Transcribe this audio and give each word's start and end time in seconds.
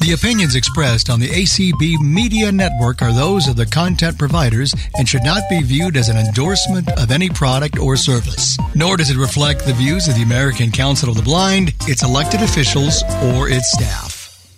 The 0.00 0.12
opinions 0.14 0.56
expressed 0.56 1.10
on 1.10 1.20
the 1.20 1.28
ACB 1.28 2.00
Media 2.00 2.50
Network 2.50 3.02
are 3.02 3.12
those 3.12 3.46
of 3.46 3.56
the 3.56 3.66
content 3.66 4.18
providers 4.18 4.74
and 4.96 5.06
should 5.06 5.22
not 5.22 5.42
be 5.50 5.60
viewed 5.62 5.98
as 5.98 6.08
an 6.08 6.16
endorsement 6.16 6.88
of 6.98 7.10
any 7.10 7.28
product 7.28 7.78
or 7.78 7.96
service. 7.96 8.56
Nor 8.74 8.96
does 8.96 9.10
it 9.10 9.18
reflect 9.18 9.66
the 9.66 9.74
views 9.74 10.08
of 10.08 10.14
the 10.14 10.22
American 10.22 10.70
Council 10.70 11.10
of 11.10 11.16
the 11.16 11.22
Blind, 11.22 11.74
its 11.82 12.02
elected 12.02 12.40
officials, 12.40 13.02
or 13.34 13.50
its 13.50 13.70
staff. 13.72 14.56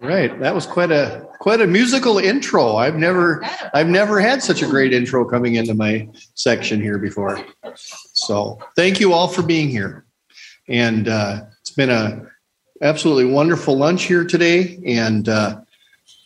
Right, 0.00 0.36
that 0.40 0.52
was 0.52 0.66
quite 0.66 0.90
a 0.90 1.24
quite 1.38 1.60
a 1.60 1.66
musical 1.68 2.18
intro. 2.18 2.74
I've 2.74 2.96
never 2.96 3.44
I've 3.74 3.88
never 3.88 4.18
had 4.18 4.42
such 4.42 4.60
a 4.60 4.66
great 4.66 4.92
intro 4.92 5.24
coming 5.24 5.54
into 5.54 5.74
my 5.74 6.08
section 6.34 6.82
here 6.82 6.98
before. 6.98 7.38
So 8.12 8.58
thank 8.74 8.98
you 8.98 9.12
all 9.12 9.28
for 9.28 9.42
being 9.42 9.68
here, 9.68 10.04
and 10.68 11.08
uh, 11.08 11.42
it's 11.60 11.70
been 11.70 11.90
a 11.90 12.26
absolutely 12.82 13.26
wonderful 13.26 13.76
lunch 13.76 14.04
here 14.04 14.24
today. 14.24 14.78
And 14.86 15.28
uh, 15.28 15.60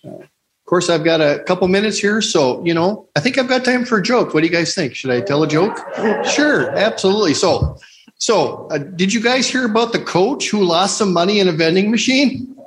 of 0.05 0.29
course, 0.66 0.91
I've 0.91 1.05
got 1.05 1.21
a 1.21 1.43
couple 1.45 1.66
minutes 1.69 1.98
here. 1.98 2.21
So, 2.21 2.65
you 2.65 2.74
know, 2.74 3.09
I 3.16 3.21
think 3.21 3.38
I've 3.38 3.48
got 3.48 3.65
time 3.65 3.84
for 3.84 3.98
a 3.98 4.02
joke. 4.02 4.34
What 4.34 4.41
do 4.41 4.47
you 4.47 4.52
guys 4.52 4.74
think? 4.74 4.95
Should 4.95 5.11
I 5.11 5.21
tell 5.21 5.43
a 5.43 5.48
joke? 5.48 5.79
Sure, 6.29 6.71
absolutely. 6.71 7.34
So, 7.34 7.79
so 8.16 8.69
uh, 8.71 8.79
did 8.79 9.12
you 9.12 9.23
guys 9.23 9.48
hear 9.48 9.65
about 9.65 9.93
the 9.93 10.01
coach 10.01 10.51
who 10.51 10.65
lost 10.65 10.98
some 10.98 11.12
money 11.12 11.41
in 11.41 11.48
a 11.48 11.52
vending 11.52 11.91
machine? 11.91 12.55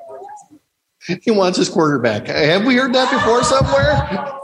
He 1.24 1.32
wants 1.32 1.58
his 1.58 1.68
quarterback. 1.68 2.28
Have 2.28 2.64
we 2.64 2.76
heard 2.76 2.94
that 2.94 3.12
before 3.12 3.44
somewhere? 3.44 4.38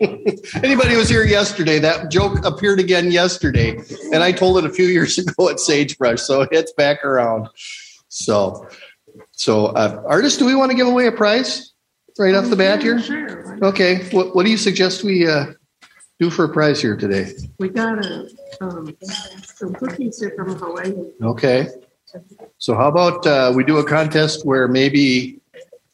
Anybody 0.64 0.96
was 0.96 1.08
here 1.08 1.24
yesterday, 1.24 1.78
that 1.80 2.10
joke 2.10 2.44
appeared 2.46 2.80
again 2.80 3.10
yesterday. 3.10 3.78
And 4.12 4.22
I 4.22 4.32
told 4.32 4.56
it 4.58 4.64
a 4.64 4.72
few 4.72 4.86
years 4.86 5.18
ago 5.18 5.50
at 5.50 5.60
Sagebrush. 5.60 6.22
So 6.22 6.46
it's 6.50 6.72
back 6.72 7.04
around. 7.04 7.48
So, 8.08 8.66
so 9.32 9.66
uh, 9.66 10.02
artist, 10.06 10.38
do 10.38 10.46
we 10.46 10.54
want 10.54 10.70
to 10.70 10.76
give 10.76 10.86
away 10.86 11.06
a 11.06 11.12
prize 11.12 11.72
right 12.18 12.34
off 12.34 12.48
the 12.50 12.56
bat 12.56 12.82
here? 12.82 13.00
Sure. 13.00 13.64
Okay. 13.64 14.08
What, 14.10 14.34
what 14.34 14.44
do 14.44 14.50
you 14.50 14.56
suggest 14.56 15.04
we 15.04 15.26
uh, 15.28 15.46
do 16.18 16.30
for 16.30 16.44
a 16.44 16.48
prize 16.48 16.80
here 16.80 16.96
today? 16.96 17.32
We 17.58 17.68
got 17.68 18.04
a, 18.04 18.28
um, 18.60 18.96
some 19.44 19.74
cookies 19.74 20.20
here 20.20 20.32
from 20.36 20.56
Hawaii. 20.56 20.94
Okay. 21.22 21.68
So 22.58 22.74
how 22.74 22.88
about 22.88 23.26
uh, 23.26 23.52
we 23.54 23.64
do 23.64 23.78
a 23.78 23.84
contest 23.84 24.46
where 24.46 24.66
maybe 24.66 25.40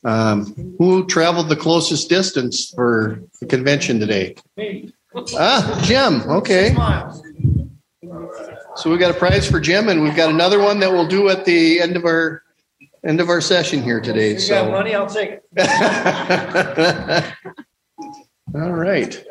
um, 0.04 0.74
who 0.78 1.06
traveled 1.06 1.48
the 1.48 1.56
closest 1.56 2.08
distance 2.08 2.70
for 2.70 3.20
the 3.40 3.46
convention 3.46 3.98
today? 3.98 4.36
Ah, 5.36 5.80
Jim. 5.84 6.22
Okay. 6.30 6.74
So 8.76 8.90
we 8.90 8.98
got 8.98 9.12
a 9.12 9.18
prize 9.18 9.48
for 9.48 9.60
Jim, 9.60 9.88
and 9.88 10.02
we've 10.02 10.16
got 10.16 10.30
another 10.30 10.58
one 10.58 10.80
that 10.80 10.90
we'll 10.90 11.06
do 11.06 11.28
at 11.28 11.44
the 11.44 11.80
end 11.80 11.96
of 11.96 12.04
our 12.04 12.42
end 13.06 13.20
of 13.20 13.28
our 13.28 13.40
session 13.40 13.82
here 13.82 14.00
today. 14.00 14.36
You 14.36 14.48
got 14.48 14.70
money, 14.70 14.94
I'll 14.94 15.06
take 15.06 15.40
it. 15.40 15.44
all 18.54 18.72
right. 18.72 19.24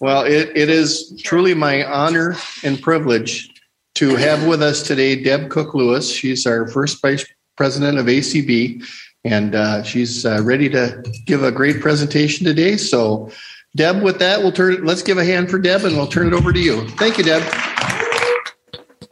Well, 0.00 0.24
it, 0.24 0.50
it 0.54 0.68
is 0.68 1.20
truly 1.24 1.54
my 1.54 1.84
honor 1.84 2.36
and 2.62 2.80
privilege 2.80 3.48
to 3.94 4.14
have 4.16 4.46
with 4.46 4.62
us 4.62 4.82
today 4.82 5.20
Deb 5.20 5.50
Cook 5.50 5.74
Lewis. 5.74 6.10
She's 6.12 6.46
our 6.46 6.68
first 6.68 7.02
vice 7.02 7.26
president 7.56 7.98
of 7.98 8.06
ACB, 8.06 8.84
and 9.24 9.56
uh, 9.56 9.82
she's 9.82 10.24
uh, 10.24 10.40
ready 10.42 10.68
to 10.68 11.02
give 11.26 11.42
a 11.42 11.50
great 11.50 11.80
presentation 11.80 12.46
today. 12.46 12.76
So, 12.76 13.30
Deb, 13.74 14.00
with 14.02 14.18
that, 14.20 14.40
we'll 14.40 14.52
turn. 14.52 14.84
Let's 14.84 15.02
give 15.02 15.18
a 15.18 15.24
hand 15.24 15.50
for 15.50 15.58
Deb, 15.58 15.84
and 15.84 15.96
we'll 15.96 16.06
turn 16.06 16.28
it 16.28 16.34
over 16.34 16.52
to 16.52 16.60
you. 16.60 16.86
Thank 16.90 17.18
you, 17.18 17.24
Deb. 17.24 17.42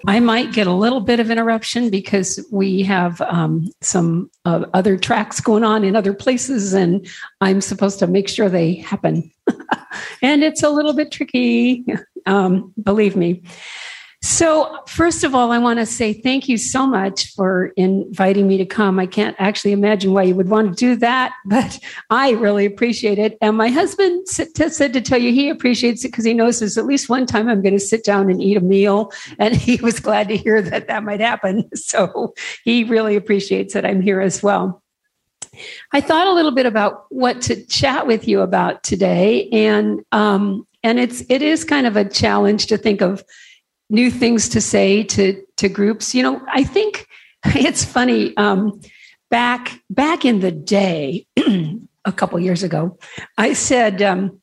I 0.06 0.20
might 0.20 0.52
get 0.52 0.66
a 0.66 0.72
little 0.72 1.00
bit 1.00 1.20
of 1.20 1.30
interruption 1.30 1.90
because 1.90 2.44
we 2.50 2.82
have 2.82 3.20
um, 3.22 3.70
some 3.80 4.30
uh, 4.44 4.64
other 4.72 4.96
tracks 4.96 5.40
going 5.40 5.64
on 5.64 5.84
in 5.84 5.94
other 5.94 6.14
places, 6.14 6.72
and 6.72 7.06
I'm 7.40 7.60
supposed 7.60 7.98
to 7.98 8.06
make 8.06 8.28
sure 8.28 8.48
they 8.48 8.74
happen. 8.74 9.30
and 10.22 10.42
it's 10.42 10.62
a 10.62 10.70
little 10.70 10.94
bit 10.94 11.12
tricky, 11.12 11.84
um, 12.26 12.72
believe 12.82 13.14
me. 13.14 13.42
So, 14.22 14.80
first 14.86 15.24
of 15.24 15.34
all, 15.34 15.50
I 15.50 15.56
want 15.56 15.78
to 15.78 15.86
say 15.86 16.12
thank 16.12 16.46
you 16.46 16.58
so 16.58 16.86
much 16.86 17.32
for 17.32 17.68
inviting 17.76 18.46
me 18.46 18.58
to 18.58 18.66
come. 18.66 18.98
I 18.98 19.06
can't 19.06 19.34
actually 19.38 19.72
imagine 19.72 20.12
why 20.12 20.24
you 20.24 20.34
would 20.34 20.50
want 20.50 20.68
to 20.68 20.74
do 20.74 20.94
that, 20.96 21.32
but 21.46 21.78
I 22.10 22.32
really 22.32 22.66
appreciate 22.66 23.18
it. 23.18 23.38
And 23.40 23.56
my 23.56 23.68
husband 23.68 24.28
said 24.28 24.92
to 24.92 25.00
tell 25.00 25.18
you 25.18 25.32
he 25.32 25.48
appreciates 25.48 26.04
it 26.04 26.08
because 26.08 26.26
he 26.26 26.34
knows 26.34 26.58
there's 26.58 26.76
at 26.76 26.84
least 26.84 27.08
one 27.08 27.24
time 27.24 27.48
I'm 27.48 27.62
going 27.62 27.72
to 27.72 27.80
sit 27.80 28.04
down 28.04 28.28
and 28.28 28.42
eat 28.42 28.58
a 28.58 28.60
meal. 28.60 29.10
And 29.38 29.56
he 29.56 29.76
was 29.76 30.00
glad 30.00 30.28
to 30.28 30.36
hear 30.36 30.60
that 30.60 30.86
that 30.88 31.04
might 31.04 31.20
happen. 31.20 31.68
So, 31.90 32.34
he 32.62 32.84
really 32.84 33.16
appreciates 33.16 33.74
that 33.74 33.84
I'm 33.84 34.00
here 34.00 34.20
as 34.20 34.42
well. 34.42 34.82
I 35.92 36.00
thought 36.00 36.28
a 36.28 36.32
little 36.32 36.52
bit 36.52 36.66
about 36.66 37.06
what 37.08 37.42
to 37.42 37.64
chat 37.66 38.06
with 38.06 38.28
you 38.28 38.42
about 38.42 38.82
today, 38.84 39.48
and 39.50 40.00
um, 40.12 40.66
and 40.82 41.00
it's 41.00 41.22
it 41.28 41.42
is 41.42 41.64
kind 41.64 41.86
of 41.86 41.96
a 41.96 42.08
challenge 42.08 42.66
to 42.66 42.78
think 42.78 43.00
of 43.00 43.24
new 43.90 44.10
things 44.10 44.48
to 44.50 44.60
say 44.60 45.02
to 45.02 45.42
to 45.58 45.68
groups. 45.68 46.14
You 46.14 46.22
know, 46.22 46.42
I 46.52 46.64
think 46.64 47.06
it's 47.44 47.84
funny. 47.84 48.36
Um, 48.36 48.80
back 49.30 49.80
back 49.90 50.24
in 50.24 50.40
the 50.40 50.52
day, 50.52 51.26
a 52.04 52.12
couple 52.12 52.38
years 52.40 52.62
ago, 52.62 52.98
I 53.36 53.52
said 53.52 54.00
um, 54.00 54.40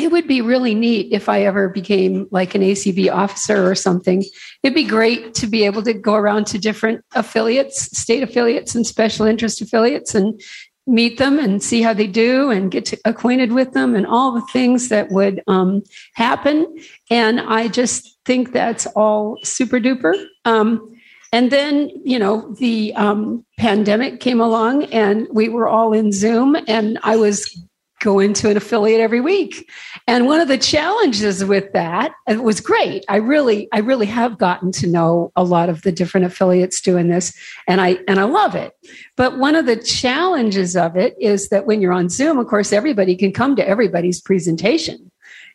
it 0.00 0.10
would 0.10 0.26
be 0.26 0.42
really 0.42 0.74
neat 0.74 1.12
if 1.12 1.28
I 1.28 1.42
ever 1.42 1.68
became 1.68 2.26
like 2.30 2.54
an 2.54 2.62
ACB 2.62 3.10
officer 3.12 3.68
or 3.68 3.74
something. 3.74 4.24
It'd 4.62 4.74
be 4.74 4.84
great 4.84 5.34
to 5.34 5.46
be 5.46 5.64
able 5.64 5.82
to 5.84 5.94
go 5.94 6.14
around 6.14 6.46
to 6.48 6.58
different 6.58 7.04
affiliates, 7.14 7.96
state 7.98 8.22
affiliates, 8.22 8.74
and 8.74 8.86
special 8.86 9.26
interest 9.26 9.62
affiliates, 9.62 10.14
and 10.14 10.38
meet 10.86 11.18
them 11.18 11.38
and 11.38 11.62
see 11.62 11.82
how 11.82 11.92
they 11.92 12.06
do 12.06 12.50
and 12.50 12.70
get 12.70 12.94
acquainted 13.04 13.52
with 13.52 13.72
them 13.72 13.94
and 13.94 14.06
all 14.06 14.32
the 14.32 14.46
things 14.52 14.88
that 14.88 15.10
would 15.10 15.42
um, 15.48 15.82
happen. 16.14 16.78
And 17.10 17.40
I 17.40 17.68
just 17.68 18.18
think 18.24 18.52
that's 18.52 18.86
all 18.94 19.38
super 19.42 19.80
duper. 19.80 20.14
Um, 20.44 20.96
and 21.32 21.50
then, 21.50 21.90
you 22.04 22.18
know, 22.18 22.54
the 22.54 22.94
um, 22.94 23.44
pandemic 23.58 24.20
came 24.20 24.40
along 24.40 24.84
and 24.84 25.26
we 25.32 25.48
were 25.48 25.68
all 25.68 25.92
in 25.92 26.12
Zoom, 26.12 26.56
and 26.68 26.98
I 27.02 27.16
was 27.16 27.60
going 28.00 28.30
into 28.30 28.50
an 28.50 28.56
affiliate 28.56 29.00
every 29.00 29.20
week. 29.20 29.70
And 30.06 30.26
one 30.26 30.40
of 30.40 30.48
the 30.48 30.58
challenges 30.58 31.44
with 31.44 31.72
that, 31.72 32.12
it 32.28 32.42
was 32.42 32.60
great. 32.60 33.04
I 33.08 33.16
really, 33.16 33.68
I 33.72 33.78
really 33.78 34.06
have 34.06 34.38
gotten 34.38 34.70
to 34.72 34.86
know 34.86 35.32
a 35.36 35.42
lot 35.42 35.68
of 35.68 35.82
the 35.82 35.92
different 35.92 36.26
affiliates 36.26 36.80
doing 36.80 37.08
this, 37.08 37.34
and 37.66 37.80
I 37.80 37.98
and 38.06 38.20
I 38.20 38.24
love 38.24 38.54
it. 38.54 38.72
But 39.16 39.38
one 39.38 39.54
of 39.54 39.66
the 39.66 39.76
challenges 39.76 40.76
of 40.76 40.96
it 40.96 41.14
is 41.20 41.48
that 41.48 41.66
when 41.66 41.80
you're 41.80 41.92
on 41.92 42.08
Zoom, 42.08 42.38
of 42.38 42.46
course, 42.46 42.72
everybody 42.72 43.16
can 43.16 43.32
come 43.32 43.56
to 43.56 43.66
everybody's 43.66 44.20
presentation. 44.20 45.10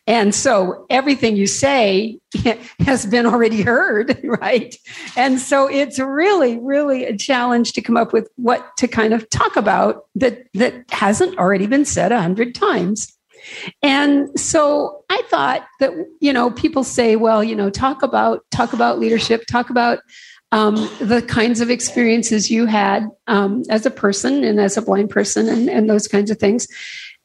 And 0.06 0.34
so 0.34 0.84
everything 0.90 1.36
you 1.36 1.46
say 1.46 2.18
has 2.80 3.06
been 3.06 3.26
already 3.26 3.62
heard, 3.62 4.18
right? 4.24 4.74
And 5.16 5.38
so 5.38 5.68
it's 5.68 5.98
really, 5.98 6.58
really 6.58 7.04
a 7.04 7.16
challenge 7.16 7.72
to 7.74 7.82
come 7.82 7.96
up 7.96 8.12
with 8.12 8.28
what 8.36 8.76
to 8.78 8.88
kind 8.88 9.14
of 9.14 9.28
talk 9.30 9.56
about 9.56 10.04
that 10.16 10.46
that 10.54 10.90
hasn't 10.90 11.38
already 11.38 11.66
been 11.66 11.84
said 11.84 12.10
a 12.10 12.20
hundred 12.20 12.54
times. 12.54 13.16
And 13.82 14.38
so 14.38 15.04
I 15.08 15.22
thought 15.28 15.66
that 15.80 15.92
you 16.20 16.32
know 16.32 16.50
people 16.50 16.84
say, 16.84 17.16
well, 17.16 17.42
you 17.42 17.56
know, 17.56 17.70
talk 17.70 18.02
about 18.02 18.44
talk 18.50 18.72
about 18.72 18.98
leadership, 18.98 19.46
talk 19.46 19.70
about 19.70 19.98
um, 20.52 20.76
the 21.00 21.22
kinds 21.22 21.60
of 21.60 21.70
experiences 21.70 22.50
you 22.50 22.66
had 22.66 23.08
um, 23.26 23.62
as 23.70 23.86
a 23.86 23.90
person 23.90 24.44
and 24.44 24.60
as 24.60 24.76
a 24.76 24.82
blind 24.82 25.10
person, 25.10 25.48
and, 25.48 25.68
and 25.68 25.88
those 25.88 26.06
kinds 26.06 26.30
of 26.30 26.38
things. 26.38 26.68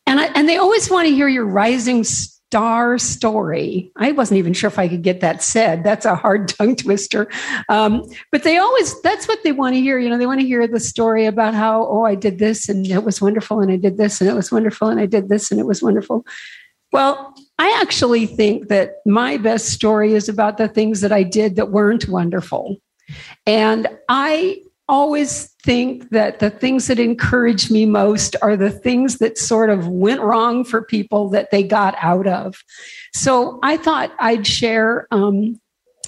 And 0.07 0.19
I, 0.19 0.25
and 0.27 0.47
they 0.47 0.57
always 0.57 0.89
want 0.89 1.07
to 1.07 1.13
hear 1.13 1.27
your 1.27 1.45
rising 1.45 2.05
star 2.47 2.97
story. 2.97 3.91
I 3.97 4.13
wasn't 4.13 4.38
even 4.38 4.53
sure 4.53 4.69
if 4.69 4.80
I 4.80 4.88
could 4.88 5.02
get 5.02 5.19
that 5.19 5.44
said. 5.44 5.84
That's 5.84 6.06
a 6.06 6.16
hard 6.16 6.47
tongue 6.58 6.78
twister. 6.78 7.28
Um, 7.68 8.03
but 8.31 8.44
they 8.44 8.58
always, 8.58 9.02
that's 9.02 9.28
what 9.28 9.44
they 9.44 9.52
want 9.52 9.75
to 9.75 9.81
hear. 9.81 10.00
You 10.00 10.09
know, 10.09 10.18
they 10.18 10.25
want 10.25 10.40
to 10.40 10.47
hear 10.47 10.66
the 10.66 10.80
story 10.80 11.25
about 11.25 11.53
how, 11.53 11.86
oh, 11.86 12.06
I 12.06 12.16
did 12.16 12.40
this 12.40 12.69
and 12.69 12.88
it 12.88 13.03
was 13.03 13.22
wonderful 13.22 13.60
and 13.60 13.71
I 13.71 13.75
did 13.75 13.98
this 13.98 14.21
and 14.21 14.30
it 14.30 14.33
was 14.33 14.51
wonderful 14.51 14.88
and 14.88 15.00
I 15.00 15.06
did 15.06 15.27
this 15.27 15.51
and 15.51 15.60
it 15.60 15.66
was 15.66 15.83
wonderful. 15.83 16.25
Well, 16.94 17.36
I 17.60 17.77
actually 17.81 18.25
think 18.25 18.69
that 18.69 19.01
my 19.06 19.36
best 19.36 19.66
story 19.66 20.13
is 20.13 20.30
about 20.30 20.57
the 20.57 20.69
things 20.69 21.01
that 21.01 21.12
I 21.12 21.24
did 21.24 21.57
that 21.57 21.71
weren't 21.71 22.07
wonderful. 22.07 22.77
And 23.45 23.88
I 24.07 24.62
always 24.88 25.54
think 25.68 26.12
that 26.12 26.40
the 26.40 26.50
things 26.50 26.88
that 26.88 26.98
encourage 26.98 27.69
me 27.69 27.86
most 27.86 28.38
are 28.42 28.56
the 28.56 28.69
things 28.69 29.18
that 29.18 29.38
sort 29.38 29.69
of 29.69 29.90
went 29.90 30.22
wrong 30.22 30.64
for 30.64 30.81
people 30.81 31.28
that 31.28 31.52
they 31.52 31.62
got 31.62 31.94
out 32.00 32.25
of. 32.25 32.64
So 33.14 33.60
I 33.62 33.75
thought 33.75 34.14
I'd 34.18 34.48
share 34.48 35.10
um, 35.12 35.60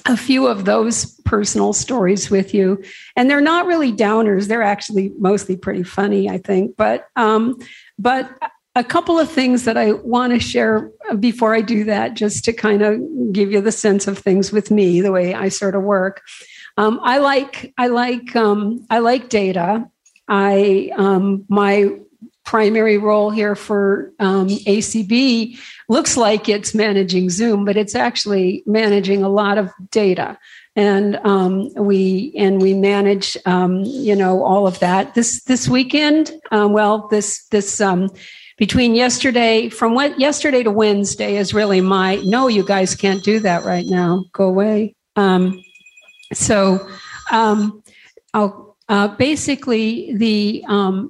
a 0.05 0.15
few 0.15 0.47
of 0.47 0.63
those 0.63 1.19
personal 1.25 1.73
stories 1.73 2.31
with 2.31 2.53
you. 2.53 2.81
And 3.17 3.29
they're 3.29 3.41
not 3.41 3.65
really 3.65 3.91
downers, 3.91 4.47
they're 4.47 4.63
actually 4.63 5.11
mostly 5.19 5.57
pretty 5.57 5.83
funny, 5.83 6.29
I 6.29 6.37
think. 6.37 6.77
But, 6.77 7.07
um, 7.17 7.59
but 7.97 8.31
a 8.75 8.83
couple 8.85 9.19
of 9.19 9.29
things 9.29 9.65
that 9.65 9.75
I 9.75 9.91
want 9.91 10.31
to 10.31 10.39
share 10.39 10.89
before 11.19 11.53
I 11.53 11.59
do 11.59 11.83
that, 11.83 12.13
just 12.13 12.45
to 12.45 12.53
kind 12.53 12.81
of 12.81 13.01
give 13.33 13.51
you 13.51 13.59
the 13.59 13.73
sense 13.73 14.07
of 14.07 14.19
things 14.19 14.53
with 14.53 14.71
me, 14.71 15.01
the 15.01 15.11
way 15.11 15.33
I 15.33 15.49
sort 15.49 15.75
of 15.75 15.83
work. 15.83 16.21
Um, 16.79 17.01
I 17.03 17.17
like 17.17 17.73
I 17.77 17.87
like 17.87 18.33
um, 18.37 18.85
I 18.89 18.99
like 18.99 19.27
data. 19.27 19.85
I 20.29 20.91
um, 20.95 21.43
my 21.49 21.89
primary 22.45 22.97
role 22.97 23.29
here 23.31 23.53
for 23.53 24.13
um, 24.19 24.47
ACB 24.47 25.59
looks 25.89 26.15
like 26.15 26.47
it's 26.47 26.73
managing 26.73 27.29
Zoom, 27.29 27.65
but 27.65 27.75
it's 27.75 27.95
actually 27.95 28.63
managing 28.65 29.23
a 29.23 29.29
lot 29.29 29.57
of 29.57 29.69
data. 29.91 30.37
And 30.77 31.17
um, 31.25 31.69
we 31.75 32.33
and 32.37 32.61
we 32.61 32.73
manage, 32.73 33.35
um, 33.45 33.81
you 33.83 34.15
know, 34.15 34.41
all 34.41 34.65
of 34.65 34.79
that. 34.79 35.15
This 35.15 35.43
this 35.43 35.67
weekend, 35.67 36.31
well, 36.49 37.09
this 37.09 37.45
this 37.47 37.81
between 38.57 38.95
yesterday 38.95 39.67
from 39.67 39.95
what 39.95 40.17
yesterday 40.17 40.63
to 40.63 40.71
Wednesday 40.71 41.35
is 41.35 41.53
really 41.53 41.81
my 41.81 42.21
no. 42.23 42.47
You 42.47 42.63
guys 42.63 42.95
can't 42.95 43.21
do 43.21 43.41
that 43.41 43.65
right 43.65 43.85
now. 43.85 44.23
Go 44.31 44.45
away. 44.45 44.95
Um, 45.17 45.61
so, 46.33 46.87
I'll, 48.33 48.77
uh, 48.89 49.07
basically 49.07 50.15
the 50.15 50.63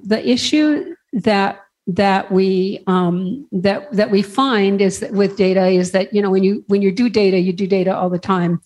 the 0.04 0.28
issue 0.28 0.94
that 1.12 1.64
that 1.86 2.30
we 2.30 2.82
um, 2.86 3.46
that 3.52 3.90
that 3.92 4.10
we 4.10 4.22
find 4.22 4.80
is 4.80 5.00
that 5.00 5.12
with 5.12 5.36
data 5.36 5.66
is 5.66 5.92
that 5.92 6.12
you 6.14 6.22
know 6.22 6.30
when 6.30 6.44
you 6.44 6.64
when 6.68 6.82
you 6.82 6.92
do 6.92 7.08
data 7.08 7.38
you 7.38 7.52
do 7.52 7.66
data 7.66 7.96
all 7.96 8.10
the 8.10 8.18
time 8.18 8.60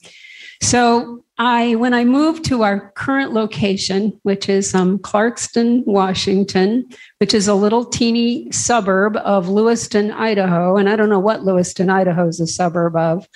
so 0.65 1.23
I, 1.37 1.75
when 1.75 1.93
I 1.93 2.05
moved 2.05 2.45
to 2.47 2.63
our 2.63 2.91
current 2.93 3.33
location, 3.33 4.19
which 4.23 4.49
is 4.49 4.75
um, 4.75 4.99
Clarkston, 4.99 5.85
Washington, 5.85 6.89
which 7.19 7.35
is 7.35 7.49
a 7.49 7.55
little 7.55 7.85
teeny 7.85 8.51
suburb 8.53 9.17
of 9.17 9.49
Lewiston, 9.49 10.13
Idaho, 10.13 10.77
and 10.77 10.89
I 10.89 10.97
don't 10.97 11.11
know 11.11 11.19
what 11.19 11.45
Lewiston, 11.45 11.91
Idaho 11.91 12.29
is 12.29 12.41
a 12.41 12.47
suburb 12.47 12.97
of. 12.97 13.29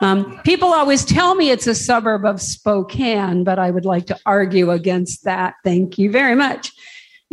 Um, 0.00 0.40
people 0.44 0.72
always 0.72 1.04
tell 1.04 1.34
me 1.34 1.50
it's 1.50 1.66
a 1.66 1.74
suburb 1.74 2.24
of 2.24 2.40
Spokane, 2.40 3.44
but 3.44 3.58
I 3.58 3.70
would 3.70 3.84
like 3.84 4.06
to 4.06 4.18
argue 4.24 4.70
against 4.70 5.24
that. 5.24 5.54
Thank 5.62 5.98
you 5.98 6.10
very 6.10 6.34
much 6.34 6.72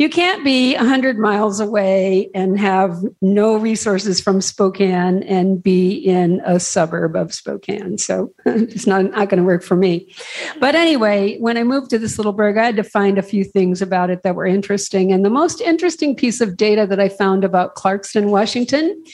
you 0.00 0.08
can't 0.08 0.42
be 0.42 0.74
100 0.76 1.18
miles 1.18 1.60
away 1.60 2.30
and 2.34 2.58
have 2.58 2.96
no 3.20 3.58
resources 3.58 4.18
from 4.18 4.40
Spokane 4.40 5.22
and 5.24 5.62
be 5.62 5.90
in 5.92 6.40
a 6.46 6.58
suburb 6.58 7.14
of 7.14 7.34
Spokane. 7.34 7.98
So 7.98 8.32
it's 8.46 8.86
not, 8.86 9.04
not 9.04 9.28
going 9.28 9.36
to 9.36 9.44
work 9.44 9.62
for 9.62 9.76
me. 9.76 10.10
But 10.58 10.74
anyway, 10.74 11.36
when 11.36 11.58
I 11.58 11.64
moved 11.64 11.90
to 11.90 11.98
this 11.98 12.16
little 12.16 12.32
burg, 12.32 12.56
I 12.56 12.64
had 12.64 12.76
to 12.76 12.82
find 12.82 13.18
a 13.18 13.22
few 13.22 13.44
things 13.44 13.82
about 13.82 14.08
it 14.08 14.22
that 14.22 14.36
were 14.36 14.46
interesting. 14.46 15.12
And 15.12 15.22
the 15.22 15.28
most 15.28 15.60
interesting 15.60 16.16
piece 16.16 16.40
of 16.40 16.56
data 16.56 16.86
that 16.86 16.98
I 16.98 17.10
found 17.10 17.44
about 17.44 17.74
Clarkston, 17.74 18.30
Washington 18.30 19.04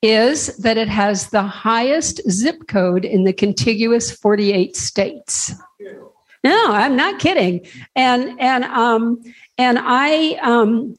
is 0.00 0.56
that 0.58 0.76
it 0.76 0.88
has 0.88 1.30
the 1.30 1.42
highest 1.42 2.20
zip 2.30 2.68
code 2.68 3.04
in 3.04 3.24
the 3.24 3.32
contiguous 3.32 4.12
48 4.12 4.76
states. 4.76 5.54
No, 6.46 6.66
I'm 6.68 6.94
not 6.94 7.18
kidding. 7.18 7.66
And 7.96 8.40
and 8.40 8.62
um 8.62 9.20
and 9.58 9.78
I, 9.80 10.34
um, 10.42 10.96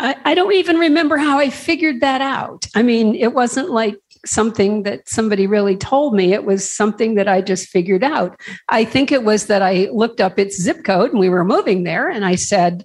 I, 0.00 0.16
I 0.24 0.34
don't 0.34 0.52
even 0.52 0.78
remember 0.78 1.16
how 1.16 1.38
I 1.38 1.50
figured 1.50 2.00
that 2.00 2.20
out. 2.20 2.66
I 2.74 2.82
mean, 2.82 3.14
it 3.14 3.32
wasn't 3.32 3.70
like 3.70 3.96
something 4.26 4.82
that 4.82 5.08
somebody 5.08 5.46
really 5.46 5.76
told 5.76 6.14
me. 6.14 6.32
It 6.32 6.44
was 6.44 6.68
something 6.68 7.14
that 7.14 7.28
I 7.28 7.40
just 7.40 7.68
figured 7.68 8.02
out. 8.02 8.40
I 8.68 8.84
think 8.84 9.12
it 9.12 9.22
was 9.22 9.46
that 9.46 9.62
I 9.62 9.88
looked 9.92 10.20
up 10.20 10.38
its 10.38 10.60
zip 10.60 10.84
code 10.84 11.10
and 11.10 11.20
we 11.20 11.28
were 11.28 11.44
moving 11.44 11.84
there, 11.84 12.08
and 12.08 12.24
I 12.24 12.34
said, 12.34 12.84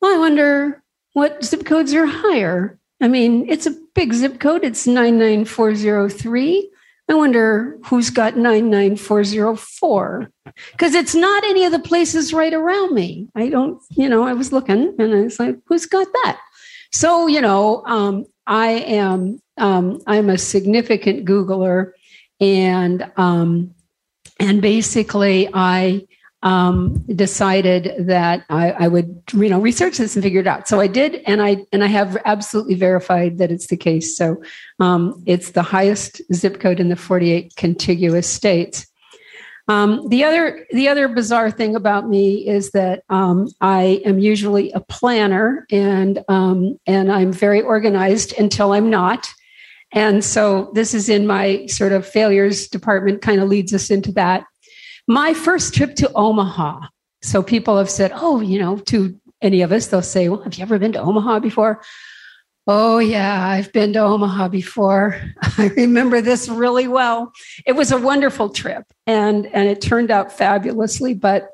well, 0.00 0.14
I 0.14 0.18
wonder 0.18 0.82
what 1.14 1.44
zip 1.44 1.64
codes 1.64 1.94
are 1.94 2.06
higher. 2.06 2.78
I 3.00 3.08
mean, 3.08 3.48
it's 3.48 3.66
a 3.66 3.76
big 3.94 4.12
zip 4.12 4.38
code. 4.38 4.64
It's 4.64 4.86
99403. 4.86 6.70
I 7.08 7.14
wonder 7.14 7.78
who's 7.84 8.08
got 8.08 8.36
99404 8.36 10.30
because 10.72 10.94
it's 10.94 11.14
not 11.14 11.44
any 11.44 11.64
of 11.64 11.72
the 11.72 11.78
places 11.78 12.32
right 12.32 12.52
around 12.52 12.94
me. 12.94 13.28
I 13.34 13.50
don't, 13.50 13.82
you 13.90 14.08
know, 14.08 14.22
I 14.22 14.32
was 14.32 14.52
looking 14.52 14.94
and 14.98 15.14
I 15.14 15.20
was 15.22 15.38
like, 15.38 15.56
who's 15.66 15.84
got 15.84 16.06
that? 16.24 16.40
So, 16.92 17.26
you 17.26 17.42
know, 17.42 17.84
um, 17.86 18.24
I 18.46 18.68
am, 18.68 19.38
um, 19.58 20.00
I'm 20.06 20.30
a 20.30 20.38
significant 20.38 21.26
Googler 21.26 21.92
and, 22.40 23.10
um, 23.16 23.74
and 24.40 24.62
basically 24.62 25.48
I, 25.52 26.06
um, 26.44 27.02
decided 27.16 28.06
that 28.06 28.44
I, 28.50 28.72
I, 28.72 28.88
would, 28.88 29.22
you 29.32 29.48
know, 29.48 29.60
research 29.60 29.96
this 29.96 30.14
and 30.14 30.22
figure 30.22 30.42
it 30.42 30.46
out. 30.46 30.68
So 30.68 30.78
I 30.78 30.86
did, 30.86 31.16
and 31.26 31.42
I 31.42 31.64
and 31.72 31.82
I 31.82 31.86
have 31.86 32.18
absolutely 32.26 32.74
verified 32.74 33.38
that 33.38 33.50
it's 33.50 33.68
the 33.68 33.78
case. 33.78 34.16
So 34.16 34.42
um, 34.78 35.22
it's 35.26 35.52
the 35.52 35.62
highest 35.62 36.20
zip 36.32 36.60
code 36.60 36.80
in 36.80 36.90
the 36.90 36.96
48 36.96 37.56
contiguous 37.56 38.28
states. 38.28 38.86
Um, 39.68 40.06
the 40.10 40.24
other 40.24 40.66
the 40.72 40.88
other 40.88 41.08
bizarre 41.08 41.50
thing 41.50 41.74
about 41.74 42.10
me 42.10 42.46
is 42.46 42.72
that 42.72 43.02
um, 43.08 43.48
I 43.62 44.02
am 44.04 44.18
usually 44.18 44.70
a 44.72 44.80
planner 44.80 45.66
and 45.70 46.22
um, 46.28 46.78
and 46.86 47.10
I'm 47.10 47.32
very 47.32 47.62
organized 47.62 48.38
until 48.38 48.74
I'm 48.74 48.90
not. 48.90 49.26
And 49.92 50.22
so 50.22 50.70
this 50.74 50.92
is 50.92 51.08
in 51.08 51.26
my 51.26 51.64
sort 51.66 51.92
of 51.92 52.06
failures 52.06 52.68
department, 52.68 53.22
kind 53.22 53.40
of 53.40 53.48
leads 53.48 53.72
us 53.72 53.90
into 53.90 54.12
that. 54.12 54.44
My 55.06 55.34
first 55.34 55.74
trip 55.74 55.94
to 55.96 56.10
Omaha. 56.14 56.86
So 57.22 57.42
people 57.42 57.78
have 57.78 57.90
said, 57.90 58.12
oh, 58.14 58.40
you 58.40 58.58
know, 58.58 58.76
to 58.78 59.18
any 59.40 59.62
of 59.62 59.72
us, 59.72 59.86
they'll 59.88 60.02
say, 60.02 60.28
well, 60.28 60.42
have 60.42 60.54
you 60.54 60.62
ever 60.62 60.78
been 60.78 60.92
to 60.92 61.00
Omaha 61.00 61.40
before? 61.40 61.82
Oh, 62.66 62.98
yeah, 62.98 63.46
I've 63.46 63.72
been 63.72 63.92
to 63.92 64.00
Omaha 64.00 64.48
before. 64.48 65.20
I 65.58 65.66
remember 65.76 66.22
this 66.22 66.48
really 66.48 66.88
well. 66.88 67.32
It 67.66 67.72
was 67.72 67.92
a 67.92 67.98
wonderful 67.98 68.48
trip 68.48 68.84
and, 69.06 69.46
and 69.46 69.68
it 69.68 69.82
turned 69.82 70.10
out 70.10 70.32
fabulously, 70.32 71.12
but 71.12 71.48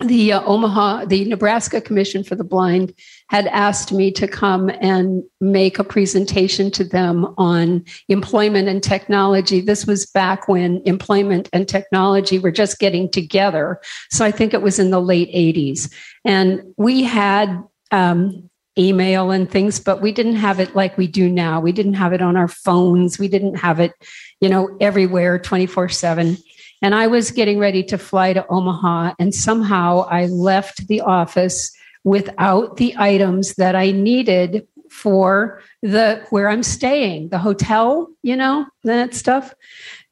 the 0.00 0.32
uh, 0.32 0.42
Omaha, 0.42 1.04
the 1.06 1.24
Nebraska 1.24 1.80
Commission 1.80 2.24
for 2.24 2.34
the 2.34 2.44
Blind 2.44 2.92
had 3.28 3.46
asked 3.48 3.92
me 3.92 4.10
to 4.12 4.26
come 4.26 4.68
and 4.80 5.22
make 5.40 5.78
a 5.78 5.84
presentation 5.84 6.70
to 6.72 6.84
them 6.84 7.32
on 7.38 7.84
employment 8.08 8.68
and 8.68 8.82
technology. 8.82 9.60
This 9.60 9.86
was 9.86 10.06
back 10.06 10.48
when 10.48 10.82
employment 10.84 11.48
and 11.52 11.68
technology 11.68 12.38
were 12.38 12.50
just 12.50 12.78
getting 12.78 13.08
together. 13.10 13.80
So 14.10 14.24
I 14.24 14.30
think 14.30 14.52
it 14.52 14.62
was 14.62 14.78
in 14.78 14.90
the 14.90 15.00
late 15.00 15.32
80s. 15.32 15.92
And 16.24 16.62
we 16.76 17.04
had 17.04 17.62
um, 17.92 18.50
email 18.76 19.30
and 19.30 19.48
things, 19.48 19.78
but 19.78 20.02
we 20.02 20.10
didn't 20.10 20.36
have 20.36 20.58
it 20.58 20.74
like 20.74 20.98
we 20.98 21.06
do 21.06 21.28
now. 21.30 21.60
We 21.60 21.72
didn't 21.72 21.94
have 21.94 22.12
it 22.12 22.22
on 22.22 22.36
our 22.36 22.48
phones. 22.48 23.18
We 23.18 23.28
didn't 23.28 23.56
have 23.56 23.78
it, 23.78 23.92
you 24.40 24.48
know, 24.48 24.76
everywhere 24.80 25.38
24 25.38 25.88
7. 25.88 26.36
And 26.84 26.94
I 26.94 27.06
was 27.06 27.30
getting 27.30 27.58
ready 27.58 27.82
to 27.84 27.96
fly 27.96 28.34
to 28.34 28.46
Omaha, 28.48 29.14
and 29.18 29.34
somehow 29.34 30.06
I 30.10 30.26
left 30.26 30.86
the 30.86 31.00
office 31.00 31.74
without 32.04 32.76
the 32.76 32.94
items 32.98 33.54
that 33.54 33.74
I 33.74 33.90
needed 33.90 34.68
for 34.90 35.62
the 35.80 36.22
where 36.28 36.50
I'm 36.50 36.62
staying, 36.62 37.30
the 37.30 37.38
hotel, 37.38 38.10
you 38.22 38.36
know, 38.36 38.66
that 38.82 39.14
stuff. 39.14 39.54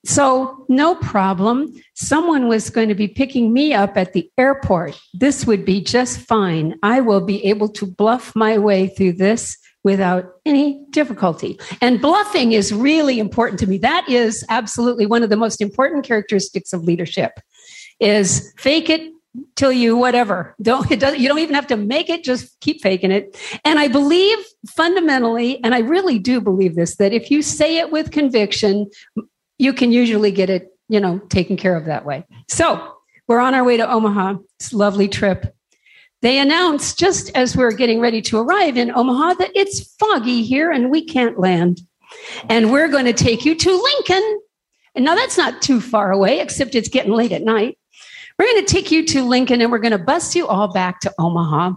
So, 0.07 0.65
no 0.71 0.95
problem. 0.95 1.79
Someone 1.93 2.49
was 2.49 2.71
going 2.71 2.89
to 2.89 2.95
be 2.95 3.07
picking 3.07 3.53
me 3.53 3.75
up 3.75 3.99
at 3.99 4.15
the 4.15 4.31
airport. 4.39 4.99
This 5.13 5.45
would 5.47 5.67
be 5.67 5.83
just 5.83 6.21
fine. 6.21 6.79
I 6.83 7.03
will 7.03 7.21
be 7.21 7.45
able 7.45 7.69
to 7.69 7.85
bluff 7.85 8.35
my 8.35 8.57
way 8.57 8.87
through 8.87 9.13
this 9.13 9.59
without 9.85 10.35
any 10.47 10.85
difficulty. 10.91 11.59
And 11.81 12.01
bluffing 12.01 12.53
is 12.53 12.73
really 12.73 13.19
important 13.19 13.59
to 13.61 13.67
me. 13.67 13.79
That 13.79 14.09
is 14.09 14.45
absolutely 14.49 15.07
one 15.07 15.23
of 15.23 15.31
the 15.31 15.37
most 15.37 15.61
important 15.61 16.05
characteristics 16.05 16.73
of 16.73 16.85
leadership 16.85 17.41
is 18.01 18.53
fake 18.57 18.91
it 18.91 19.13
till 19.57 19.73
you 19.73 19.97
whatever. 19.97 20.55
Don't 20.61 20.91
it 20.91 21.01
does 21.01 21.19
you 21.19 21.29
don't 21.29 21.39
even 21.39 21.55
have 21.55 21.67
to 21.69 21.77
make 21.77 22.11
it, 22.11 22.23
just 22.23 22.59
keep 22.61 22.83
faking 22.83 23.11
it. 23.11 23.37
And 23.65 23.79
I 23.79 23.89
believe 23.89 24.39
fundamentally, 24.69 25.63
and 25.65 25.75
I 25.75 25.79
really 25.79 26.19
do 26.19 26.41
believe 26.41 26.75
this, 26.75 26.97
that 26.97 27.13
if 27.13 27.31
you 27.31 27.43
say 27.43 27.79
it 27.79 27.91
with 27.91 28.11
conviction, 28.11 28.91
you 29.59 29.73
can 29.73 29.93
usually 29.93 30.33
get 30.33 30.51
it, 30.51 30.69
you 30.89 31.01
know, 31.01 31.19
taken 31.31 31.57
care 31.57 31.77
of 31.77 31.87
that 31.87 32.05
way. 32.05 32.27
So 32.49 32.95
we're 33.27 33.41
on 33.41 33.55
our 33.55 33.65
way 33.65 33.77
to 33.79 33.91
Omaha. 33.91 34.37
It's 34.61 34.73
a 34.73 34.77
lovely 34.77 35.09
trip. 35.09 35.55
They 36.23 36.39
announced 36.39 36.99
just 36.99 37.31
as 37.35 37.57
we 37.57 37.65
are 37.65 37.73
getting 37.73 38.01
ready 38.01 38.23
to 38.23 38.39
arrive 38.39 38.77
in 38.77 38.95
Omaha 38.95 39.35
that 39.35 39.51
it's 39.55 39.95
foggy 39.97 40.43
here 40.43 40.71
and 40.71 40.91
we 40.91 41.05
can't 41.05 41.39
land. 41.39 41.81
And 42.49 42.71
we're 42.71 42.89
going 42.89 43.07
to 43.07 43.13
take 43.13 43.45
you 43.45 43.57
to 43.57 43.71
Lincoln. 43.71 44.41
And 44.95 45.05
now 45.05 45.17
that's 45.17 45.37
not 45.37 45.63
too 45.63 45.81
far 45.81 46.13
away, 46.13 46.41
except 46.41 46.77
it's 46.77 46.89
getting 46.89 47.13
late 47.13 47.33
at 47.33 47.43
night. 47.43 47.77
We're 48.39 48.47
going 48.47 48.65
to 48.65 48.73
take 48.73 48.91
you 48.91 49.05
to 49.07 49.25
Lincoln 49.25 49.61
and 49.61 49.73
we're 49.73 49.79
going 49.79 49.93
to 49.93 49.99
bus 49.99 50.35
you 50.37 50.47
all 50.47 50.73
back 50.73 51.01
to 51.01 51.13
Omaha. 51.19 51.73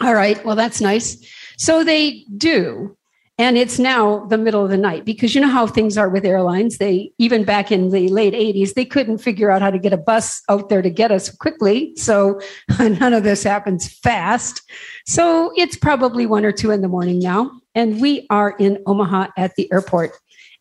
All 0.00 0.14
right, 0.14 0.44
well, 0.44 0.56
that's 0.56 0.80
nice. 0.80 1.16
So 1.56 1.84
they 1.84 2.24
do. 2.36 2.96
And 3.38 3.56
it's 3.56 3.78
now 3.78 4.26
the 4.26 4.36
middle 4.36 4.62
of 4.62 4.70
the 4.70 4.76
night 4.76 5.04
because 5.04 5.34
you 5.34 5.40
know 5.40 5.48
how 5.48 5.66
things 5.66 5.96
are 5.96 6.08
with 6.08 6.24
airlines. 6.24 6.78
They, 6.78 7.12
even 7.18 7.44
back 7.44 7.72
in 7.72 7.90
the 7.90 8.08
late 8.08 8.34
80s, 8.34 8.74
they 8.74 8.84
couldn't 8.84 9.18
figure 9.18 9.50
out 9.50 9.62
how 9.62 9.70
to 9.70 9.78
get 9.78 9.94
a 9.94 9.96
bus 9.96 10.42
out 10.50 10.68
there 10.68 10.82
to 10.82 10.90
get 10.90 11.10
us 11.10 11.34
quickly. 11.34 11.94
So 11.96 12.40
none 12.78 13.14
of 13.14 13.24
this 13.24 13.42
happens 13.42 13.88
fast. 13.88 14.62
So 15.06 15.50
it's 15.56 15.76
probably 15.76 16.26
one 16.26 16.44
or 16.44 16.52
two 16.52 16.70
in 16.70 16.82
the 16.82 16.88
morning 16.88 17.18
now. 17.20 17.50
And 17.74 18.00
we 18.00 18.26
are 18.28 18.54
in 18.58 18.78
Omaha 18.86 19.28
at 19.36 19.54
the 19.56 19.72
airport. 19.72 20.12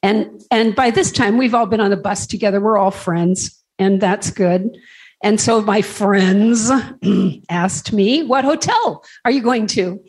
And, 0.02 0.42
and 0.50 0.76
by 0.76 0.92
this 0.92 1.12
time, 1.12 1.38
we've 1.38 1.54
all 1.54 1.66
been 1.66 1.82
on 1.82 1.92
the 1.92 1.98
bus 1.98 2.26
together. 2.26 2.60
We're 2.60 2.78
all 2.78 2.90
friends, 2.90 3.62
and 3.78 4.02
that's 4.02 4.32
good. 4.32 4.76
And 5.24 5.40
so 5.40 5.62
my 5.62 5.82
friends 5.82 6.72
asked 7.50 7.94
me, 7.94 8.24
What 8.24 8.44
hotel 8.44 9.04
are 9.24 9.32
you 9.32 9.42
going 9.42 9.68
to? 9.68 10.04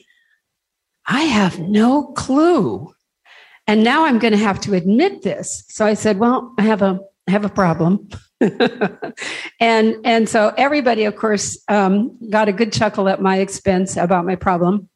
I 1.07 1.23
have 1.23 1.59
no 1.59 2.05
clue. 2.13 2.93
And 3.67 3.85
now 3.85 4.05
I'm 4.05 4.19
going 4.19 4.33
to 4.33 4.39
have 4.39 4.61
to 4.63 4.75
admit 4.75 5.23
this. 5.23 5.65
So 5.69 5.87
I 5.87 5.95
said, 5.95 6.19
Well, 6.19 6.53
I 6.59 6.63
have 6.63 6.83
a 6.83 7.01
I 7.29 7.31
have 7.31 7.45
a 7.45 7.49
problem. 7.49 8.09
and 9.61 9.97
and 10.05 10.29
so 10.29 10.53
everybody, 10.57 11.05
of 11.05 11.17
course, 11.17 11.63
um, 11.69 12.19
got 12.31 12.49
a 12.49 12.53
good 12.53 12.73
chuckle 12.73 13.09
at 13.09 13.23
my 13.23 13.39
expense 13.39 13.97
about 13.97 14.27
my 14.27 14.35
problem. 14.35 14.89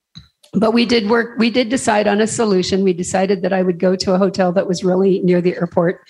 But 0.52 0.72
we 0.72 0.86
did 0.86 1.08
work. 1.08 1.38
We 1.38 1.50
did 1.50 1.68
decide 1.68 2.08
on 2.08 2.20
a 2.20 2.26
solution. 2.26 2.82
We 2.82 2.92
decided 2.92 3.42
that 3.42 3.52
I 3.52 3.62
would 3.62 3.78
go 3.78 3.94
to 3.94 4.14
a 4.14 4.18
hotel 4.18 4.52
that 4.52 4.66
was 4.66 4.82
really 4.82 5.20
near 5.20 5.40
the 5.40 5.54
airport, 5.54 6.00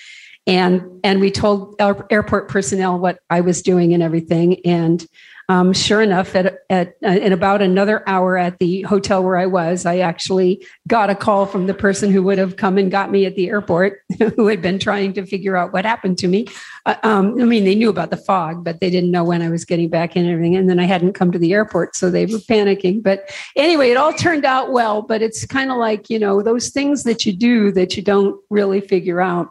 and 0.46 0.82
and 1.04 1.20
we 1.20 1.30
told 1.30 1.74
our 1.80 2.06
airport 2.10 2.48
personnel 2.48 2.98
what 2.98 3.18
I 3.28 3.42
was 3.42 3.60
doing 3.60 3.92
and 3.92 4.02
everything. 4.02 4.64
And 4.64 5.06
um, 5.48 5.72
sure 5.72 6.02
enough, 6.02 6.34
at, 6.34 6.60
at 6.68 6.96
uh, 7.04 7.08
in 7.08 7.32
about 7.32 7.62
another 7.62 8.02
hour 8.08 8.36
at 8.36 8.58
the 8.58 8.82
hotel 8.82 9.22
where 9.22 9.36
I 9.36 9.46
was, 9.46 9.86
I 9.86 9.98
actually 9.98 10.66
got 10.88 11.08
a 11.08 11.14
call 11.14 11.46
from 11.46 11.68
the 11.68 11.74
person 11.74 12.10
who 12.10 12.22
would 12.24 12.38
have 12.38 12.56
come 12.56 12.78
and 12.78 12.90
got 12.90 13.12
me 13.12 13.26
at 13.26 13.36
the 13.36 13.48
airport, 13.48 14.00
who 14.36 14.48
had 14.48 14.60
been 14.60 14.80
trying 14.80 15.12
to 15.12 15.24
figure 15.24 15.56
out 15.56 15.72
what 15.72 15.84
happened 15.84 16.18
to 16.18 16.28
me. 16.28 16.46
Uh, 16.84 16.96
um, 17.04 17.40
I 17.40 17.44
mean, 17.44 17.64
they 17.64 17.76
knew 17.76 17.88
about 17.88 18.10
the 18.10 18.16
fog, 18.16 18.64
but 18.64 18.80
they 18.80 18.90
didn't 18.90 19.12
know 19.12 19.22
when 19.22 19.40
I 19.40 19.48
was 19.48 19.64
getting 19.64 19.88
back 19.88 20.16
in 20.16 20.24
and 20.24 20.32
everything. 20.32 20.56
And 20.56 20.68
then 20.68 20.80
I 20.80 20.84
hadn't 20.84 21.12
come 21.12 21.30
to 21.30 21.38
the 21.38 21.52
airport, 21.52 21.94
so 21.94 22.10
they 22.10 22.26
were 22.26 22.38
panicking. 22.38 23.00
But 23.02 23.30
anyway, 23.54 23.90
it 23.90 23.96
all 23.96 24.12
turned 24.12 24.44
out 24.44 24.72
well. 24.72 25.00
But 25.00 25.22
it's 25.22 25.46
kind 25.46 25.70
of 25.70 25.76
like 25.76 26.10
you 26.10 26.18
know 26.18 26.42
those 26.42 26.70
things 26.70 27.04
that 27.04 27.24
you 27.24 27.32
do 27.32 27.70
that 27.72 27.96
you 27.96 28.02
don't 28.02 28.40
really 28.50 28.80
figure 28.80 29.20
out. 29.20 29.48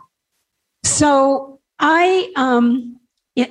So 0.84 1.60
I 1.80 2.32
um, 2.36 2.95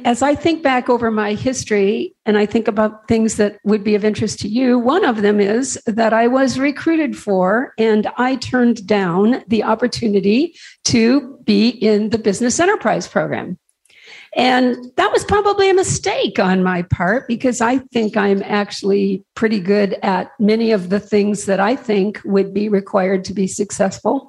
as 0.04 0.22
I 0.22 0.34
think 0.34 0.62
back 0.62 0.88
over 0.88 1.10
my 1.10 1.34
history 1.34 2.14
and 2.24 2.38
I 2.38 2.46
think 2.46 2.68
about 2.68 3.06
things 3.06 3.36
that 3.36 3.58
would 3.64 3.84
be 3.84 3.94
of 3.94 4.04
interest 4.04 4.38
to 4.40 4.48
you, 4.48 4.78
one 4.78 5.04
of 5.04 5.22
them 5.22 5.40
is 5.40 5.78
that 5.86 6.12
I 6.12 6.26
was 6.26 6.58
recruited 6.58 7.16
for 7.16 7.74
and 7.78 8.06
I 8.16 8.36
turned 8.36 8.86
down 8.86 9.44
the 9.48 9.62
opportunity 9.62 10.54
to 10.84 11.38
be 11.44 11.68
in 11.68 12.10
the 12.10 12.18
business 12.18 12.58
enterprise 12.58 13.06
program. 13.06 13.58
And 14.36 14.76
that 14.96 15.12
was 15.12 15.24
probably 15.24 15.70
a 15.70 15.74
mistake 15.74 16.40
on 16.40 16.62
my 16.64 16.82
part 16.82 17.28
because 17.28 17.60
I 17.60 17.78
think 17.78 18.16
I'm 18.16 18.42
actually 18.42 19.24
pretty 19.36 19.60
good 19.60 19.96
at 20.02 20.32
many 20.40 20.72
of 20.72 20.88
the 20.88 20.98
things 20.98 21.46
that 21.46 21.60
I 21.60 21.76
think 21.76 22.20
would 22.24 22.52
be 22.52 22.68
required 22.68 23.24
to 23.26 23.34
be 23.34 23.46
successful 23.46 24.28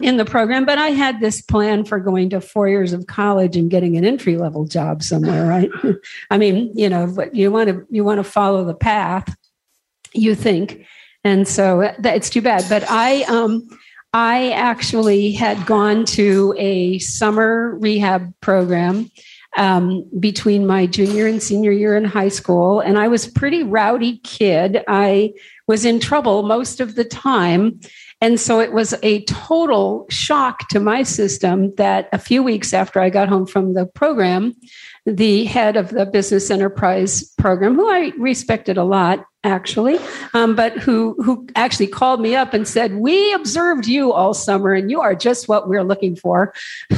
in 0.00 0.16
the 0.16 0.24
program. 0.24 0.64
But 0.64 0.78
I 0.78 0.88
had 0.88 1.20
this 1.20 1.42
plan 1.42 1.84
for 1.84 2.00
going 2.00 2.30
to 2.30 2.40
four 2.40 2.66
years 2.66 2.94
of 2.94 3.06
college 3.06 3.54
and 3.54 3.70
getting 3.70 3.98
an 3.98 4.06
entry 4.06 4.38
level 4.38 4.64
job 4.64 5.02
somewhere, 5.02 5.46
right? 5.46 5.70
I 6.30 6.38
mean, 6.38 6.72
you 6.74 6.88
know, 6.88 7.14
you 7.32 7.52
want 7.52 7.68
to 7.68 7.86
you 7.90 8.04
want 8.04 8.18
to 8.18 8.24
follow 8.24 8.64
the 8.64 8.74
path, 8.74 9.36
you 10.14 10.34
think, 10.34 10.86
and 11.24 11.46
so 11.46 11.80
it's 12.02 12.30
too 12.30 12.42
bad. 12.42 12.64
But 12.70 12.90
I 12.90 13.24
um, 13.24 13.68
I 14.14 14.50
actually 14.52 15.32
had 15.32 15.66
gone 15.66 16.06
to 16.06 16.54
a 16.58 16.98
summer 17.00 17.76
rehab 17.78 18.32
program 18.40 19.10
um, 19.56 20.08
between 20.18 20.66
my 20.66 20.86
junior 20.86 21.26
and 21.26 21.42
senior 21.42 21.72
year 21.72 21.96
in 21.96 22.04
high 22.04 22.28
school. 22.28 22.80
And 22.80 22.98
I 22.98 23.08
was 23.08 23.26
a 23.26 23.32
pretty 23.32 23.62
rowdy 23.62 24.18
kid. 24.18 24.82
I 24.88 25.32
was 25.66 25.84
in 25.84 26.00
trouble 26.00 26.42
most 26.42 26.80
of 26.80 26.94
the 26.94 27.04
time. 27.04 27.80
And 28.20 28.38
so 28.38 28.60
it 28.60 28.72
was 28.72 28.94
a 29.02 29.24
total 29.24 30.06
shock 30.08 30.68
to 30.68 30.80
my 30.80 31.02
system 31.02 31.74
that 31.74 32.08
a 32.12 32.18
few 32.18 32.42
weeks 32.42 32.72
after 32.72 33.00
I 33.00 33.10
got 33.10 33.28
home 33.28 33.46
from 33.46 33.74
the 33.74 33.84
program, 33.84 34.54
the 35.06 35.44
head 35.44 35.76
of 35.76 35.90
the 35.90 36.06
business 36.06 36.50
enterprise 36.50 37.24
program, 37.38 37.74
who 37.74 37.90
I 37.90 38.12
respected 38.18 38.78
a 38.78 38.84
lot, 38.84 39.24
actually, 39.44 39.98
um, 40.34 40.54
but 40.54 40.72
who 40.78 41.14
who 41.22 41.46
actually 41.56 41.88
called 41.88 42.20
me 42.20 42.34
up 42.34 42.54
and 42.54 42.66
said, 42.66 42.96
"We 42.96 43.32
observed 43.32 43.86
you 43.86 44.12
all 44.12 44.34
summer, 44.34 44.72
and 44.72 44.90
you 44.90 45.00
are 45.00 45.14
just 45.14 45.48
what 45.48 45.68
we're 45.68 45.82
looking 45.82 46.16
for." 46.16 46.54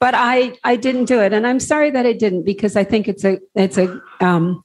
but 0.00 0.14
I 0.14 0.56
I 0.64 0.76
didn't 0.76 1.06
do 1.06 1.20
it, 1.20 1.32
and 1.32 1.46
I'm 1.46 1.60
sorry 1.60 1.90
that 1.90 2.06
I 2.06 2.12
didn't 2.12 2.44
because 2.44 2.76
I 2.76 2.84
think 2.84 3.08
it's 3.08 3.24
a 3.24 3.38
it's 3.54 3.78
a 3.78 4.00
um, 4.20 4.64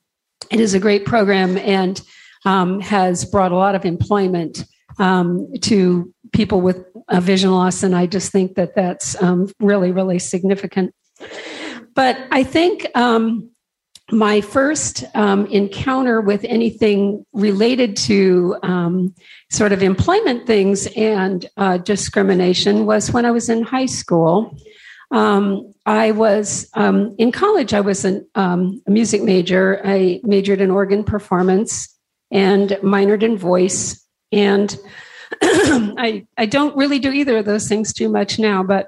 it 0.49 0.59
is 0.59 0.73
a 0.73 0.79
great 0.79 1.05
program 1.05 1.57
and 1.57 2.01
um, 2.45 2.79
has 2.79 3.25
brought 3.25 3.51
a 3.51 3.57
lot 3.57 3.75
of 3.75 3.85
employment 3.85 4.65
um, 4.97 5.51
to 5.61 6.13
people 6.31 6.61
with 6.61 6.85
a 7.09 7.19
vision 7.19 7.51
loss, 7.51 7.83
and 7.83 7.95
I 7.95 8.05
just 8.05 8.31
think 8.31 8.55
that 8.55 8.75
that's 8.75 9.21
um, 9.21 9.51
really 9.59 9.91
really 9.91 10.19
significant. 10.19 10.93
But 11.95 12.17
I 12.31 12.43
think 12.43 12.88
my 14.12 14.42
first 14.42 15.04
um, 15.16 15.46
encounter 15.48 16.22
with 16.22 16.44
anything 16.46 17.25
related 17.34 17.96
to 17.96 18.58
um, 18.63 19.13
sort 19.50 19.72
of 19.72 19.84
employment 19.84 20.48
things 20.48 20.88
and 20.96 21.48
uh, 21.58 21.78
discrimination 21.78 22.86
was 22.86 23.12
when 23.12 23.25
I 23.25 23.32
was 23.32 23.50
in 23.50 23.63
high 23.63 23.86
school. 23.86 24.58
Um, 25.12 25.74
I 25.86 26.12
was 26.12 26.70
um, 26.75 27.16
in 27.18 27.32
college, 27.32 27.74
I 27.74 27.82
was 27.82 28.06
an, 28.06 28.28
um, 28.36 28.82
a 28.88 28.92
music 28.92 29.24
major. 29.24 29.82
I 29.84 30.22
majored 30.24 30.62
in 30.62 30.70
organ 30.70 31.04
performance 31.04 31.96
and 32.32 32.70
minored 32.84 33.24
in 33.24 33.38
voice. 33.38 34.06
And 34.32 34.78
I, 35.42 36.25
I 36.38 36.46
don't 36.46 36.75
really 36.78 37.00
do 37.00 37.12
either 37.12 37.38
of 37.38 37.46
those 37.46 37.68
things 37.68 37.94
too 37.94 38.10
much 38.10 38.39
now, 38.39 38.63
but 38.63 38.88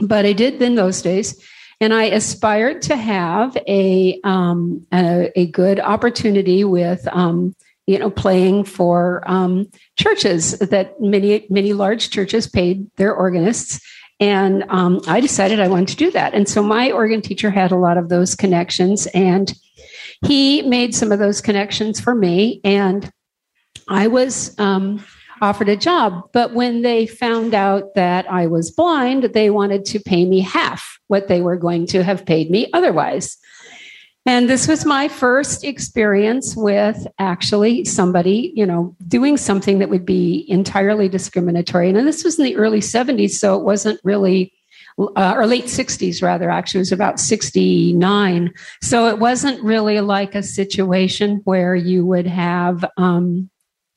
but 0.00 0.24
I 0.24 0.32
did 0.32 0.60
in 0.60 0.74
those 0.74 1.02
days. 1.02 1.40
And 1.80 1.92
I 1.92 2.04
aspired 2.04 2.82
to 2.82 2.96
have 2.96 3.56
a 3.66 4.20
um, 4.24 4.86
a, 4.92 5.30
a, 5.36 5.46
good 5.46 5.80
opportunity 5.80 6.64
with 6.64 7.06
um, 7.08 7.54
you 7.86 7.98
know 7.98 8.10
playing 8.10 8.64
for 8.64 9.22
um, 9.26 9.70
churches 9.96 10.58
that 10.58 11.00
many 11.00 11.46
many 11.50 11.72
large 11.72 12.10
churches 12.10 12.46
paid 12.46 12.90
their 12.96 13.14
organists. 13.14 13.80
And 14.20 14.64
um, 14.68 15.00
I 15.08 15.20
decided 15.20 15.58
I 15.58 15.68
wanted 15.68 15.88
to 15.88 15.96
do 15.96 16.10
that. 16.12 16.34
And 16.34 16.48
so 16.48 16.62
my 16.62 16.92
organ 16.92 17.20
teacher 17.20 17.50
had 17.50 17.72
a 17.72 17.76
lot 17.76 17.98
of 17.98 18.08
those 18.08 18.36
connections, 18.36 19.06
and 19.08 19.52
he 20.24 20.62
made 20.62 20.94
some 20.94 21.10
of 21.10 21.18
those 21.18 21.40
connections 21.40 22.00
for 22.00 22.14
me. 22.14 22.60
And 22.62 23.10
I 23.88 24.06
was 24.06 24.58
um, 24.58 25.04
offered 25.44 25.68
a 25.68 25.76
job. 25.76 26.30
But 26.32 26.54
when 26.54 26.82
they 26.82 27.06
found 27.06 27.54
out 27.54 27.94
that 27.94 28.30
I 28.30 28.46
was 28.46 28.70
blind, 28.70 29.24
they 29.34 29.50
wanted 29.50 29.84
to 29.86 30.00
pay 30.00 30.24
me 30.24 30.40
half 30.40 30.98
what 31.08 31.28
they 31.28 31.42
were 31.42 31.56
going 31.56 31.86
to 31.88 32.02
have 32.02 32.24
paid 32.24 32.50
me 32.50 32.68
otherwise. 32.72 33.36
And 34.26 34.48
this 34.48 34.66
was 34.66 34.86
my 34.86 35.06
first 35.08 35.64
experience 35.64 36.56
with 36.56 37.06
actually 37.18 37.84
somebody, 37.84 38.54
you 38.56 38.64
know, 38.64 38.96
doing 39.06 39.36
something 39.36 39.80
that 39.80 39.90
would 39.90 40.06
be 40.06 40.46
entirely 40.48 41.10
discriminatory. 41.10 41.90
And 41.90 42.08
this 42.08 42.24
was 42.24 42.38
in 42.38 42.46
the 42.46 42.56
early 42.56 42.80
70s, 42.80 43.32
so 43.32 43.58
it 43.58 43.64
wasn't 43.64 44.00
really, 44.02 44.50
uh, 44.98 45.34
or 45.36 45.46
late 45.46 45.66
60s 45.66 46.22
rather, 46.22 46.48
actually, 46.48 46.78
it 46.78 46.88
was 46.88 46.92
about 46.92 47.20
69. 47.20 48.50
So 48.82 49.08
it 49.08 49.18
wasn't 49.18 49.62
really 49.62 50.00
like 50.00 50.34
a 50.34 50.42
situation 50.42 51.42
where 51.44 51.74
you 51.74 52.06
would 52.06 52.26
have, 52.26 52.82
um, 52.96 53.50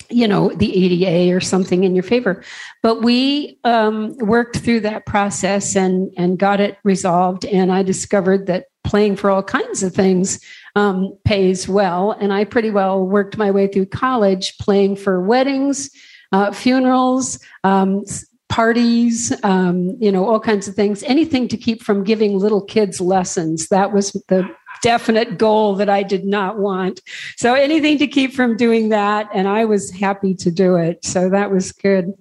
you 0.09 0.27
know 0.27 0.49
the 0.49 0.73
ADA 1.05 1.35
or 1.35 1.39
something 1.39 1.83
in 1.83 1.95
your 1.95 2.03
favor. 2.03 2.43
But 2.83 3.01
we 3.01 3.59
um, 3.63 4.17
worked 4.17 4.57
through 4.57 4.81
that 4.81 5.05
process 5.05 5.75
and 5.75 6.11
and 6.17 6.39
got 6.39 6.59
it 6.59 6.77
resolved. 6.83 7.45
And 7.45 7.71
I 7.71 7.83
discovered 7.83 8.47
that 8.47 8.65
playing 8.83 9.17
for 9.17 9.29
all 9.29 9.43
kinds 9.43 9.83
of 9.83 9.93
things 9.93 10.39
um, 10.75 11.17
pays 11.25 11.67
well. 11.67 12.11
And 12.11 12.31
I 12.31 12.45
pretty 12.45 12.69
well 12.69 13.05
worked 13.05 13.37
my 13.37 13.51
way 13.51 13.67
through 13.67 13.87
college 13.87 14.57
playing 14.59 14.95
for 14.95 15.21
weddings, 15.21 15.89
uh, 16.31 16.51
funerals. 16.51 17.39
Um, 17.63 18.03
parties 18.49 19.33
um, 19.43 19.97
you 19.99 20.09
know 20.09 20.25
all 20.25 20.39
kinds 20.39 20.69
of 20.69 20.73
things 20.73 21.03
anything 21.03 21.49
to 21.49 21.57
keep 21.57 21.83
from 21.83 22.03
giving 22.03 22.39
little 22.39 22.61
kids 22.61 23.01
lessons 23.01 23.67
that 23.67 23.91
was 23.91 24.13
the 24.29 24.49
definite 24.81 25.37
goal 25.37 25.75
that 25.75 25.89
I 25.89 26.03
did 26.03 26.25
not 26.25 26.57
want. 26.59 27.01
So 27.35 27.53
anything 27.53 27.97
to 27.99 28.07
keep 28.07 28.33
from 28.33 28.57
doing 28.57 28.89
that. 28.89 29.29
And 29.33 29.47
I 29.47 29.65
was 29.65 29.91
happy 29.91 30.33
to 30.35 30.51
do 30.51 30.75
it. 30.75 31.03
So 31.05 31.29
that 31.29 31.51
was 31.51 31.71
good. 31.71 32.13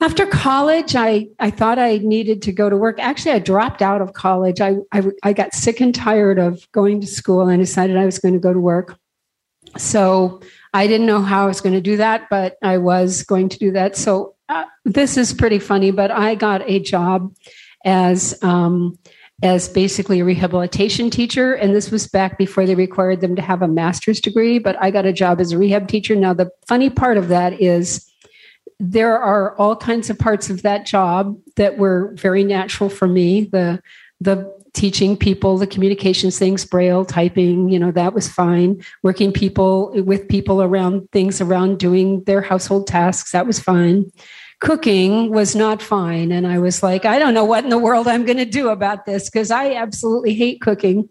After 0.00 0.26
college, 0.26 0.96
I, 0.96 1.28
I 1.38 1.50
thought 1.50 1.78
I 1.78 1.98
needed 1.98 2.42
to 2.42 2.52
go 2.52 2.68
to 2.68 2.76
work. 2.76 2.98
Actually, 2.98 3.32
I 3.32 3.38
dropped 3.38 3.80
out 3.80 4.02
of 4.02 4.12
college. 4.12 4.60
I, 4.60 4.76
I, 4.92 5.02
I 5.22 5.32
got 5.32 5.54
sick 5.54 5.80
and 5.80 5.94
tired 5.94 6.38
of 6.38 6.70
going 6.72 7.00
to 7.00 7.06
school 7.06 7.48
and 7.48 7.60
decided 7.60 7.96
I 7.96 8.04
was 8.04 8.18
going 8.18 8.34
to 8.34 8.40
go 8.40 8.52
to 8.52 8.60
work. 8.60 8.98
So 9.78 10.40
I 10.74 10.86
didn't 10.86 11.06
know 11.06 11.22
how 11.22 11.44
I 11.44 11.46
was 11.46 11.60
going 11.60 11.74
to 11.74 11.80
do 11.80 11.96
that, 11.96 12.28
but 12.28 12.56
I 12.62 12.78
was 12.78 13.22
going 13.22 13.48
to 13.50 13.58
do 13.58 13.72
that. 13.72 13.96
So 13.96 14.34
uh, 14.48 14.64
this 14.84 15.16
is 15.16 15.32
pretty 15.32 15.58
funny, 15.58 15.90
but 15.90 16.10
I 16.10 16.34
got 16.34 16.68
a 16.68 16.80
job 16.80 17.34
as 17.84 18.38
um, 18.42 18.98
as 19.42 19.68
basically 19.68 20.20
a 20.20 20.24
rehabilitation 20.24 21.10
teacher. 21.10 21.54
And 21.54 21.74
this 21.74 21.90
was 21.90 22.06
back 22.06 22.38
before 22.38 22.66
they 22.66 22.74
required 22.74 23.20
them 23.20 23.36
to 23.36 23.42
have 23.42 23.62
a 23.62 23.68
master's 23.68 24.20
degree. 24.20 24.58
But 24.58 24.76
I 24.80 24.90
got 24.90 25.06
a 25.06 25.12
job 25.12 25.40
as 25.40 25.52
a 25.52 25.58
rehab 25.58 25.88
teacher. 25.88 26.14
Now, 26.14 26.32
the 26.32 26.50
funny 26.66 26.88
part 26.88 27.18
of 27.18 27.28
that 27.28 27.60
is 27.60 28.10
there 28.78 29.18
are 29.18 29.56
all 29.56 29.76
kinds 29.76 30.10
of 30.10 30.18
parts 30.18 30.50
of 30.50 30.62
that 30.62 30.86
job 30.86 31.38
that 31.56 31.78
were 31.78 32.12
very 32.14 32.44
natural 32.44 32.88
for 32.90 33.06
me. 33.06 33.44
The 33.44 33.82
the 34.20 34.52
teaching 34.72 35.16
people 35.16 35.56
the 35.56 35.66
communications 35.66 36.38
things, 36.38 36.64
braille, 36.64 37.04
typing, 37.04 37.68
you 37.68 37.78
know, 37.78 37.92
that 37.92 38.12
was 38.12 38.28
fine. 38.28 38.82
Working 39.02 39.32
people 39.32 39.92
with 40.02 40.28
people 40.28 40.62
around 40.62 41.08
things 41.12 41.40
around 41.40 41.78
doing 41.78 42.24
their 42.24 42.42
household 42.42 42.86
tasks, 42.86 43.32
that 43.32 43.46
was 43.46 43.60
fine. 43.60 44.10
Cooking 44.64 45.30
was 45.30 45.54
not 45.54 45.82
fine. 45.82 46.32
And 46.32 46.46
I 46.46 46.58
was 46.58 46.82
like, 46.82 47.04
I 47.04 47.18
don't 47.18 47.34
know 47.34 47.44
what 47.44 47.64
in 47.64 47.70
the 47.70 47.78
world 47.78 48.08
I'm 48.08 48.24
going 48.24 48.38
to 48.38 48.46
do 48.46 48.70
about 48.70 49.04
this 49.04 49.28
because 49.28 49.50
I 49.50 49.74
absolutely 49.74 50.34
hate 50.34 50.62
cooking. 50.62 51.10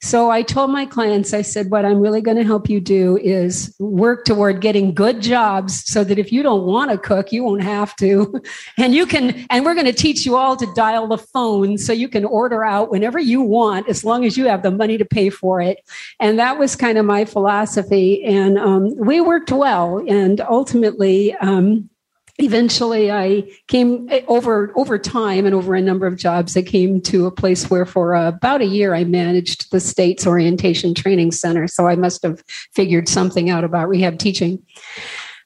So 0.00 0.30
I 0.30 0.40
told 0.42 0.70
my 0.70 0.86
clients, 0.86 1.32
I 1.32 1.42
said, 1.42 1.70
what 1.70 1.84
I'm 1.84 2.00
really 2.00 2.22
going 2.22 2.38
to 2.38 2.44
help 2.44 2.68
you 2.68 2.80
do 2.80 3.18
is 3.18 3.74
work 3.78 4.24
toward 4.24 4.60
getting 4.62 4.94
good 4.94 5.20
jobs 5.20 5.84
so 5.86 6.02
that 6.02 6.18
if 6.18 6.32
you 6.32 6.42
don't 6.42 6.64
want 6.64 6.90
to 6.90 6.98
cook, 6.98 7.30
you 7.30 7.44
won't 7.44 7.62
have 7.62 7.94
to. 7.96 8.42
And 8.78 8.94
you 8.94 9.06
can, 9.06 9.46
and 9.50 9.64
we're 9.64 9.74
going 9.74 9.86
to 9.86 9.92
teach 9.92 10.26
you 10.26 10.36
all 10.36 10.56
to 10.56 10.66
dial 10.74 11.06
the 11.06 11.18
phone 11.18 11.78
so 11.78 11.92
you 11.92 12.08
can 12.08 12.24
order 12.24 12.64
out 12.64 12.90
whenever 12.90 13.18
you 13.18 13.40
want, 13.40 13.88
as 13.88 14.04
long 14.04 14.24
as 14.24 14.36
you 14.36 14.46
have 14.48 14.62
the 14.62 14.70
money 14.70 14.98
to 14.98 15.04
pay 15.04 15.30
for 15.30 15.60
it. 15.60 15.78
And 16.20 16.38
that 16.38 16.58
was 16.58 16.74
kind 16.74 16.98
of 16.98 17.04
my 17.04 17.24
philosophy. 17.24 18.24
And 18.24 18.58
um, 18.58 18.96
we 18.96 19.20
worked 19.20 19.52
well. 19.52 20.02
And 20.08 20.40
ultimately, 20.40 21.34
um, 21.34 21.88
eventually 22.38 23.12
i 23.12 23.44
came 23.68 24.08
eh, 24.10 24.22
over 24.26 24.72
over 24.76 24.98
time 24.98 25.46
and 25.46 25.54
over 25.54 25.74
a 25.74 25.80
number 25.80 26.06
of 26.06 26.16
jobs 26.16 26.56
i 26.56 26.62
came 26.62 27.00
to 27.00 27.26
a 27.26 27.30
place 27.30 27.70
where 27.70 27.86
for 27.86 28.14
about 28.14 28.60
a 28.60 28.66
year 28.66 28.92
i 28.92 29.04
managed 29.04 29.70
the 29.70 29.80
state's 29.80 30.26
orientation 30.26 30.94
training 30.94 31.30
center. 31.30 31.68
So 31.68 31.86
i 31.86 31.94
must 31.94 32.22
have 32.22 32.42
figured 32.72 33.08
something 33.08 33.50
out 33.50 33.64
about 33.64 33.88
rehab 33.88 34.18
teaching. 34.18 34.62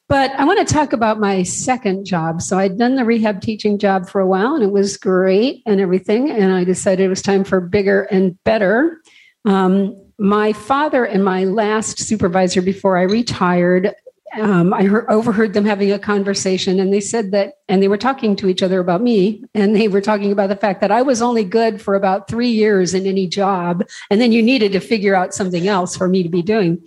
But 0.08 0.30
i 0.32 0.44
want 0.44 0.66
to 0.66 0.74
talk 0.74 0.92
about 0.92 1.20
my 1.20 1.42
second 1.42 2.06
job. 2.06 2.40
So 2.40 2.58
i'd 2.58 2.78
done 2.78 2.96
the 2.96 3.04
rehab 3.04 3.42
teaching 3.42 3.78
job 3.78 4.08
for 4.08 4.20
a 4.20 4.26
while 4.26 4.54
and 4.54 4.62
it 4.62 4.72
was 4.72 4.96
great 4.96 5.62
and 5.66 5.80
everything. 5.80 6.30
And 6.30 6.52
i 6.52 6.64
decided 6.64 7.04
it 7.04 7.08
was 7.08 7.22
time 7.22 7.44
for 7.44 7.60
bigger 7.60 8.02
and 8.02 8.42
better. 8.44 9.00
Um, 9.44 9.94
my 10.18 10.52
father 10.52 11.04
and 11.04 11.24
my 11.24 11.44
last 11.44 11.98
supervisor 11.98 12.60
before 12.60 12.98
I 12.98 13.02
retired 13.02 13.94
um, 14.36 14.74
I 14.74 14.84
heard, 14.84 15.06
overheard 15.08 15.54
them 15.54 15.64
having 15.64 15.92
a 15.92 15.98
conversation, 15.98 16.80
and 16.80 16.92
they 16.92 17.00
said 17.00 17.30
that, 17.32 17.54
and 17.68 17.82
they 17.82 17.88
were 17.88 17.96
talking 17.96 18.36
to 18.36 18.48
each 18.48 18.62
other 18.62 18.80
about 18.80 19.02
me, 19.02 19.42
and 19.54 19.74
they 19.74 19.88
were 19.88 20.00
talking 20.00 20.32
about 20.32 20.48
the 20.48 20.56
fact 20.56 20.80
that 20.80 20.90
I 20.90 21.02
was 21.02 21.22
only 21.22 21.44
good 21.44 21.80
for 21.80 21.94
about 21.94 22.28
three 22.28 22.50
years 22.50 22.94
in 22.94 23.06
any 23.06 23.26
job, 23.26 23.84
and 24.10 24.20
then 24.20 24.32
you 24.32 24.42
needed 24.42 24.72
to 24.72 24.80
figure 24.80 25.14
out 25.14 25.34
something 25.34 25.68
else 25.68 25.96
for 25.96 26.08
me 26.08 26.22
to 26.22 26.28
be 26.28 26.42
doing. 26.42 26.84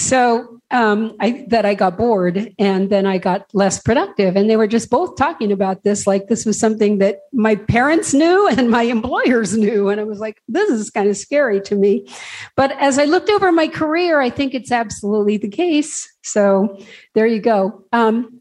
So 0.00 0.62
um, 0.70 1.14
I, 1.20 1.44
that 1.48 1.66
I 1.66 1.74
got 1.74 1.98
bored 1.98 2.54
and 2.58 2.88
then 2.88 3.04
I 3.04 3.18
got 3.18 3.50
less 3.52 3.82
productive. 3.82 4.34
And 4.34 4.48
they 4.48 4.56
were 4.56 4.66
just 4.66 4.88
both 4.88 5.14
talking 5.14 5.52
about 5.52 5.84
this 5.84 6.06
like 6.06 6.28
this 6.28 6.46
was 6.46 6.58
something 6.58 6.98
that 6.98 7.18
my 7.34 7.54
parents 7.54 8.14
knew 8.14 8.48
and 8.56 8.70
my 8.70 8.84
employers 8.84 9.54
knew. 9.54 9.90
And 9.90 10.00
I 10.00 10.04
was 10.04 10.18
like, 10.18 10.40
this 10.48 10.70
is 10.70 10.88
kind 10.88 11.06
of 11.10 11.18
scary 11.18 11.60
to 11.62 11.74
me. 11.74 12.08
But 12.56 12.72
as 12.80 12.98
I 12.98 13.04
looked 13.04 13.28
over 13.28 13.52
my 13.52 13.68
career, 13.68 14.22
I 14.22 14.30
think 14.30 14.54
it's 14.54 14.72
absolutely 14.72 15.36
the 15.36 15.50
case. 15.50 16.10
So 16.22 16.78
there 17.14 17.26
you 17.26 17.40
go. 17.40 17.84
Um, 17.92 18.40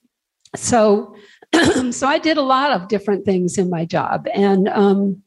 so, 0.55 1.13
so 1.91 2.07
I 2.07 2.19
did 2.19 2.37
a 2.37 2.41
lot 2.41 2.71
of 2.71 2.87
different 2.87 3.25
things 3.25 3.57
in 3.57 3.69
my 3.69 3.83
job. 3.83 4.29
And, 4.33 4.69
um, 4.69 5.23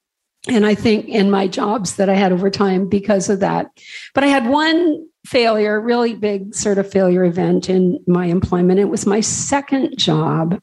and 0.48 0.64
I 0.64 0.74
think 0.74 1.08
in 1.08 1.30
my 1.30 1.46
jobs 1.46 1.96
that 1.96 2.08
I 2.08 2.14
had 2.14 2.32
over 2.32 2.48
time 2.48 2.88
because 2.88 3.28
of 3.28 3.40
that. 3.40 3.66
But 4.14 4.24
I 4.24 4.28
had 4.28 4.48
one 4.48 5.06
failure, 5.26 5.80
really 5.80 6.14
big 6.14 6.54
sort 6.54 6.78
of 6.78 6.90
failure 6.90 7.24
event 7.24 7.68
in 7.68 7.98
my 8.06 8.26
employment. 8.26 8.80
It 8.80 8.88
was 8.88 9.06
my 9.06 9.20
second 9.20 9.96
job. 9.96 10.60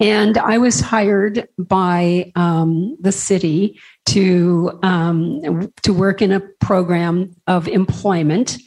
And 0.00 0.38
I 0.38 0.58
was 0.58 0.80
hired 0.80 1.48
by 1.58 2.30
um, 2.36 2.96
the 3.00 3.10
city 3.10 3.80
to 4.06 4.78
um, 4.84 5.72
to 5.82 5.92
work 5.92 6.22
in 6.22 6.30
a 6.30 6.40
program 6.60 7.34
of 7.48 7.66
employment, 7.66 8.58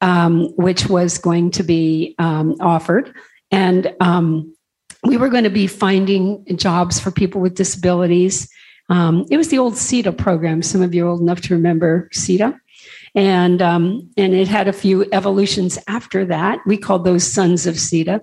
um, 0.00 0.48
which 0.56 0.88
was 0.88 1.18
going 1.18 1.50
to 1.52 1.62
be 1.62 2.14
um, 2.18 2.56
offered, 2.60 3.14
and 3.50 3.94
um, 4.00 4.54
we 5.04 5.18
were 5.18 5.28
going 5.28 5.44
to 5.44 5.50
be 5.50 5.66
finding 5.66 6.46
jobs 6.56 6.98
for 6.98 7.10
people 7.10 7.42
with 7.42 7.56
disabilities. 7.56 8.48
Um, 8.88 9.26
it 9.30 9.36
was 9.36 9.48
the 9.48 9.58
old 9.58 9.74
CETA 9.74 10.16
program. 10.16 10.62
Some 10.62 10.80
of 10.80 10.94
you 10.94 11.06
are 11.06 11.10
old 11.10 11.20
enough 11.20 11.42
to 11.42 11.54
remember 11.54 12.08
CETA 12.14 12.58
and 13.14 13.60
um, 13.60 14.10
and 14.16 14.34
it 14.34 14.48
had 14.48 14.68
a 14.68 14.72
few 14.72 15.06
evolutions 15.12 15.78
after 15.88 16.24
that. 16.26 16.60
We 16.66 16.76
called 16.76 17.04
those 17.04 17.30
sons 17.30 17.66
of 17.66 17.76
CETA. 17.76 18.20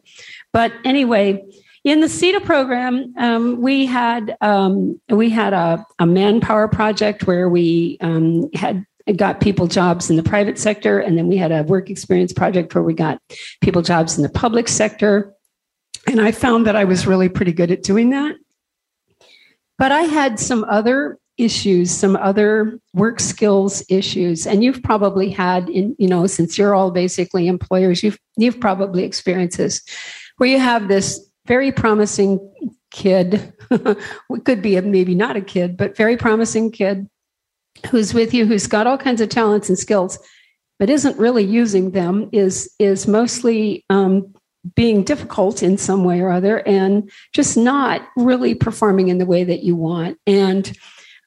But 0.53 0.71
anyway, 0.85 1.43
in 1.83 2.01
the 2.01 2.07
CETA 2.07 2.43
program, 2.43 3.13
um, 3.17 3.61
we 3.61 3.85
had 3.85 4.35
um, 4.41 4.99
we 5.09 5.29
had 5.29 5.53
a, 5.53 5.85
a, 5.99 6.05
manpower 6.05 6.67
project 6.67 7.27
where 7.27 7.49
we 7.49 7.97
um, 8.01 8.49
had 8.53 8.85
got 9.15 9.39
people 9.39 9.67
jobs 9.67 10.09
in 10.09 10.15
the 10.15 10.23
private 10.23 10.57
sector, 10.57 10.99
and 10.99 11.17
then 11.17 11.27
we 11.27 11.37
had 11.37 11.51
a 11.51 11.63
work 11.63 11.89
experience 11.89 12.33
project 12.33 12.75
where 12.75 12.83
we 12.83 12.93
got 12.93 13.21
people 13.61 13.81
jobs 13.81 14.17
in 14.17 14.23
the 14.23 14.29
public 14.29 14.67
sector. 14.67 15.33
And 16.07 16.21
I 16.21 16.31
found 16.31 16.67
that 16.67 16.75
I 16.75 16.85
was 16.85 17.07
really 17.07 17.29
pretty 17.29 17.51
good 17.51 17.71
at 17.71 17.83
doing 17.83 18.11
that. 18.11 18.35
But 19.77 19.91
I 19.91 20.01
had 20.01 20.39
some 20.39 20.63
other 20.63 21.19
issues, 21.38 21.91
some 21.91 22.15
other 22.15 22.80
work 22.93 23.19
skills 23.19 23.84
issues, 23.89 24.47
and 24.47 24.63
you've 24.63 24.84
probably 24.84 25.30
had 25.30 25.69
in 25.69 25.95
you 26.00 26.08
know 26.08 26.28
since 26.28 26.58
you're 26.58 26.76
all 26.76 26.91
basically 26.91 27.47
employers, 27.47 28.04
you've 28.04 28.19
you've 28.38 28.60
probably 28.60 29.04
experienced 29.04 29.58
this, 29.58 29.82
where 30.38 30.50
you 30.50 30.60
have 30.60 30.88
this 30.88 31.28
very 31.45 31.71
promising 31.71 32.39
kid, 32.91 33.54
could 34.45 34.62
be 34.62 34.76
a, 34.76 34.82
maybe 34.82 35.15
not 35.15 35.36
a 35.36 35.41
kid, 35.41 35.78
but 35.78 35.95
very 35.95 36.17
promising 36.17 36.71
kid 36.71 37.08
who's 37.89 38.13
with 38.13 38.34
you, 38.34 38.45
who's 38.45 38.67
got 38.67 38.88
all 38.88 38.97
kinds 38.97 39.21
of 39.21 39.30
talents 39.30 39.69
and 39.69 39.78
skills, 39.78 40.19
but 40.80 40.89
isn't 40.89 41.17
really 41.17 41.43
using 41.43 41.91
them, 41.91 42.30
is 42.32 42.73
is 42.80 43.08
mostly 43.08 43.86
um, 43.89 44.34
being 44.76 45.04
difficult 45.04 45.63
in 45.63 45.78
some 45.78 46.04
way 46.04 46.19
or 46.19 46.32
other, 46.32 46.67
and 46.67 47.10
just 47.34 47.58
not 47.58 48.02
really 48.15 48.56
performing 48.56 49.08
in 49.08 49.17
the 49.17 49.26
way 49.26 49.43
that 49.43 49.63
you 49.63 49.76
want, 49.76 50.17
and 50.26 50.78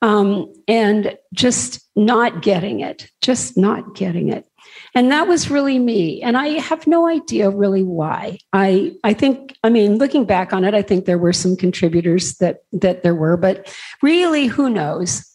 um, 0.03 0.53
and 0.67 1.17
just 1.33 1.81
not 1.97 2.43
getting 2.43 2.81
it, 2.81 3.11
just 3.21 3.57
not 3.57 3.95
getting 3.95 4.29
it. 4.29 4.47
And 4.95 5.11
that 5.11 5.29
was 5.29 5.51
really 5.51 5.79
me. 5.79 6.23
And 6.23 6.37
I 6.37 6.59
have 6.59 6.87
no 6.87 7.07
idea 7.07 7.51
really 7.51 7.83
why. 7.83 8.39
I 8.53 8.93
I 9.05 9.15
think, 9.15 9.57
I 9.63 9.71
mean, 9.71 9.99
looking 9.99 10.25
back 10.25 10.53
on 10.53 10.65
it, 10.65 10.75
I 10.75 10.83
think 10.83 11.05
there 11.05 11.19
were 11.19 11.33
some 11.33 11.57
contributors 11.57 12.37
that 12.37 12.59
that 12.73 13.03
there 13.03 13.15
were, 13.15 13.37
but 13.37 13.75
really, 14.03 14.47
who 14.47 14.69
knows? 14.71 15.27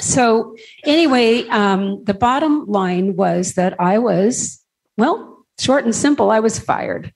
So 0.00 0.54
anyway, 0.84 1.46
um, 1.48 2.04
the 2.04 2.14
bottom 2.14 2.66
line 2.66 3.16
was 3.16 3.54
that 3.54 3.78
I 3.80 3.98
was, 3.98 4.62
well, 4.96 5.44
short 5.58 5.84
and 5.84 5.94
simple, 5.94 6.30
I 6.30 6.40
was 6.40 6.58
fired. 6.58 7.12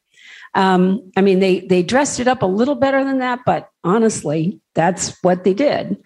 Um, 0.54 1.10
I 1.16 1.22
mean, 1.22 1.38
they 1.38 1.60
they 1.60 1.82
dressed 1.82 2.20
it 2.20 2.28
up 2.28 2.42
a 2.42 2.46
little 2.46 2.74
better 2.74 3.04
than 3.04 3.18
that, 3.20 3.40
but 3.46 3.68
honestly, 3.84 4.60
that's 4.74 5.16
what 5.22 5.44
they 5.44 5.54
did. 5.54 5.96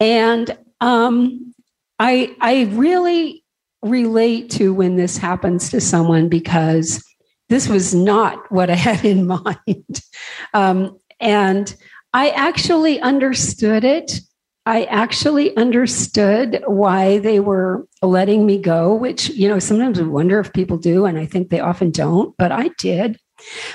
And 0.00 0.56
um, 0.80 1.54
I 1.98 2.34
I 2.40 2.64
really 2.72 3.44
relate 3.82 4.50
to 4.50 4.74
when 4.74 4.96
this 4.96 5.16
happens 5.16 5.70
to 5.70 5.80
someone 5.80 6.28
because 6.28 7.02
this 7.48 7.68
was 7.68 7.94
not 7.94 8.50
what 8.50 8.70
I 8.70 8.74
had 8.88 9.04
in 9.04 9.26
mind. 9.26 10.00
Um, 10.54 10.98
and 11.20 11.74
I 12.12 12.30
actually 12.30 13.00
understood 13.00 13.84
it. 13.84 14.20
I 14.64 14.84
actually 14.84 15.56
understood 15.56 16.62
why 16.66 17.18
they 17.18 17.38
were 17.38 17.86
letting 18.02 18.46
me 18.46 18.58
go, 18.58 18.94
which, 18.94 19.28
you 19.30 19.48
know, 19.48 19.60
sometimes 19.60 20.00
we 20.00 20.08
wonder 20.08 20.40
if 20.40 20.52
people 20.52 20.76
do, 20.76 21.04
and 21.04 21.18
I 21.18 21.26
think 21.26 21.50
they 21.50 21.60
often 21.60 21.92
don't, 21.92 22.34
but 22.36 22.50
I 22.50 22.68
did. 22.78 23.16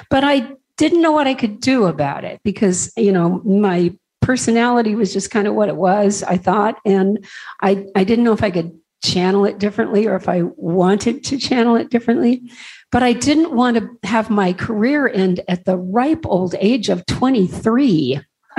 But 0.09 0.25
I 0.25 0.51
didn't 0.75 1.01
know 1.01 1.13
what 1.13 1.27
I 1.27 1.33
could 1.33 1.61
do 1.61 1.85
about 1.85 2.25
it 2.25 2.41
because, 2.43 2.91
you 2.97 3.11
know, 3.11 3.41
my 3.45 3.95
personality 4.21 4.95
was 4.95 5.13
just 5.13 5.31
kind 5.31 5.47
of 5.47 5.55
what 5.55 5.69
it 5.69 5.75
was, 5.75 6.23
I 6.23 6.37
thought. 6.37 6.79
And 6.85 7.25
I, 7.61 7.85
I 7.95 8.03
didn't 8.03 8.23
know 8.23 8.33
if 8.33 8.43
I 8.43 8.51
could 8.51 8.79
channel 9.03 9.45
it 9.45 9.57
differently 9.57 10.07
or 10.07 10.15
if 10.15 10.29
I 10.29 10.43
wanted 10.55 11.23
to 11.25 11.37
channel 11.37 11.75
it 11.75 11.89
differently. 11.89 12.51
But 12.91 13.03
I 13.03 13.13
didn't 13.13 13.55
want 13.55 13.77
to 13.77 14.07
have 14.07 14.29
my 14.29 14.53
career 14.53 15.07
end 15.07 15.41
at 15.47 15.65
the 15.65 15.77
ripe 15.77 16.25
old 16.25 16.55
age 16.59 16.89
of 16.89 17.05
23. 17.05 18.21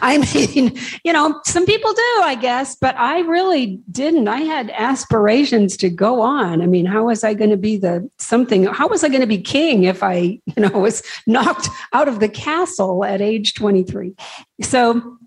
I 0.00 0.18
mean, 0.34 0.78
you 1.04 1.12
know, 1.12 1.40
some 1.44 1.66
people 1.66 1.92
do, 1.92 2.20
I 2.22 2.36
guess, 2.40 2.76
but 2.76 2.96
I 2.96 3.20
really 3.20 3.80
didn't. 3.90 4.26
I 4.26 4.40
had 4.40 4.70
aspirations 4.70 5.76
to 5.78 5.90
go 5.90 6.20
on. 6.20 6.62
I 6.62 6.66
mean, 6.66 6.86
how 6.86 7.06
was 7.06 7.24
I 7.24 7.34
going 7.34 7.50
to 7.50 7.56
be 7.56 7.76
the 7.76 8.08
something? 8.18 8.64
How 8.64 8.88
was 8.88 9.04
I 9.04 9.08
going 9.08 9.20
to 9.20 9.26
be 9.26 9.40
king 9.40 9.84
if 9.84 10.02
I, 10.02 10.40
you 10.46 10.54
know, 10.56 10.70
was 10.70 11.02
knocked 11.26 11.68
out 11.92 12.08
of 12.08 12.20
the 12.20 12.28
castle 12.28 13.04
at 13.04 13.20
age 13.20 13.54
23? 13.54 14.14
So, 14.62 15.18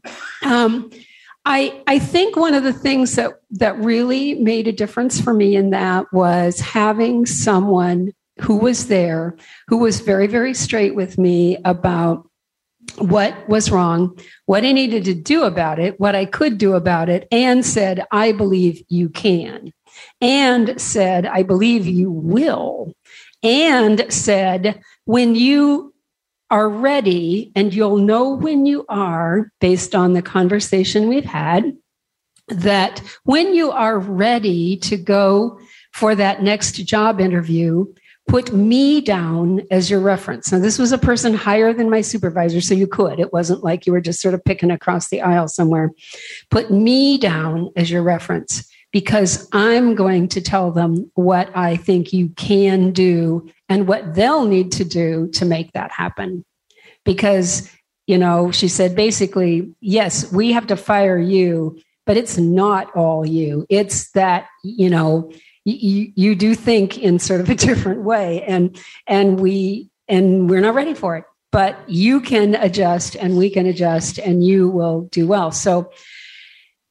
um, 0.44 0.90
I 1.46 1.82
I 1.88 2.00
think 2.00 2.36
one 2.36 2.54
of 2.54 2.64
the 2.64 2.74
things 2.74 3.16
that 3.16 3.34
that 3.52 3.78
really 3.78 4.36
made 4.36 4.68
a 4.68 4.72
difference 4.72 5.20
for 5.20 5.34
me 5.34 5.56
in 5.56 5.72
that 5.72 6.12
was 6.14 6.60
having 6.60 7.26
someone 7.26 8.14
who 8.40 8.58
was 8.58 8.88
there 8.88 9.36
who 9.68 9.78
was 9.78 10.02
very 10.02 10.28
very 10.28 10.54
straight 10.54 10.96
with 10.96 11.18
me 11.18 11.58
about 11.66 12.28
what 13.02 13.48
was 13.50 13.72
wrong, 13.72 14.18
what 14.46 14.64
I 14.64 14.72
needed 14.72 15.06
to 15.06 15.14
do 15.14 15.44
about 15.44 15.80
it, 15.80 16.00
what 16.00 16.16
I 16.16 16.26
could 16.26 16.58
do 16.58 16.74
about 16.74 17.10
it, 17.10 17.28
and 17.32 17.66
said, 17.66 18.06
I 18.12 18.32
believe 18.32 18.84
you 18.90 19.10
can. 19.10 19.74
And 20.22 20.80
said, 20.80 21.26
I 21.26 21.44
believe 21.44 21.86
you 21.86 22.12
will. 22.12 22.94
And 23.44 24.06
said, 24.14 24.82
when 25.06 25.36
you 25.36 25.94
are 26.50 26.70
ready, 26.70 27.52
and 27.56 27.74
you'll 27.74 27.98
know 27.98 28.30
when 28.30 28.66
you 28.66 28.86
are 28.90 29.52
based 29.62 29.96
on 29.96 30.14
the 30.14 30.22
conversation 30.22 31.08
we've 31.08 31.24
had, 31.24 31.76
that 32.50 33.02
when 33.24 33.54
you 33.54 33.72
are 33.72 33.98
ready 33.98 34.76
to 34.76 34.98
go 34.98 35.60
for 35.94 36.14
that 36.14 36.44
next 36.44 36.74
job 36.74 37.22
interview, 37.22 37.86
put 38.32 38.54
me 38.54 39.02
down 39.02 39.60
as 39.72 39.90
your 39.90 40.00
reference. 40.00 40.54
Now, 40.54 40.60
this 40.60 40.80
was 40.80 40.94
a 40.94 40.98
person 40.98 41.34
higher 41.34 41.74
than 41.74 41.90
my 41.90 42.00
supervisor, 42.00 42.62
so 42.62 42.74
you 42.74 42.88
could. 42.88 43.20
It 43.20 43.34
wasn't 43.34 43.62
like 43.62 43.86
you 43.86 43.92
were 43.92 44.00
just 44.00 44.22
sort 44.22 44.34
of 44.34 44.42
picking 44.46 44.72
across 44.72 45.10
the 45.10 45.20
aisle 45.20 45.50
somewhere. 45.50 45.92
Put 46.50 46.72
me 46.72 47.18
down 47.18 47.72
as 47.76 47.92
your 47.92 48.04
reference 48.04 48.66
because 48.94 49.50
I'm 49.52 49.96
going 49.96 50.30
to 50.30 50.40
tell 50.40 50.72
them 50.72 51.12
what 51.16 51.52
I 51.58 51.76
think 51.76 52.14
you 52.14 52.30
can 52.30 52.94
do 52.94 53.50
and 53.68 53.86
what 53.86 54.16
they'll 54.16 54.46
need 54.46 54.72
to 54.74 54.86
do 54.86 55.28
to 55.34 55.44
make 55.44 55.74
that 55.74 55.92
happen. 55.92 56.46
Because, 57.04 57.70
you 58.08 58.18
know, 58.18 58.50
she 58.50 58.70
said 58.70 58.96
basically, 58.96 59.76
yes, 59.82 60.32
we 60.32 60.54
have 60.54 60.68
to 60.68 60.78
fire 60.78 61.20
you, 61.20 61.78
but 62.06 62.16
it's 62.16 62.38
not 62.38 62.96
all 62.96 63.26
you. 63.26 63.66
It's 63.68 64.10
that, 64.12 64.48
you 64.64 64.90
know, 64.90 65.34
you, 65.66 66.12
you 66.16 66.36
do 66.36 66.56
think 66.56 66.98
in 66.98 67.20
sort 67.20 67.42
of 67.42 67.50
a 67.50 67.56
different 67.68 68.04
way 68.04 68.44
and 68.44 68.80
and 69.08 69.40
we 69.40 69.90
and 70.08 70.50
we're 70.50 70.62
not 70.62 70.74
ready 70.74 70.94
for 70.94 71.18
it 71.18 71.26
but 71.52 71.78
you 71.90 72.22
can 72.22 72.56
adjust 72.56 73.16
and 73.16 73.38
we 73.38 73.50
can 73.50 73.66
adjust 73.66 74.18
and 74.18 74.46
you 74.46 74.70
will 74.70 75.02
do 75.12 75.28
well. 75.28 75.52
So 75.52 75.92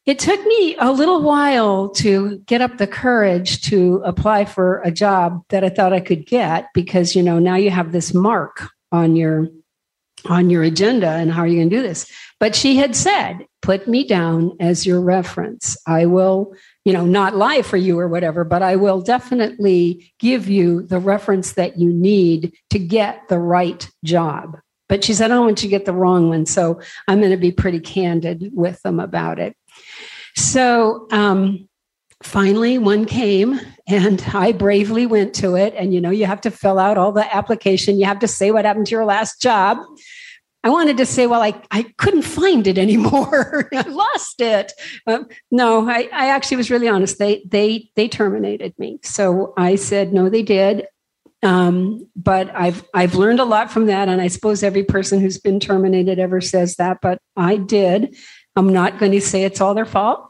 it 0.07 0.19
took 0.19 0.45
me 0.45 0.77
a 0.79 0.93
little 0.93 1.23
while 1.23 1.89
to 1.91 2.39
get 2.41 2.61
up 2.61 2.79
the 2.79 2.87
courage 2.87 3.63
to 3.63 4.03
apply 4.05 4.45
for 4.45 4.81
a 4.83 4.91
job 4.91 5.43
that 5.51 5.63
i 5.63 5.69
thought 5.69 5.93
i 5.93 6.01
could 6.01 6.27
get 6.27 6.67
because 6.75 7.15
you 7.15 7.23
know 7.23 7.39
now 7.39 7.57
you 7.57 7.71
have 7.71 7.93
this 7.93 8.13
mark 8.15 8.71
on 8.91 9.15
your 9.15 9.49
on 10.29 10.51
your 10.51 10.63
agenda 10.63 11.09
and 11.09 11.33
how 11.33 11.43
are 11.43 11.47
you 11.47 11.59
going 11.59 11.71
to 11.71 11.77
do 11.77 11.83
this? 11.83 12.11
But 12.39 12.55
she 12.55 12.77
had 12.77 12.95
said 12.95 13.47
put 13.63 13.87
me 13.87 14.07
down 14.07 14.57
as 14.61 14.87
your 14.87 15.01
reference 15.01 15.77
i 15.87 16.07
will 16.07 16.55
you 16.85 16.93
know, 16.93 17.05
not 17.05 17.37
lie 17.37 17.63
for 17.63 17.77
you 17.77 17.99
or 17.99 18.09
whatever, 18.09 18.45
but 18.45 18.63
I 18.63 18.77
will 18.77 19.01
definitely 19.03 20.13
give 20.19 20.49
you 20.49 20.83
the 20.83 20.99
reference 20.99 21.53
that 21.53 21.79
you 21.79 21.93
need 21.93 22.55
to 22.71 22.79
get 22.79 23.29
the 23.29 23.39
right 23.39 23.89
job. 24.03 24.59
But 24.89 25.05
she 25.05 25.15
said, 25.15 25.31
I 25.31 25.35
don't 25.35 25.45
want 25.45 25.63
you 25.63 25.69
to 25.69 25.77
get 25.77 25.85
the 25.85 25.93
wrong 25.93 26.31
one. 26.31 26.47
So 26.47 26.81
I'm 27.07 27.19
going 27.19 27.31
to 27.31 27.37
be 27.37 27.53
pretty 27.53 27.81
candid 27.81 28.51
with 28.55 28.83
them 28.83 28.99
about 28.99 29.39
it. 29.39 29.55
So 30.37 31.07
um, 31.13 31.69
finally, 32.23 32.79
one 32.79 33.05
came 33.05 33.61
and 33.87 34.23
I 34.33 34.53
bravely 34.53 35.05
went 35.07 35.35
to 35.35 35.55
it. 35.55 35.75
And, 35.77 35.93
you 35.93 36.01
know, 36.01 36.11
you 36.11 36.27
have 36.27 36.41
to 36.41 36.51
fill 36.51 36.79
out 36.79 36.97
all 36.97 37.13
the 37.13 37.35
application, 37.35 38.01
you 38.01 38.07
have 38.07 38.21
to 38.21 38.29
say 38.29 38.51
what 38.51 38.65
happened 38.65 38.87
to 38.87 38.93
your 38.93 39.05
last 39.05 39.41
job. 39.41 39.79
I 40.63 40.69
wanted 40.69 40.99
to 40.99 41.07
say, 41.07 41.27
well, 41.27 41.43
I, 41.43 41.55
I 41.71 41.85
couldn't 41.97 42.23
find 42.23 42.67
it 42.67 42.77
anymore. 42.77 43.69
I 43.75 43.83
lost 43.83 44.41
it. 44.41 44.73
Uh, 45.07 45.25
no, 45.51 45.89
I, 45.89 46.09
I 46.13 46.29
actually 46.29 46.59
was 46.59 46.71
really 46.71 46.89
honest. 46.89 47.19
They, 47.19 47.43
they, 47.47 47.91
they 47.97 48.09
terminated 48.09 48.79
me. 48.79 48.99
So 49.03 49.55
I 49.57 49.77
said, 49.77 50.13
no, 50.13 50.29
they 50.29 50.43
did. 50.43 50.87
Um, 51.43 52.07
but 52.15 52.55
I've, 52.55 52.85
I've 52.93 53.15
learned 53.15 53.41
a 53.41 53.45
lot 53.45 53.71
from 53.71 53.87
that. 53.87 54.09
And 54.09 54.21
I 54.21 54.29
suppose 54.29 54.63
every 54.63 54.85
person 54.85 55.21
who's 55.21 55.39
been 55.39 55.61
terminated 55.61 56.19
ever 56.19 56.43
says 56.43 56.77
that, 56.77 56.99
but 57.01 57.21
I 57.37 57.57
did. 57.57 58.15
I'm 58.55 58.71
not 58.71 58.99
going 58.99 59.13
to 59.13 59.21
say 59.21 59.45
it's 59.45 59.61
all 59.63 59.73
their 59.73 59.87
fault 59.87 60.30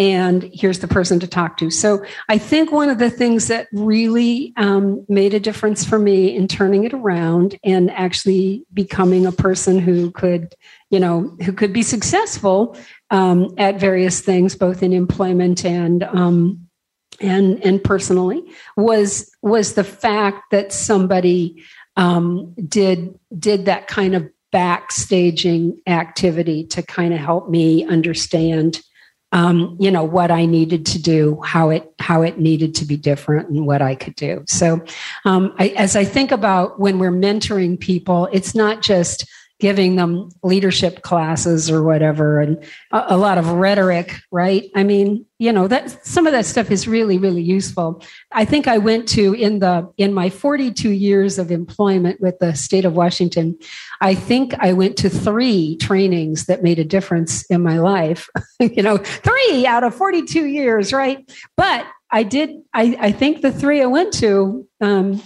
and 0.00 0.50
here's 0.54 0.78
the 0.78 0.88
person 0.88 1.20
to 1.20 1.26
talk 1.26 1.58
to. 1.58 1.68
So 1.68 2.02
I 2.30 2.38
think 2.38 2.72
one 2.72 2.88
of 2.88 2.98
the 2.98 3.10
things 3.10 3.48
that 3.48 3.68
really 3.70 4.54
um, 4.56 5.04
made 5.10 5.34
a 5.34 5.40
difference 5.40 5.84
for 5.84 5.98
me 5.98 6.34
in 6.34 6.48
turning 6.48 6.84
it 6.84 6.94
around 6.94 7.58
and 7.62 7.90
actually 7.90 8.64
becoming 8.72 9.26
a 9.26 9.32
person 9.32 9.78
who 9.78 10.10
could, 10.10 10.54
you 10.88 11.00
know, 11.00 11.36
who 11.44 11.52
could 11.52 11.74
be 11.74 11.82
successful 11.82 12.78
um, 13.10 13.52
at 13.58 13.78
various 13.78 14.22
things, 14.22 14.56
both 14.56 14.82
in 14.82 14.94
employment 14.94 15.66
and 15.66 16.02
um, 16.04 16.66
and 17.20 17.62
and 17.62 17.84
personally, 17.84 18.42
was 18.78 19.30
was 19.42 19.74
the 19.74 19.84
fact 19.84 20.50
that 20.50 20.72
somebody 20.72 21.62
um, 21.96 22.54
did 22.66 23.18
did 23.38 23.66
that 23.66 23.86
kind 23.86 24.14
of 24.14 24.30
backstaging 24.50 25.76
activity 25.86 26.64
to 26.68 26.82
kind 26.82 27.12
of 27.12 27.20
help 27.20 27.50
me 27.50 27.84
understand 27.84 28.80
um, 29.32 29.76
you 29.78 29.90
know 29.90 30.04
what 30.04 30.30
I 30.30 30.46
needed 30.46 30.86
to 30.86 31.00
do, 31.00 31.40
how 31.42 31.70
it 31.70 31.92
how 31.98 32.22
it 32.22 32.38
needed 32.38 32.74
to 32.76 32.84
be 32.84 32.96
different, 32.96 33.48
and 33.48 33.66
what 33.66 33.82
I 33.82 33.94
could 33.94 34.16
do. 34.16 34.44
So, 34.48 34.84
um, 35.24 35.54
I, 35.58 35.68
as 35.68 35.94
I 35.96 36.04
think 36.04 36.32
about 36.32 36.80
when 36.80 36.98
we're 36.98 37.12
mentoring 37.12 37.78
people, 37.78 38.28
it's 38.32 38.54
not 38.54 38.82
just 38.82 39.26
giving 39.60 39.96
them 39.96 40.30
leadership 40.42 41.02
classes 41.02 41.70
or 41.70 41.82
whatever 41.82 42.40
and 42.40 42.64
a, 42.90 43.04
a, 43.08 43.16
lot 43.16 43.38
of 43.38 43.46
rhetoric 43.48 44.16
right? 44.32 44.70
I 44.74 44.82
mean 44.82 45.26
you 45.38 45.52
know 45.52 45.66
that 45.68 46.06
some 46.06 46.26
of 46.26 46.32
that 46.32 46.44
stuff 46.46 46.70
is 46.70 46.86
really 46.86 47.18
really 47.18 47.42
useful. 47.42 48.02
I 48.32 48.44
think 48.44 48.68
i 48.68 48.78
went 48.78 49.08
to 49.10 49.34
in 49.34 49.58
the 49.58 49.90
in 49.96 50.12
my 50.12 50.30
42 50.30 50.90
years 50.90 51.38
of 51.38 51.50
employment 51.50 52.20
with 52.20 52.38
the 52.38 52.54
state 52.54 52.84
of 52.84 52.94
washington 52.94 53.58
i 54.00 54.14
think 54.14 54.54
i 54.58 54.72
went 54.72 54.96
to 54.98 55.08
three 55.08 55.76
trainings 55.76 56.46
that 56.46 56.62
made 56.62 56.78
a 56.78 56.84
difference 56.84 57.44
in 57.46 57.62
my 57.62 57.78
life. 57.78 58.28
You 58.60 58.82
know 58.82 58.98
three 58.98 59.66
out 59.66 59.84
of 59.84 59.94
42 59.94 60.44
years 60.44 60.92
right? 60.92 61.18
But 61.56 61.86
i 62.10 62.22
did 62.22 62.50
i, 62.74 62.96
I 63.00 63.12
think 63.12 63.40
the 63.40 63.50
three 63.50 63.82
i 63.82 63.86
went 63.86 64.12
to 64.14 64.66
um, 64.80 65.22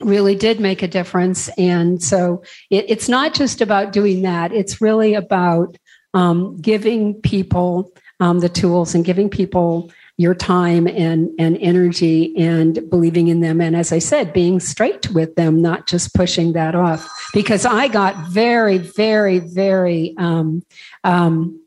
really 0.00 0.34
did 0.34 0.60
make 0.60 0.82
a 0.82 0.88
difference. 0.88 1.48
And 1.56 2.02
so 2.02 2.42
it, 2.70 2.86
it's 2.88 3.08
not 3.08 3.34
just 3.34 3.60
about 3.60 3.92
doing 3.92 4.22
that, 4.22 4.52
it's 4.52 4.80
really 4.80 5.14
about 5.14 5.76
um, 6.14 6.56
giving 6.60 7.14
people 7.14 7.92
um, 8.20 8.40
the 8.40 8.48
tools 8.48 8.94
and 8.94 9.04
giving 9.04 9.28
people 9.28 9.90
your 10.16 10.34
time 10.34 10.86
and, 10.86 11.28
and 11.40 11.58
energy 11.60 12.36
and 12.36 12.88
believing 12.88 13.28
in 13.28 13.40
them. 13.40 13.60
And 13.60 13.74
as 13.74 13.92
I 13.92 13.98
said, 13.98 14.32
being 14.32 14.60
straight 14.60 15.10
with 15.10 15.34
them, 15.34 15.60
not 15.60 15.88
just 15.88 16.14
pushing 16.14 16.52
that 16.52 16.76
off. 16.76 17.08
Because 17.32 17.66
I 17.66 17.88
got 17.88 18.28
very, 18.28 18.78
very, 18.78 19.40
very, 19.40 20.14
um, 20.16 20.62
um 21.02 21.60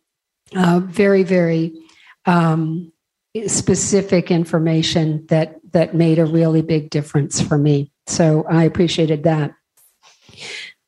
uh, 0.56 0.80
very, 0.80 1.24
very 1.24 1.74
um, 2.26 2.94
specific 3.48 4.32
information 4.32 5.26
that 5.28 5.60
that 5.74 5.94
made 5.94 6.20
a 6.20 6.26
really 6.26 6.62
big 6.62 6.90
difference 6.90 7.42
for 7.42 7.58
me. 7.58 7.92
So 8.08 8.46
I 8.50 8.64
appreciated 8.64 9.24
that. 9.24 9.52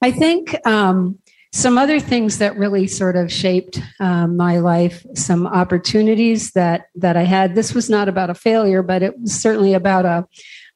I 0.01 0.11
think 0.11 0.55
um, 0.65 1.19
some 1.51 1.77
other 1.77 1.99
things 1.99 2.37
that 2.37 2.57
really 2.57 2.87
sort 2.87 3.15
of 3.15 3.31
shaped 3.31 3.81
um, 3.99 4.37
my 4.37 4.59
life, 4.59 5.05
some 5.15 5.47
opportunities 5.47 6.51
that 6.51 6.85
that 6.95 7.17
I 7.17 7.23
had. 7.23 7.55
This 7.55 7.73
was 7.73 7.89
not 7.89 8.07
about 8.07 8.29
a 8.29 8.35
failure, 8.35 8.81
but 8.81 9.03
it 9.03 9.19
was 9.19 9.33
certainly 9.33 9.73
about 9.73 10.05
a 10.05 10.27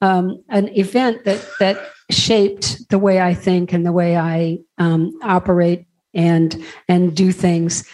um, 0.01 0.43
an 0.49 0.69
event 0.77 1.25
that 1.25 1.45
that 1.59 1.79
shaped 2.11 2.89
the 2.89 2.99
way 2.99 3.21
I 3.21 3.33
think 3.33 3.71
and 3.71 3.85
the 3.85 3.91
way 3.91 4.17
I 4.17 4.59
um, 4.77 5.17
operate 5.23 5.85
and 6.13 6.63
and 6.87 7.15
do 7.15 7.31
things. 7.31 7.87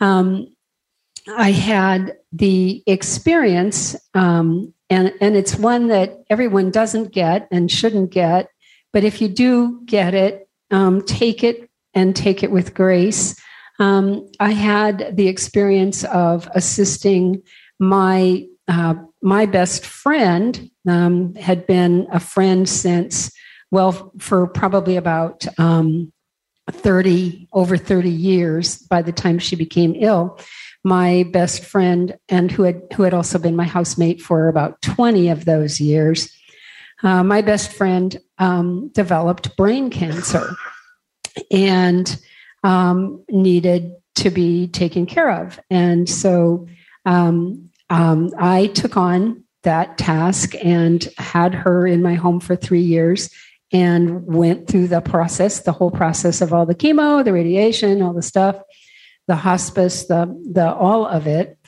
Um, 0.00 0.48
I 1.28 1.50
had 1.50 2.16
the 2.32 2.82
experience 2.86 3.96
um, 4.14 4.72
and 4.88 5.12
and 5.20 5.36
it's 5.36 5.56
one 5.56 5.88
that 5.88 6.22
everyone 6.30 6.70
doesn't 6.70 7.12
get 7.12 7.48
and 7.50 7.70
shouldn't 7.70 8.10
get 8.10 8.48
but 8.92 9.04
if 9.04 9.20
you 9.20 9.28
do 9.28 9.80
get 9.84 10.14
it 10.14 10.48
um, 10.70 11.02
take 11.02 11.42
it 11.42 11.68
and 11.94 12.14
take 12.14 12.42
it 12.42 12.50
with 12.50 12.74
grace. 12.74 13.40
Um, 13.78 14.30
i 14.40 14.52
had 14.52 15.16
the 15.16 15.28
experience 15.28 16.04
of 16.04 16.48
assisting 16.54 17.42
my 17.78 18.46
uh, 18.68 18.94
my 19.22 19.46
best 19.46 19.84
friend 19.84 20.70
um, 20.88 21.34
had 21.34 21.66
been 21.66 22.06
a 22.10 22.20
friend 22.20 22.68
since 22.68 23.30
well 23.70 24.12
for 24.18 24.46
probably 24.46 24.96
about 24.96 25.46
um, 25.58 26.10
30 26.70 27.48
over 27.52 27.76
30 27.76 28.10
years 28.10 28.78
by 28.78 29.02
the 29.02 29.12
time 29.12 29.38
she 29.38 29.56
became 29.56 29.94
ill 29.96 30.38
my 30.86 31.28
best 31.32 31.64
friend 31.64 32.16
and 32.28 32.52
who 32.52 32.62
had 32.62 32.80
who 32.94 33.02
had 33.02 33.12
also 33.12 33.40
been 33.40 33.56
my 33.56 33.64
housemate 33.64 34.22
for 34.22 34.46
about 34.46 34.80
20 34.82 35.28
of 35.30 35.44
those 35.44 35.80
years 35.80 36.32
uh, 37.02 37.24
my 37.24 37.42
best 37.42 37.72
friend 37.72 38.18
um, 38.38 38.88
developed 38.94 39.56
brain 39.56 39.90
cancer 39.90 40.48
and 41.50 42.22
um, 42.62 43.22
needed 43.28 43.92
to 44.14 44.30
be 44.30 44.68
taken 44.68 45.06
care 45.06 45.30
of. 45.30 45.60
And 45.70 46.08
so 46.08 46.66
um, 47.04 47.68
um 47.88 48.32
i 48.38 48.66
took 48.68 48.96
on 48.96 49.44
that 49.62 49.96
task 49.98 50.54
and 50.64 51.08
had 51.18 51.54
her 51.54 51.86
in 51.86 52.02
my 52.02 52.14
home 52.14 52.40
for 52.40 52.56
three 52.56 52.80
years 52.80 53.30
and 53.72 54.24
went 54.24 54.68
through 54.68 54.86
the 54.86 55.00
process, 55.00 55.60
the 55.60 55.72
whole 55.72 55.90
process 55.90 56.40
of 56.40 56.52
all 56.52 56.66
the 56.66 56.74
chemo, 56.74 57.24
the 57.24 57.32
radiation, 57.32 58.02
all 58.02 58.12
the 58.12 58.22
stuff, 58.22 58.56
the 59.26 59.36
hospice, 59.36 60.06
the 60.06 60.26
the 60.52 60.72
all 60.72 61.06
of 61.06 61.26
it. 61.26 61.58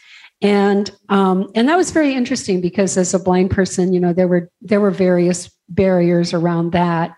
And 0.41 0.91
um, 1.09 1.51
and 1.55 1.69
that 1.69 1.77
was 1.77 1.91
very 1.91 2.15
interesting 2.15 2.61
because 2.61 2.97
as 2.97 3.13
a 3.13 3.19
blind 3.19 3.51
person, 3.51 3.93
you 3.93 4.01
know, 4.01 4.13
there 4.13 4.29
were 4.29 4.51
there 4.61 4.81
were 4.81 4.93
various 4.93 5.51
barriers 5.69 6.33
around 6.33 6.73
that. 6.73 7.15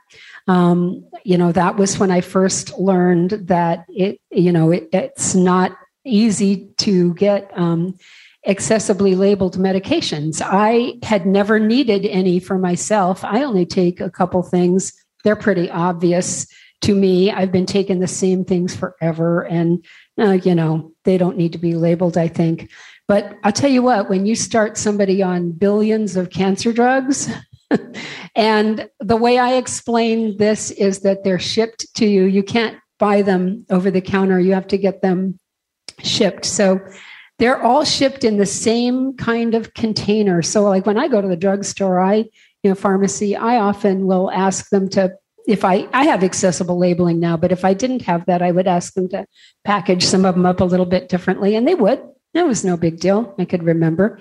Um, 0.49 1.05
you 1.25 1.37
know, 1.37 1.53
that 1.53 1.77
was 1.77 1.99
when 1.99 2.11
I 2.11 2.23
first 2.23 2.79
learned 2.79 3.33
that 3.49 3.85
it, 3.89 4.21
you 4.31 4.51
know, 4.51 4.71
it, 4.71 4.89
it's 4.93 5.35
not 5.35 5.77
easy 6.05 6.71
to 6.79 7.13
get 7.15 7.51
um, 7.55 7.97
accessibly 8.49 9.17
labeled 9.17 9.59
medications. 9.59 10.41
I 10.43 10.95
had 11.03 11.27
never 11.27 11.61
needed 11.61 12.07
any 12.07 12.41
for 12.41 12.59
myself. 12.59 13.23
I 13.23 13.43
only 13.43 13.67
take 13.67 14.01
a 14.01 14.11
couple 14.11 14.43
things. 14.43 14.95
They're 15.25 15.37
pretty 15.37 15.71
obvious 15.71 16.47
to 16.81 16.95
me. 16.95 17.31
I've 17.31 17.53
been 17.53 17.67
taking 17.67 18.01
the 18.01 18.09
same 18.09 18.45
things 18.45 18.75
forever, 18.75 19.43
and 19.43 19.85
uh, 20.19 20.39
you 20.43 20.55
know 20.55 20.93
they 21.05 21.19
don't 21.19 21.37
need 21.37 21.53
to 21.53 21.59
be 21.59 21.75
labeled. 21.75 22.17
I 22.17 22.29
think, 22.29 22.71
but 23.09 23.37
I'll 23.45 23.53
tell 23.53 23.71
you 23.71 23.83
what: 23.83 24.09
when 24.09 24.27
you 24.27 24.35
start 24.35 24.79
somebody 24.79 25.23
on 25.23 25.53
billions 25.53 26.17
of 26.17 26.31
cancer 26.31 26.73
drugs. 26.73 27.31
and 28.35 28.89
the 28.99 29.17
way 29.17 29.39
I 29.39 29.53
explain 29.55 30.37
this 30.39 30.73
is 30.73 31.01
that 31.01 31.23
they're 31.23 31.39
shipped 31.39 31.87
to 31.95 32.07
you. 32.07 32.25
You 32.25 32.43
can't 32.43 32.77
buy 32.99 33.23
them 33.23 33.65
over 33.71 33.91
the 33.91 34.01
counter. 34.01 34.41
You 34.41 34.55
have 34.55 34.67
to 34.69 34.79
get 34.79 35.03
them 35.03 35.39
shipped. 36.03 36.45
So 36.45 36.81
they're 37.39 37.63
all 37.63 37.85
shipped 37.85 38.23
in 38.23 38.37
the 38.37 38.47
same 38.47 39.17
kind 39.17 39.55
of 39.55 39.75
container. 39.75 40.43
So 40.43 40.63
like 40.65 40.87
when 40.87 40.99
I 40.99 41.09
go 41.09 41.21
to 41.21 41.29
the 41.29 41.37
drugstore, 41.37 41.99
I, 41.99 42.27
you 42.63 42.71
know, 42.71 42.75
pharmacy, 42.75 43.35
I 43.35 43.57
often 43.57 44.07
will 44.07 44.31
ask 44.31 44.69
them 44.69 44.89
to 44.91 45.15
if 45.51 45.65
I 45.65 45.89
I 45.93 46.05
have 46.05 46.23
accessible 46.23 46.79
labeling 46.79 47.19
now, 47.19 47.37
but 47.37 47.51
if 47.51 47.65
I 47.65 47.75
didn't 47.75 48.03
have 48.03 48.25
that, 48.27 48.41
I 48.41 48.53
would 48.53 48.69
ask 48.69 48.95
them 48.95 49.09
to 49.09 49.27
package 49.65 50.05
some 50.05 50.25
of 50.25 50.35
them 50.37 50.47
up 50.47 50.61
a 50.61 50.65
little 50.65 50.87
bit 50.87 51.09
differently 51.09 51.57
and 51.57 51.67
they 51.67 51.75
would. 51.75 52.01
It 52.33 52.47
was 52.47 52.65
no 52.65 52.77
big 52.77 53.01
deal. 53.01 53.35
I 53.39 53.45
could 53.45 53.65
remember. 53.65 54.21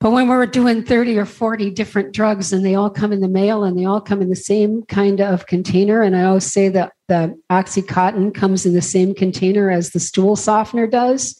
But 0.00 0.12
when 0.12 0.28
we 0.28 0.36
were 0.36 0.46
doing 0.46 0.84
30 0.84 1.18
or 1.18 1.26
40 1.26 1.70
different 1.70 2.14
drugs 2.14 2.52
and 2.52 2.64
they 2.64 2.74
all 2.74 2.90
come 2.90 3.12
in 3.12 3.20
the 3.20 3.28
mail 3.28 3.64
and 3.64 3.78
they 3.78 3.84
all 3.84 4.00
come 4.00 4.20
in 4.20 4.28
the 4.28 4.36
same 4.36 4.82
kind 4.84 5.20
of 5.20 5.46
container, 5.46 6.02
and 6.02 6.16
I 6.16 6.24
always 6.24 6.50
say 6.50 6.68
that 6.70 6.92
the 7.08 7.38
Oxycontin 7.50 8.34
comes 8.34 8.66
in 8.66 8.74
the 8.74 8.82
same 8.82 9.14
container 9.14 9.70
as 9.70 9.90
the 9.90 10.00
stool 10.00 10.36
softener 10.36 10.86
does 10.86 11.38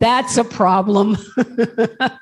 that's 0.00 0.38
a 0.38 0.44
problem 0.44 1.16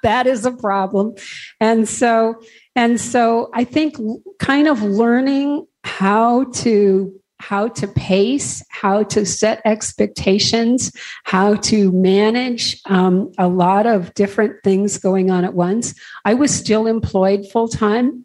that 0.03 0.25
is 0.27 0.45
a 0.45 0.51
problem 0.53 1.15
and 1.61 1.89
so 1.89 2.35
and 2.77 3.01
so 3.01 3.49
i 3.55 3.65
think 3.65 3.97
kind 4.41 4.67
of 4.69 4.83
learning 4.83 5.65
how 5.85 6.45
to 6.53 7.13
how 7.41 7.69
to 7.69 7.87
pace 7.89 8.65
how 8.69 9.03
to 9.05 9.25
set 9.25 9.63
expectations 9.65 10.93
how 11.25 11.55
to 11.55 11.93
manage 11.93 12.81
um, 12.87 13.31
a 13.39 13.49
lot 13.49 13.87
of 13.87 14.13
different 14.15 14.57
things 14.65 14.99
going 14.99 15.31
on 15.31 15.45
at 15.45 15.55
once. 15.55 15.95
I 16.25 16.35
was 16.35 16.53
still 16.53 16.87
employed 16.87 17.47
full 17.51 17.69
time 17.69 18.25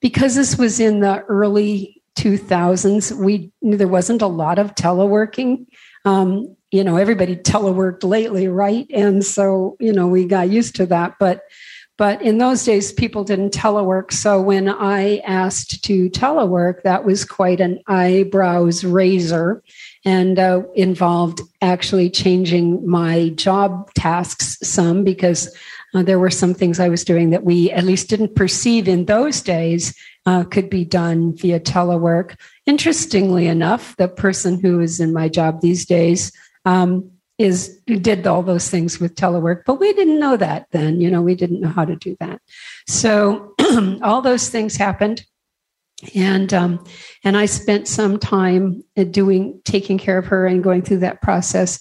because 0.00 0.34
this 0.34 0.58
was 0.58 0.80
in 0.80 1.00
the 1.00 1.22
early 1.22 2.02
2000s 2.16 3.16
we 3.16 3.50
there 3.62 3.88
wasn't 3.88 4.22
a 4.22 4.26
lot 4.26 4.58
of 4.58 4.74
teleworking. 4.74 5.66
Um, 6.04 6.56
you 6.70 6.84
know 6.84 6.96
everybody 6.96 7.36
teleworked 7.36 8.04
lately 8.04 8.48
right? 8.48 8.86
And 8.92 9.24
so 9.24 9.76
you 9.80 9.92
know 9.92 10.08
we 10.08 10.26
got 10.26 10.50
used 10.50 10.76
to 10.76 10.86
that. 10.86 11.14
But 11.18 11.40
but 11.96 12.20
in 12.22 12.38
those 12.38 12.64
days 12.64 12.92
people 12.92 13.24
didn't 13.24 13.52
telework. 13.52 14.12
So 14.12 14.40
when 14.40 14.68
i 14.68 15.18
asked 15.18 15.84
to 15.84 16.10
telework 16.10 16.82
that 16.82 17.04
was 17.04 17.24
quite 17.24 17.60
an 17.60 17.80
eyebrows 17.86 18.84
raiser 18.84 19.62
and 20.04 20.38
uh, 20.38 20.62
involved 20.74 21.40
actually 21.62 22.10
changing 22.10 22.86
my 22.86 23.30
job 23.30 23.92
tasks 23.94 24.58
some 24.62 25.04
because 25.04 25.54
uh, 25.94 26.02
there 26.02 26.18
were 26.18 26.30
some 26.30 26.54
things 26.54 26.80
i 26.80 26.88
was 26.88 27.04
doing 27.04 27.30
that 27.30 27.44
we 27.44 27.70
at 27.70 27.84
least 27.84 28.08
didn't 28.08 28.34
perceive 28.34 28.88
in 28.88 29.04
those 29.04 29.40
days 29.40 29.94
uh, 30.26 30.44
could 30.44 30.70
be 30.70 30.84
done 30.84 31.36
via 31.36 31.60
telework. 31.60 32.36
Interestingly 32.66 33.46
enough 33.46 33.96
the 33.96 34.08
person 34.08 34.58
who 34.60 34.80
is 34.80 35.00
in 35.00 35.12
my 35.12 35.28
job 35.28 35.60
these 35.60 35.84
days 35.84 36.32
um, 36.64 37.10
is 37.38 37.80
did 37.86 38.26
all 38.26 38.42
those 38.42 38.70
things 38.70 39.00
with 39.00 39.16
telework, 39.16 39.62
but 39.66 39.80
we 39.80 39.92
didn't 39.92 40.20
know 40.20 40.36
that 40.36 40.66
then. 40.70 41.00
You 41.00 41.10
know, 41.10 41.22
we 41.22 41.34
didn't 41.34 41.60
know 41.60 41.68
how 41.68 41.84
to 41.84 41.96
do 41.96 42.16
that. 42.20 42.40
So 42.86 43.54
all 44.02 44.22
those 44.22 44.48
things 44.50 44.76
happened, 44.76 45.24
and 46.14 46.52
um, 46.54 46.84
and 47.24 47.36
I 47.36 47.46
spent 47.46 47.88
some 47.88 48.18
time 48.18 48.84
doing 49.10 49.60
taking 49.64 49.98
care 49.98 50.18
of 50.18 50.26
her 50.26 50.46
and 50.46 50.62
going 50.62 50.82
through 50.82 50.98
that 50.98 51.22
process 51.22 51.78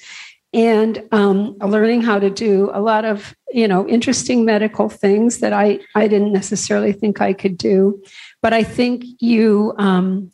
and 0.54 1.04
um, 1.12 1.58
learning 1.60 2.02
how 2.02 2.20
to 2.20 2.30
do 2.30 2.70
a 2.74 2.82
lot 2.82 3.06
of 3.06 3.36
you 3.52 3.68
know 3.68 3.88
interesting 3.88 4.46
medical 4.46 4.90
things 4.90 5.40
that 5.40 5.54
I 5.54 5.80
I 5.96 6.08
didn't 6.08 6.34
necessarily 6.34 6.94
think 6.94 7.22
I 7.22 7.34
could 7.34 7.58
do, 7.58 8.02
but 8.42 8.54
I 8.54 8.64
think 8.64 9.04
you 9.20 9.74
um, 9.78 10.32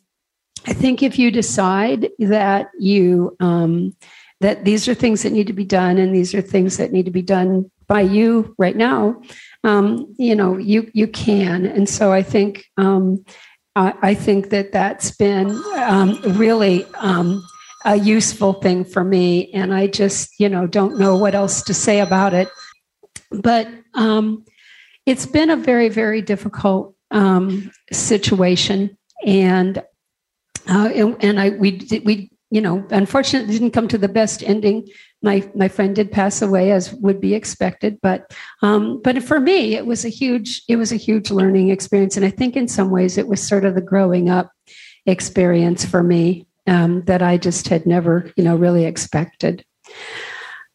I 0.66 0.72
think 0.72 1.02
if 1.02 1.18
you 1.18 1.30
decide 1.30 2.10
that 2.18 2.68
you 2.78 3.36
um, 3.40 3.94
that 4.40 4.64
these 4.64 4.88
are 4.88 4.94
things 4.94 5.22
that 5.22 5.32
need 5.32 5.46
to 5.46 5.52
be 5.52 5.64
done 5.64 5.98
and 5.98 6.14
these 6.14 6.34
are 6.34 6.42
things 6.42 6.78
that 6.78 6.92
need 6.92 7.04
to 7.04 7.10
be 7.10 7.22
done 7.22 7.70
by 7.86 8.00
you 8.00 8.54
right 8.58 8.76
now. 8.76 9.20
Um, 9.64 10.14
you 10.18 10.34
know 10.34 10.56
you 10.56 10.90
you 10.94 11.06
can. 11.06 11.66
And 11.66 11.88
so 11.88 12.12
i 12.12 12.22
think 12.22 12.64
um, 12.78 13.24
I, 13.76 13.94
I, 14.00 14.14
think 14.14 14.50
that 14.50 14.72
that's 14.72 15.10
been 15.12 15.50
um, 15.76 16.18
really 16.38 16.84
um, 16.94 17.44
a 17.84 17.96
useful 17.96 18.54
thing 18.54 18.84
for 18.84 19.04
me. 19.04 19.52
And 19.52 19.74
i 19.74 19.86
just 19.86 20.38
you 20.38 20.48
know 20.48 20.66
don't 20.66 20.98
know 20.98 21.16
what 21.16 21.34
else 21.34 21.62
to 21.64 21.74
say 21.74 22.00
about 22.00 22.32
it. 22.32 22.48
But 23.30 23.68
um, 23.94 24.44
it's 25.04 25.26
been 25.26 25.50
a 25.50 25.56
very 25.56 25.90
very 25.90 26.22
difficult 26.22 26.94
um, 27.10 27.70
situation. 27.92 28.96
And 29.26 29.82
uh, 30.68 30.90
and, 30.94 31.16
and 31.20 31.40
I 31.40 31.50
we 31.50 31.86
we 32.04 32.29
you 32.50 32.60
know, 32.60 32.84
unfortunately, 32.90 33.52
didn't 33.52 33.70
come 33.70 33.86
to 33.88 33.98
the 33.98 34.08
best 34.08 34.42
ending. 34.42 34.88
My 35.22 35.48
my 35.54 35.68
friend 35.68 35.94
did 35.94 36.10
pass 36.10 36.42
away, 36.42 36.72
as 36.72 36.92
would 36.94 37.20
be 37.20 37.34
expected. 37.34 37.98
But 38.02 38.34
um, 38.60 39.00
but 39.02 39.22
for 39.22 39.38
me, 39.38 39.76
it 39.76 39.86
was 39.86 40.04
a 40.04 40.08
huge 40.08 40.62
it 40.68 40.76
was 40.76 40.90
a 40.90 40.96
huge 40.96 41.30
learning 41.30 41.70
experience, 41.70 42.16
and 42.16 42.26
I 42.26 42.30
think 42.30 42.56
in 42.56 42.66
some 42.66 42.90
ways 42.90 43.16
it 43.16 43.28
was 43.28 43.46
sort 43.46 43.64
of 43.64 43.76
the 43.76 43.80
growing 43.80 44.28
up 44.28 44.50
experience 45.06 45.84
for 45.84 46.02
me 46.02 46.46
um, 46.66 47.02
that 47.04 47.22
I 47.22 47.36
just 47.36 47.68
had 47.68 47.86
never 47.86 48.32
you 48.36 48.42
know 48.42 48.56
really 48.56 48.84
expected. 48.84 49.64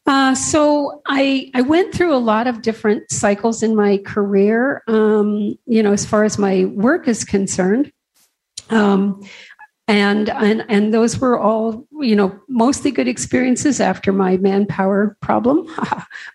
Uh, 0.06 0.34
so 0.34 1.02
I 1.06 1.50
I 1.54 1.60
went 1.60 1.94
through 1.94 2.14
a 2.14 2.16
lot 2.16 2.46
of 2.46 2.62
different 2.62 3.10
cycles 3.10 3.62
in 3.62 3.76
my 3.76 3.98
career. 3.98 4.82
Um, 4.88 5.58
you 5.66 5.82
know, 5.82 5.92
as 5.92 6.06
far 6.06 6.24
as 6.24 6.38
my 6.38 6.64
work 6.64 7.06
is 7.06 7.22
concerned. 7.22 7.92
Um, 8.70 9.22
and 9.88 10.30
and 10.30 10.64
and 10.68 10.92
those 10.92 11.18
were 11.18 11.38
all 11.38 11.86
you 12.00 12.16
know 12.16 12.36
mostly 12.48 12.90
good 12.90 13.06
experiences 13.06 13.80
after 13.80 14.12
my 14.12 14.36
manpower 14.38 15.16
problem. 15.20 15.66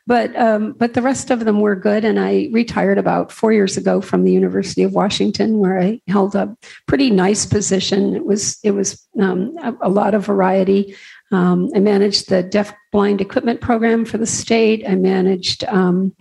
But 0.08 0.36
um, 0.36 0.74
but 0.74 0.94
the 0.94 1.02
rest 1.02 1.32
of 1.32 1.46
them 1.46 1.62
were 1.62 1.76
good. 1.76 2.04
And 2.04 2.20
i 2.20 2.50
retired 2.52 2.98
about 2.98 3.32
four 3.32 3.54
years 3.54 3.78
ago 3.78 4.02
from 4.02 4.24
the 4.24 4.32
university 4.32 4.84
of 4.84 4.94
washington 4.94 5.60
where 5.60 5.80
i 5.80 6.02
held 6.08 6.36
a 6.36 6.56
pretty 6.86 7.10
nice 7.10 7.46
position. 7.46 8.16
It 8.16 8.26
was 8.26 8.60
it 8.64 8.72
was 8.72 9.08
um, 9.20 9.56
a, 9.62 9.74
a, 9.82 9.90
lot 9.90 10.14
of 10.14 10.26
variety. 10.26 10.96
Um, 11.32 11.70
i 11.76 11.80
managed 11.80 12.30
the 12.30 12.44
deaf 12.44 12.74
blind 12.92 13.22
equipment 13.22 13.62
program 13.62 14.06
for 14.06 14.18
the 14.18 14.26
state. 14.26 14.84
I 14.88 14.96
managed 14.96 15.64
um, 15.66 16.14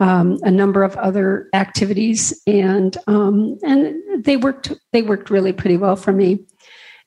um, 0.00 0.38
a 0.42 0.50
number 0.50 0.82
of 0.82 0.96
other 0.96 1.48
activities. 1.54 2.38
And 2.46 2.96
um, 3.06 3.58
and 3.62 4.24
they 4.24 4.36
worked 4.36 4.72
they 4.92 5.02
worked 5.02 5.30
really 5.30 5.52
pretty 5.52 5.76
well 5.76 5.96
for 5.96 6.12
me 6.12 6.44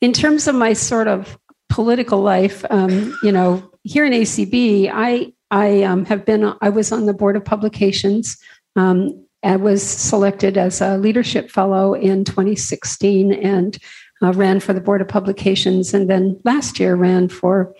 in 0.01 0.13
terms 0.13 0.47
of 0.47 0.55
my 0.55 0.73
sort 0.73 1.07
of 1.07 1.37
political 1.69 2.21
life, 2.21 2.65
um, 2.69 3.17
you 3.23 3.31
know, 3.31 3.71
here 3.83 4.05
in 4.05 4.13
ACB, 4.13 4.91
I 4.91 5.33
I 5.49 5.83
um, 5.83 6.05
have 6.05 6.25
been 6.25 6.53
I 6.61 6.69
was 6.69 6.91
on 6.91 7.05
the 7.05 7.13
board 7.13 7.35
of 7.35 7.45
publications. 7.45 8.37
Um, 8.75 9.25
I 9.43 9.55
was 9.55 9.81
selected 9.81 10.57
as 10.57 10.81
a 10.81 10.97
leadership 10.97 11.49
fellow 11.49 11.93
in 11.93 12.25
2016 12.25 13.33
and 13.33 13.77
uh, 14.21 14.33
ran 14.33 14.59
for 14.59 14.73
the 14.73 14.81
board 14.81 15.01
of 15.01 15.07
publications, 15.07 15.93
and 15.93 16.09
then 16.09 16.39
last 16.43 16.79
year 16.79 16.95
ran 16.95 17.27
for 17.27 17.75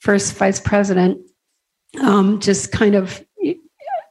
first 0.00 0.34
vice 0.34 0.60
president. 0.60 1.18
Um, 2.00 2.40
just 2.40 2.72
kind 2.72 2.94
of 2.94 3.22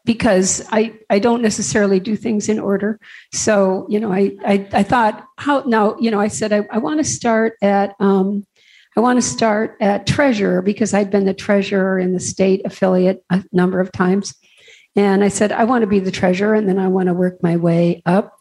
because 0.06 0.66
I, 0.72 0.94
I 1.10 1.20
don't 1.20 1.42
necessarily 1.42 2.00
do 2.00 2.16
things 2.16 2.50
in 2.50 2.60
order. 2.60 3.00
So, 3.34 3.86
you 3.90 4.00
know, 4.00 4.12
I, 4.12 4.32
I, 4.46 4.68
I 4.74 4.84
thought 4.84 5.26
how 5.38 5.64
now, 5.68 5.98
you 6.00 6.12
know, 6.12 6.20
I 6.20 6.28
said, 6.28 6.52
I, 6.52 6.68
I 6.72 6.80
want 6.80 7.00
to 7.00 7.04
start 7.04 7.54
at, 7.62 7.96
um, 8.00 8.46
I 8.98 9.00
want 9.00 9.18
to 9.18 9.28
start 9.28 9.78
at 9.80 10.08
treasurer 10.08 10.62
because 10.62 10.94
I'd 10.94 11.12
been 11.12 11.26
the 11.26 11.34
treasurer 11.34 11.98
in 11.98 12.14
the 12.14 12.20
state 12.20 12.62
affiliate 12.66 13.24
a 13.30 13.44
number 13.52 13.80
of 13.80 13.92
times. 13.92 14.34
And 14.96 15.24
I 15.24 15.30
said, 15.30 15.52
I 15.52 15.64
want 15.64 15.84
to 15.84 15.88
be 15.88 16.00
the 16.00 16.12
treasurer 16.12 16.54
and 16.54 16.68
then 16.68 16.78
I 16.78 16.88
want 16.88 17.08
to 17.08 17.14
work 17.14 17.42
my 17.42 17.56
way 17.56 18.02
up. 18.06 18.38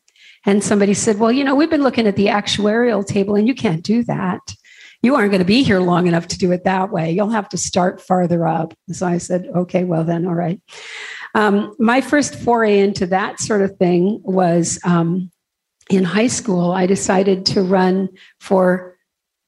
And 0.46 0.64
somebody 0.64 0.94
said, 0.94 1.18
Well, 1.18 1.30
you 1.30 1.44
know, 1.44 1.54
we've 1.54 1.70
been 1.70 1.82
looking 1.82 2.06
at 2.06 2.16
the 2.16 2.26
actuarial 2.26 3.06
table 3.06 3.36
and 3.36 3.46
you 3.46 3.54
can't 3.54 3.82
do 3.82 4.02
that. 4.04 4.40
You 5.02 5.14
aren't 5.14 5.30
going 5.30 5.40
to 5.40 5.46
be 5.46 5.62
here 5.62 5.80
long 5.80 6.06
enough 6.06 6.28
to 6.28 6.38
do 6.38 6.52
it 6.52 6.64
that 6.64 6.90
way. 6.90 7.10
You'll 7.12 7.30
have 7.30 7.48
to 7.50 7.58
start 7.58 8.00
farther 8.00 8.46
up. 8.46 8.74
So 8.90 9.06
I 9.06 9.18
said, 9.18 9.46
Okay, 9.54 9.84
well, 9.84 10.02
then, 10.04 10.26
all 10.26 10.34
right. 10.34 10.60
Um, 11.34 11.74
my 11.78 12.00
first 12.00 12.34
foray 12.34 12.80
into 12.80 13.06
that 13.06 13.40
sort 13.40 13.62
of 13.62 13.76
thing 13.76 14.20
was 14.24 14.78
um, 14.84 15.30
in 15.88 16.04
high 16.04 16.26
school. 16.26 16.72
I 16.72 16.86
decided 16.86 17.46
to 17.46 17.62
run 17.62 18.08
for 18.40 18.96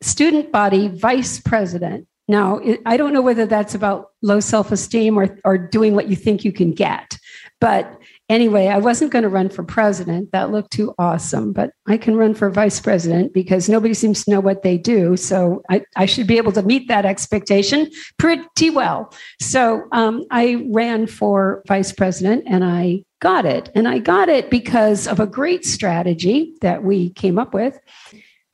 student 0.00 0.52
body 0.52 0.88
vice 0.88 1.40
president. 1.40 2.06
Now, 2.28 2.60
I 2.86 2.96
don't 2.96 3.12
know 3.12 3.22
whether 3.22 3.46
that's 3.46 3.74
about 3.74 4.10
low 4.22 4.40
self 4.40 4.70
esteem 4.72 5.18
or, 5.18 5.38
or 5.44 5.58
doing 5.58 5.94
what 5.94 6.08
you 6.08 6.16
think 6.16 6.44
you 6.44 6.52
can 6.52 6.72
get, 6.72 7.18
but 7.60 7.98
anyway, 8.28 8.68
I 8.68 8.78
wasn't 8.78 9.12
going 9.12 9.22
to 9.22 9.28
run 9.28 9.48
for 9.48 9.62
president. 9.62 10.32
That 10.32 10.50
looked 10.50 10.72
too 10.72 10.94
awesome, 10.98 11.52
but 11.52 11.72
I 11.86 11.96
can 11.96 12.16
run 12.16 12.34
for 12.34 12.50
vice 12.50 12.80
president 12.80 13.32
because 13.32 13.68
nobody 13.68 13.94
seems 13.94 14.24
to 14.24 14.30
know 14.30 14.40
what 14.40 14.62
they 14.62 14.78
do. 14.78 15.16
So 15.16 15.62
I, 15.70 15.84
I 15.96 16.06
should 16.06 16.26
be 16.26 16.38
able 16.38 16.52
to 16.52 16.62
meet 16.62 16.88
that 16.88 17.04
expectation 17.04 17.90
pretty 18.18 18.70
well. 18.70 19.12
So 19.40 19.84
um, 19.92 20.24
I 20.30 20.66
ran 20.70 21.06
for 21.06 21.62
vice 21.66 21.92
president 21.92 22.44
and 22.46 22.64
I 22.64 23.04
got 23.20 23.46
it. 23.46 23.70
And 23.74 23.86
I 23.86 23.98
got 23.98 24.28
it 24.28 24.50
because 24.50 25.06
of 25.06 25.20
a 25.20 25.26
great 25.26 25.64
strategy 25.64 26.54
that 26.60 26.82
we 26.82 27.10
came 27.10 27.38
up 27.38 27.54
with. 27.54 27.78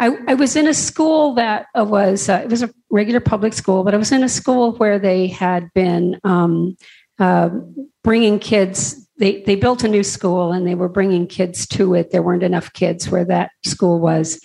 I, 0.01 0.17
I 0.29 0.35
was 0.35 0.55
in 0.55 0.69
a 0.69 0.75
school 0.75 1.35
that 1.35 1.67
was, 1.75 2.29
uh, 2.29 2.43
it 2.45 2.51
was 2.51 2.63
a 2.63 2.71
regular 2.91 3.21
public 3.21 3.53
school, 3.53 3.83
but 3.83 3.95
I 3.95 3.97
was 3.97 4.13
in 4.13 4.23
a 4.23 4.29
school 4.29 4.73
where 4.77 4.99
they 4.99 5.27
had 5.27 5.73
been 5.75 6.21
um, 6.23 6.77
uh, 7.19 7.51
bringing 8.05 8.39
kids 8.39 9.08
they 9.19 9.43
they 9.43 9.57
built 9.57 9.85
a 9.85 9.89
new 9.89 10.03
school 10.03 10.53
and 10.53 10.67
they 10.67 10.75
were 10.75 10.89
bringing 10.89 11.27
kids 11.27 11.67
to 11.69 11.95
it. 11.95 12.11
There 12.11 12.23
weren't 12.23 12.43
enough 12.43 12.73
kids 12.73 13.11
where 13.11 13.25
that 13.27 13.51
school 13.65 14.01
was. 14.01 14.41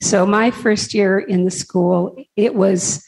So 0.00 0.26
my 0.26 0.50
first 0.50 0.94
year 0.94 1.18
in 1.18 1.44
the 1.44 1.50
school, 1.50 2.16
it 2.36 2.54
was 2.54 3.04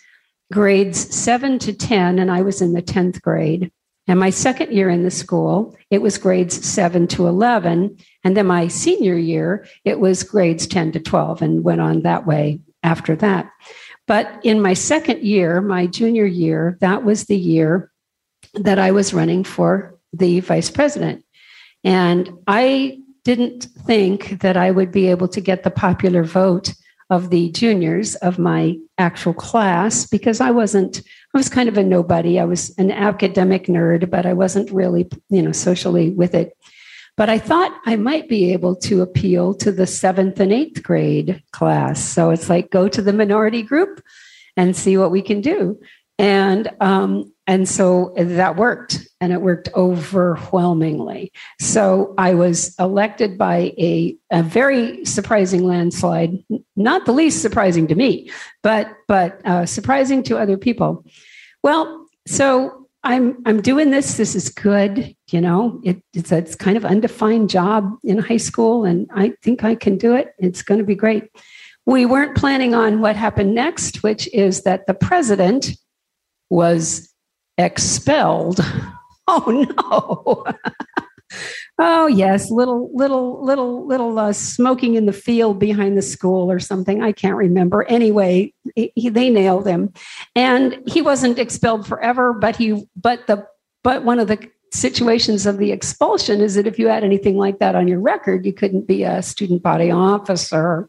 grades 0.53 1.15
7 1.15 1.59
to 1.61 1.73
10 1.73 2.19
and 2.19 2.31
I 2.31 2.43
was 2.43 2.61
in 2.61 2.73
the 2.73 2.83
10th 2.83 3.23
grade. 3.23 3.71
And 4.09 4.19
my 4.19 4.31
second 4.31 4.73
year 4.73 4.89
in 4.89 5.05
the 5.05 5.11
school, 5.11 5.77
it 5.91 6.03
was 6.03 6.19
grades 6.19 6.67
7 6.67 7.07
to 7.09 7.29
11, 7.29 7.97
and 8.25 8.37
then 8.37 8.47
my 8.47 8.67
senior 8.67 9.17
year, 9.17 9.69
it 9.85 10.01
was 10.01 10.25
grades 10.25 10.67
10 10.67 10.93
to 10.93 11.01
12 11.01 11.43
and 11.43 11.63
went 11.63 11.81
on 11.81 12.03
that 12.03 12.27
way 12.27 12.61
after 12.83 13.15
that. 13.17 13.49
But 14.09 14.41
in 14.43 14.61
my 14.61 14.75
second 14.75 15.23
year, 15.23 15.61
my 15.61 15.87
junior 15.87 16.27
year, 16.27 16.77
that 16.81 17.05
was 17.05 17.27
the 17.27 17.39
year 17.39 17.93
that 18.55 18.81
I 18.81 18.91
was 18.91 19.15
running 19.15 19.45
for 19.45 20.00
the 20.13 20.41
vice 20.41 20.71
president. 20.71 21.25
And 21.85 22.31
I 22.47 22.99
didn't 23.25 23.65
think 23.87 24.41
that 24.41 24.57
I 24.57 24.71
would 24.71 24.93
be 24.93 25.09
able 25.09 25.29
to 25.29 25.41
get 25.41 25.63
the 25.63 25.71
popular 25.71 26.25
vote 26.25 26.75
of 27.11 27.31
the 27.31 27.51
juniors 27.51 28.15
of 28.17 28.39
my 28.39 28.77
actual 28.97 29.35
class 29.35 30.07
because 30.07 30.41
I 30.41 30.53
wasn't, 30.53 31.03
I 31.35 31.39
was 31.39 31.49
kind 31.49 31.69
of 31.69 31.77
a 31.77 31.83
nobody. 31.83 32.39
I 32.39 32.45
was 32.45 32.71
an 32.79 32.93
academic 32.93 33.67
nerd, 33.67 34.11
but 34.11 34.27
I 34.27 34.33
wasn't 34.33 34.71
really, 34.71 35.09
you 35.29 35.43
know, 35.43 35.53
socially 35.53 36.11
with 36.11 36.35
it. 36.35 36.57
But 37.17 37.29
I 37.29 37.39
thought 37.39 37.79
I 37.85 37.97
might 37.97 38.29
be 38.29 38.53
able 38.53 38.77
to 38.77 39.03
appeal 39.03 39.55
to 39.55 39.73
the 39.73 39.87
seventh 39.87 40.39
and 40.39 40.53
eighth 40.53 40.83
grade 40.83 41.43
class. 41.51 42.03
So 42.03 42.31
it's 42.31 42.49
like 42.49 42.71
go 42.71 42.89
to 42.89 43.03
the 43.03 43.13
minority 43.13 43.63
group 43.63 44.03
and 44.57 44.77
see 44.77 44.97
what 44.97 45.11
we 45.11 45.21
can 45.21 45.41
do. 45.41 45.79
And 46.21 46.69
um, 46.81 47.33
and 47.47 47.69
so 47.69 48.13
that 48.17 48.57
worked 48.57 49.09
and 49.21 49.33
it 49.33 49.41
worked 49.41 49.71
overwhelmingly. 49.75 51.33
So 51.61 52.15
I 52.19 52.35
was 52.35 52.75
elected 52.79 53.39
by 53.39 53.73
a, 53.79 54.17
a 54.31 54.43
very 54.43 55.05
surprising 55.05 55.65
landslide, 55.65 56.45
not 56.77 57.07
the 57.07 57.13
least 57.13 57.43
surprising 57.43 57.89
to 57.89 57.95
me, 57.95 58.31
but 58.63 58.93
but 59.09 59.41
uh, 59.47 59.67
surprising 59.67 60.23
to 60.25 60.39
other 60.39 60.59
people. 60.59 61.05
Well, 61.63 62.07
so 62.27 62.87
I'm 63.03 63.39
I'm 63.47 63.63
doing 63.63 63.91
this. 63.91 64.17
This 64.17 64.37
is 64.37 64.51
good. 64.51 65.17
You 65.31 65.41
know, 65.41 65.81
it, 65.83 66.03
it's 66.13 66.31
a, 66.33 66.37
it's 66.37 66.55
kind 66.55 66.77
of 66.77 66.85
undefined 66.85 67.49
job 67.49 67.97
in 68.05 68.19
high 68.19 68.37
school, 68.37 68.85
and 68.85 69.09
I 69.15 69.33
think 69.43 69.65
I 69.65 69.75
can 69.75 69.97
do 69.97 70.15
it. 70.15 70.35
It's 70.39 70.63
going 70.63 70.79
to 70.79 70.87
be 70.87 70.95
great. 70.95 71.25
We 71.87 72.05
weren't 72.05 72.37
planning 72.37 72.75
on 72.75 73.01
what 73.01 73.17
happened 73.17 73.55
next, 73.55 74.03
which 74.03 74.29
is 74.35 74.63
that 74.63 74.87
the 74.87 74.95
president 74.95 75.73
was 76.51 77.09
expelled. 77.57 78.61
Oh 79.33 79.65
no. 79.79 80.45
oh 81.79 82.09
yes, 82.09 82.51
little 82.51 82.91
little 82.93 83.45
little 83.45 83.87
little 83.87 84.19
uh, 84.19 84.33
smoking 84.33 84.97
in 84.97 85.07
the 85.07 85.13
field 85.13 85.61
behind 85.61 85.97
the 85.97 86.03
school 86.03 86.51
or 86.51 86.59
something. 86.59 87.01
I 87.01 87.13
can't 87.13 87.37
remember. 87.37 87.85
Anyway, 87.85 88.53
he, 88.75 89.09
they 89.09 89.31
nailed 89.31 89.69
him, 89.69 89.93
and 90.35 90.83
he 90.87 91.01
wasn't 91.01 91.39
expelled 91.39 91.87
forever. 91.87 92.33
But 92.33 92.57
he 92.57 92.89
but 92.97 93.29
the 93.29 93.47
but 93.85 94.05
one 94.05 94.19
of 94.19 94.27
the 94.27 94.51
situations 94.73 95.47
of 95.47 95.59
the 95.59 95.73
expulsion 95.73 96.41
is 96.41 96.55
that 96.55 96.67
if 96.67 96.77
you 96.77 96.89
had 96.89 97.05
anything 97.05 97.37
like 97.37 97.59
that 97.59 97.75
on 97.75 97.89
your 97.89 98.01
record, 98.01 98.45
you 98.45 98.53
couldn't 98.53 98.87
be 98.87 99.05
a 99.05 99.23
student 99.23 99.63
body 99.63 99.91
officer. 99.91 100.89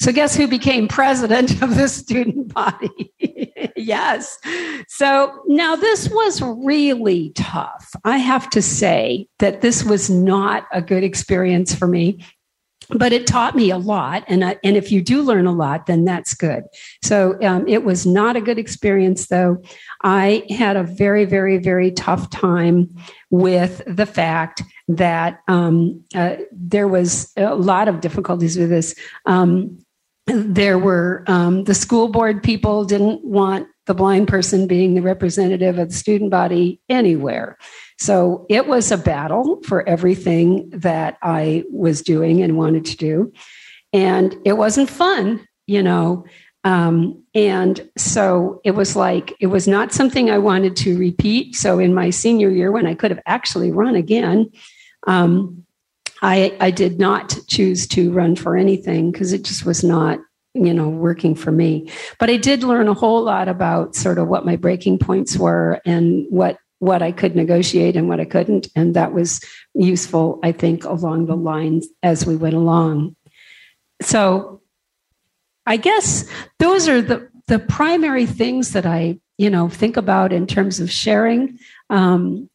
So, 0.00 0.12
guess 0.12 0.34
who 0.34 0.48
became 0.48 0.88
president 0.88 1.62
of 1.62 1.76
the 1.76 1.88
student 1.88 2.54
body? 2.54 3.12
yes. 3.76 4.38
So, 4.88 5.42
now 5.46 5.76
this 5.76 6.08
was 6.08 6.40
really 6.42 7.30
tough. 7.30 7.94
I 8.04 8.16
have 8.16 8.48
to 8.50 8.62
say 8.62 9.28
that 9.38 9.60
this 9.60 9.84
was 9.84 10.08
not 10.08 10.66
a 10.72 10.80
good 10.80 11.04
experience 11.04 11.74
for 11.74 11.86
me 11.86 12.24
but 12.92 13.12
it 13.12 13.24
taught 13.24 13.54
me 13.54 13.70
a 13.70 13.78
lot 13.78 14.24
and 14.26 14.44
I, 14.44 14.56
and 14.64 14.76
if 14.76 14.90
you 14.90 15.00
do 15.00 15.22
learn 15.22 15.46
a 15.46 15.52
lot 15.52 15.86
then 15.86 16.04
that's 16.04 16.34
good 16.34 16.64
so 17.04 17.38
um, 17.42 17.68
it 17.68 17.84
was 17.84 18.04
not 18.04 18.34
a 18.34 18.40
good 18.40 18.58
experience 18.58 19.28
though 19.28 19.62
i 20.02 20.44
had 20.50 20.76
a 20.76 20.82
very 20.82 21.24
very 21.24 21.58
very 21.58 21.92
tough 21.92 22.30
time 22.30 22.92
with 23.30 23.82
the 23.86 24.06
fact 24.06 24.62
that 24.88 25.38
um, 25.46 26.02
uh, 26.16 26.36
there 26.50 26.88
was 26.88 27.30
a 27.36 27.54
lot 27.54 27.86
of 27.86 28.00
difficulties 28.00 28.58
with 28.58 28.70
this 28.70 28.94
um, 29.26 29.78
there 30.34 30.78
were 30.78 31.24
um, 31.26 31.64
the 31.64 31.74
school 31.74 32.08
board 32.08 32.42
people 32.42 32.84
didn't 32.84 33.24
want 33.24 33.68
the 33.86 33.94
blind 33.94 34.28
person 34.28 34.66
being 34.66 34.94
the 34.94 35.02
representative 35.02 35.78
of 35.78 35.88
the 35.88 35.94
student 35.94 36.30
body 36.30 36.80
anywhere. 36.88 37.58
So 37.98 38.46
it 38.48 38.66
was 38.66 38.90
a 38.90 38.96
battle 38.98 39.60
for 39.64 39.86
everything 39.88 40.70
that 40.70 41.18
I 41.22 41.64
was 41.70 42.00
doing 42.02 42.42
and 42.42 42.56
wanted 42.56 42.84
to 42.86 42.96
do. 42.96 43.32
And 43.92 44.36
it 44.44 44.54
wasn't 44.54 44.88
fun, 44.88 45.46
you 45.66 45.82
know. 45.82 46.24
Um, 46.62 47.24
and 47.34 47.88
so 47.96 48.60
it 48.64 48.72
was 48.72 48.94
like, 48.94 49.34
it 49.40 49.48
was 49.48 49.66
not 49.66 49.92
something 49.92 50.30
I 50.30 50.38
wanted 50.38 50.76
to 50.76 50.98
repeat. 50.98 51.56
So 51.56 51.78
in 51.78 51.92
my 51.94 52.10
senior 52.10 52.50
year, 52.50 52.70
when 52.70 52.86
I 52.86 52.94
could 52.94 53.10
have 53.10 53.22
actually 53.26 53.70
run 53.70 53.96
again, 53.96 54.50
um, 55.06 55.64
I, 56.22 56.56
I 56.60 56.70
did 56.70 56.98
not 56.98 57.38
choose 57.48 57.86
to 57.88 58.12
run 58.12 58.36
for 58.36 58.56
anything 58.56 59.10
because 59.10 59.32
it 59.32 59.44
just 59.44 59.64
was 59.64 59.82
not 59.82 60.20
you 60.54 60.74
know 60.74 60.88
working 60.88 61.34
for 61.34 61.52
me. 61.52 61.90
But 62.18 62.30
i 62.30 62.36
did 62.36 62.62
learn 62.62 62.88
a 62.88 62.94
whole 62.94 63.22
lot 63.22 63.48
about 63.48 63.94
sort 63.94 64.18
of 64.18 64.28
what 64.28 64.44
my 64.44 64.56
breaking 64.56 64.98
points 64.98 65.36
were 65.36 65.80
and 65.84 66.26
what 66.28 66.58
what 66.78 67.02
i 67.02 67.12
could 67.12 67.36
negotiate 67.36 67.96
and 67.96 68.08
what 68.08 68.20
i 68.20 68.24
couldn't. 68.24 68.68
And 68.74 68.94
that 68.94 69.12
was 69.12 69.40
useful 69.74 70.40
i 70.42 70.52
think 70.52 70.84
along 70.84 71.26
the 71.26 71.36
lines 71.36 71.86
as 72.02 72.26
we 72.26 72.36
went 72.36 72.54
along. 72.54 73.16
So 74.02 74.60
i 75.66 75.76
guess 75.76 76.28
those 76.58 76.88
are 76.88 77.00
the 77.00 77.28
the 77.46 77.58
primary 77.58 78.26
things 78.26 78.72
that 78.72 78.86
i 78.86 79.18
you 79.38 79.50
know 79.50 79.68
think 79.68 79.96
about 79.96 80.32
in 80.32 80.46
terms 80.46 80.80
of 80.80 80.90
sharing. 80.90 81.58
Um, 81.90 82.50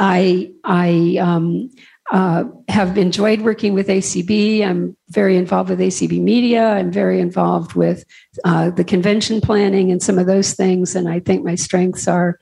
i 0.00 0.52
i 0.64 1.16
um, 1.20 1.70
uh, 2.10 2.44
have 2.68 2.96
enjoyed 2.96 3.42
working 3.42 3.74
with 3.74 3.88
ACB. 3.88 4.64
I'm 4.66 4.96
very 5.10 5.36
involved 5.36 5.68
with 5.68 5.78
ACB 5.78 6.20
Media. 6.20 6.70
I'm 6.70 6.90
very 6.90 7.20
involved 7.20 7.74
with 7.74 8.04
uh, 8.44 8.70
the 8.70 8.84
convention 8.84 9.40
planning 9.40 9.90
and 9.92 10.02
some 10.02 10.18
of 10.18 10.26
those 10.26 10.54
things. 10.54 10.96
And 10.96 11.08
I 11.08 11.20
think 11.20 11.44
my 11.44 11.54
strengths 11.54 12.08
are 12.08 12.38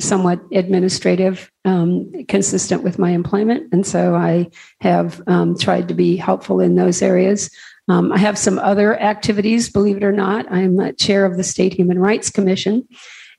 somewhat 0.00 0.40
administrative, 0.52 1.50
um, 1.64 2.10
consistent 2.26 2.82
with 2.82 2.98
my 2.98 3.10
employment. 3.10 3.72
And 3.72 3.86
so 3.86 4.16
I 4.16 4.50
have 4.80 5.22
um, 5.26 5.56
tried 5.56 5.88
to 5.88 5.94
be 5.94 6.16
helpful 6.16 6.60
in 6.60 6.74
those 6.74 7.00
areas. 7.00 7.50
Um, 7.88 8.12
I 8.12 8.18
have 8.18 8.38
some 8.38 8.58
other 8.58 8.98
activities, 8.98 9.68
believe 9.68 9.98
it 9.98 10.04
or 10.04 10.12
not. 10.12 10.50
I'm 10.50 10.80
a 10.80 10.92
chair 10.92 11.24
of 11.24 11.36
the 11.36 11.44
State 11.44 11.74
Human 11.74 11.98
Rights 11.98 12.30
Commission 12.30 12.88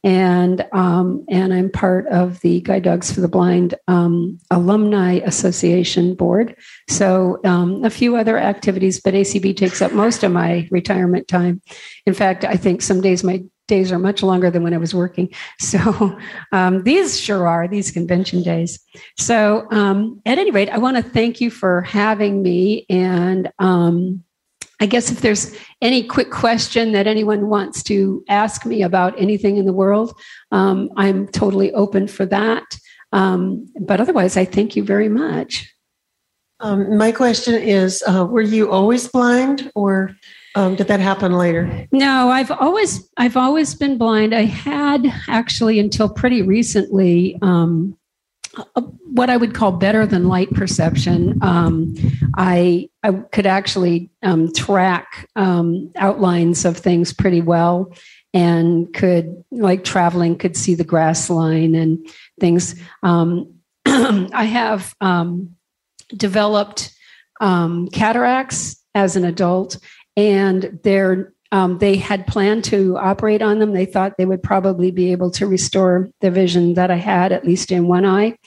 and 0.05 0.63
um, 0.71 1.25
and 1.27 1.51
I'm 1.51 1.71
part 1.71 2.07
of 2.07 2.39
the 2.41 2.61
Guide 2.61 2.83
Dogs 2.83 3.11
for 3.11 3.21
the 3.21 3.27
Blind 3.27 3.73
um, 3.87 4.37
Alumni 4.51 5.13
Association 5.25 6.13
board. 6.13 6.55
So 6.87 7.39
um, 7.43 7.83
a 7.83 7.89
few 7.89 8.15
other 8.15 8.37
activities, 8.37 9.01
but 9.01 9.15
ACB 9.15 9.57
takes 9.57 9.81
up 9.81 9.91
most 9.91 10.23
of 10.23 10.31
my 10.31 10.67
retirement 10.69 11.27
time. 11.27 11.59
In 12.05 12.13
fact, 12.13 12.45
I 12.45 12.55
think 12.55 12.83
some 12.83 13.01
days 13.01 13.23
my 13.23 13.43
days 13.67 13.91
are 13.91 13.97
much 13.97 14.21
longer 14.21 14.51
than 14.51 14.61
when 14.61 14.75
I 14.75 14.77
was 14.77 14.93
working. 14.93 15.33
So 15.59 16.15
um, 16.51 16.83
these 16.83 17.19
sure 17.19 17.47
are 17.47 17.67
these 17.67 17.89
convention 17.89 18.43
days. 18.43 18.79
So 19.17 19.65
um, 19.71 20.21
at 20.25 20.37
any 20.37 20.51
rate, 20.51 20.69
I 20.69 20.77
want 20.77 20.97
to 20.97 21.03
thank 21.03 21.41
you 21.41 21.49
for 21.49 21.81
having 21.81 22.43
me. 22.43 22.85
And 22.89 23.51
um, 23.57 24.23
I 24.79 24.85
guess 24.85 25.11
if 25.11 25.21
there's 25.21 25.55
any 25.81 26.03
quick 26.03 26.31
question 26.31 26.91
that 26.91 27.07
anyone 27.07 27.47
wants 27.47 27.81
to 27.83 28.23
ask 28.27 28.65
me 28.65 28.83
about 28.83 29.19
anything 29.19 29.57
in 29.57 29.65
the 29.65 29.73
world, 29.73 30.13
um, 30.51 30.89
I'm 30.97 31.27
totally 31.27 31.71
open 31.73 32.07
for 32.07 32.25
that. 32.25 32.63
Um, 33.11 33.67
but 33.79 34.01
otherwise, 34.01 34.35
I 34.35 34.45
thank 34.45 34.75
you 34.75 34.83
very 34.83 35.09
much. 35.09 35.71
Um, 36.59 36.97
my 36.97 37.11
question 37.11 37.55
is 37.55 38.03
uh, 38.07 38.25
Were 38.25 38.41
you 38.41 38.71
always 38.71 39.07
blind 39.07 39.71
or 39.75 40.15
um, 40.55 40.75
did 40.75 40.87
that 40.87 41.01
happen 41.01 41.33
later? 41.33 41.85
No, 41.91 42.29
I've 42.29 42.51
always 42.51 43.09
I've 43.17 43.35
always 43.35 43.75
been 43.75 43.97
blind. 43.97 44.33
I 44.33 44.43
had 44.43 45.05
actually 45.27 45.79
until 45.79 46.09
pretty 46.09 46.41
recently 46.41 47.37
um, 47.41 47.97
what 49.05 49.29
I 49.29 49.37
would 49.37 49.53
call 49.53 49.71
better 49.71 50.05
than 50.05 50.27
light 50.27 50.51
perception. 50.51 51.39
Um, 51.41 51.95
I 52.35 52.89
I 53.03 53.11
could 53.11 53.45
actually 53.45 54.09
um, 54.23 54.51
track 54.53 55.29
um, 55.35 55.91
outlines 55.95 56.65
of 56.65 56.77
things 56.77 57.13
pretty 57.13 57.41
well, 57.41 57.93
and 58.33 58.93
could 58.93 59.43
like 59.51 59.83
traveling 59.83 60.37
could 60.37 60.57
see 60.57 60.75
the 60.75 60.83
grass 60.83 61.29
line 61.29 61.75
and 61.75 62.07
things. 62.39 62.75
Um, 63.03 63.53
I 63.85 64.45
have 64.45 64.95
um, 64.99 65.55
developed 66.15 66.93
um, 67.39 67.87
cataracts 67.89 68.81
as 68.93 69.15
an 69.15 69.25
adult, 69.25 69.77
and 70.17 70.79
they're 70.83 71.33
um, 71.55 71.77
they 71.77 71.95
had 71.95 72.27
planned 72.27 72.65
to 72.65 72.97
operate 72.97 73.41
on 73.41 73.59
them. 73.59 73.71
They 73.71 73.85
thought 73.85 74.17
they 74.17 74.25
would 74.25 74.43
probably 74.43 74.91
be 74.91 75.13
able 75.13 75.31
to 75.31 75.47
restore 75.47 76.09
the 76.19 76.29
vision 76.29 76.73
that 76.73 76.91
I 76.91 76.97
had, 76.97 77.31
at 77.31 77.45
least 77.45 77.71
in 77.71 77.87
one 77.87 78.05
eye. 78.05 78.37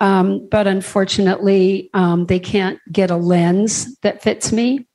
Um, 0.00 0.48
but 0.50 0.66
unfortunately, 0.66 1.90
um, 1.92 2.24
they 2.24 2.38
can't 2.38 2.80
get 2.90 3.10
a 3.10 3.16
lens 3.16 3.94
that 3.98 4.22
fits 4.22 4.50
me. 4.50 4.86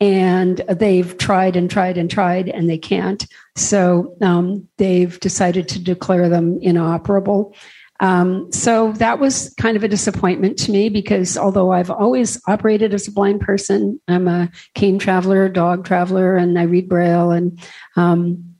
And 0.00 0.58
they've 0.68 1.18
tried 1.18 1.56
and 1.56 1.68
tried 1.68 1.98
and 1.98 2.08
tried, 2.08 2.48
and 2.48 2.70
they 2.70 2.78
can't. 2.78 3.26
So 3.56 4.16
um, 4.20 4.68
they've 4.78 5.18
decided 5.18 5.66
to 5.70 5.82
declare 5.82 6.28
them 6.28 6.60
inoperable. 6.62 7.52
Um, 8.00 8.50
so 8.52 8.92
that 8.94 9.20
was 9.20 9.54
kind 9.60 9.76
of 9.76 9.84
a 9.84 9.88
disappointment 9.88 10.58
to 10.60 10.72
me 10.72 10.88
because 10.88 11.36
although 11.38 11.72
I've 11.72 11.90
always 11.90 12.40
operated 12.48 12.94
as 12.94 13.06
a 13.06 13.12
blind 13.12 13.40
person, 13.40 14.00
I'm 14.08 14.26
a 14.26 14.50
cane 14.74 14.98
traveler, 14.98 15.48
dog 15.48 15.84
traveler, 15.84 16.36
and 16.36 16.58
I 16.58 16.64
read 16.64 16.88
Braille 16.88 17.30
and 17.30 17.60
um, 17.94 18.52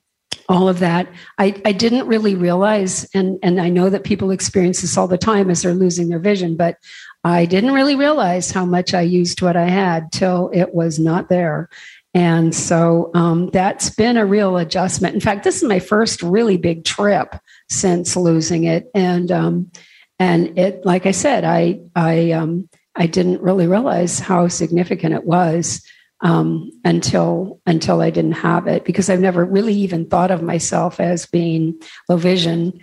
all 0.49 0.69
of 0.69 0.79
that. 0.81 1.09
I, 1.39 1.61
I 1.65 1.73
didn't 1.73 2.07
really 2.07 2.35
realize, 2.35 3.09
and, 3.15 3.39
and 3.43 3.61
I 3.61 3.69
know 3.69 3.91
that 3.91 4.05
people 4.05 4.31
experience 4.31 4.83
this 4.83 4.97
all 4.97 5.09
the 5.09 5.19
time 5.19 5.51
as 5.51 5.63
they're 5.63 5.75
losing 5.75 6.09
their 6.09 6.19
vision, 6.19 6.57
but 6.57 6.77
I 7.25 7.47
didn't 7.47 7.73
really 7.73 7.97
realize 7.97 8.51
how 8.51 8.65
much 8.65 8.95
I 8.95 9.03
used 9.03 9.43
what 9.43 9.57
I 9.57 9.69
had 9.69 10.13
till 10.13 10.51
it 10.53 10.75
was 10.75 10.99
not 10.99 11.29
there. 11.29 11.69
And 12.15 12.55
so 12.55 13.11
um, 13.15 13.49
that's 13.51 13.91
been 13.91 14.19
a 14.19 14.27
real 14.27 14.59
adjustment. 14.59 15.15
In 15.15 15.21
fact, 15.21 15.45
this 15.45 15.57
is 15.57 15.69
my 15.69 15.79
first 15.79 16.23
really 16.23 16.59
big 16.59 16.85
trip 16.85 17.35
since 17.71 18.17
losing 18.17 18.65
it, 18.65 18.91
and 18.95 19.33
um, 19.33 19.71
and 20.19 20.59
it, 20.59 20.85
like 20.85 21.07
I 21.07 21.13
said, 21.13 21.45
I 21.45 21.81
I 21.97 22.33
um, 22.33 22.69
I 22.95 23.07
didn't 23.07 23.41
really 23.41 23.67
realize 23.67 24.19
how 24.19 24.49
significant 24.49 25.15
it 25.15 25.25
was 25.25 25.83
um, 26.21 26.71
until 26.85 27.61
until 27.67 28.03
I 28.03 28.11
didn't 28.11 28.33
have 28.33 28.67
it 28.67 28.85
because 28.85 29.09
I've 29.09 29.21
never 29.21 29.45
really 29.45 29.75
even 29.75 30.07
thought 30.07 30.31
of 30.31 30.43
myself 30.43 31.01
as 31.01 31.25
being 31.27 31.81
low 32.11 32.19
vision, 32.19 32.79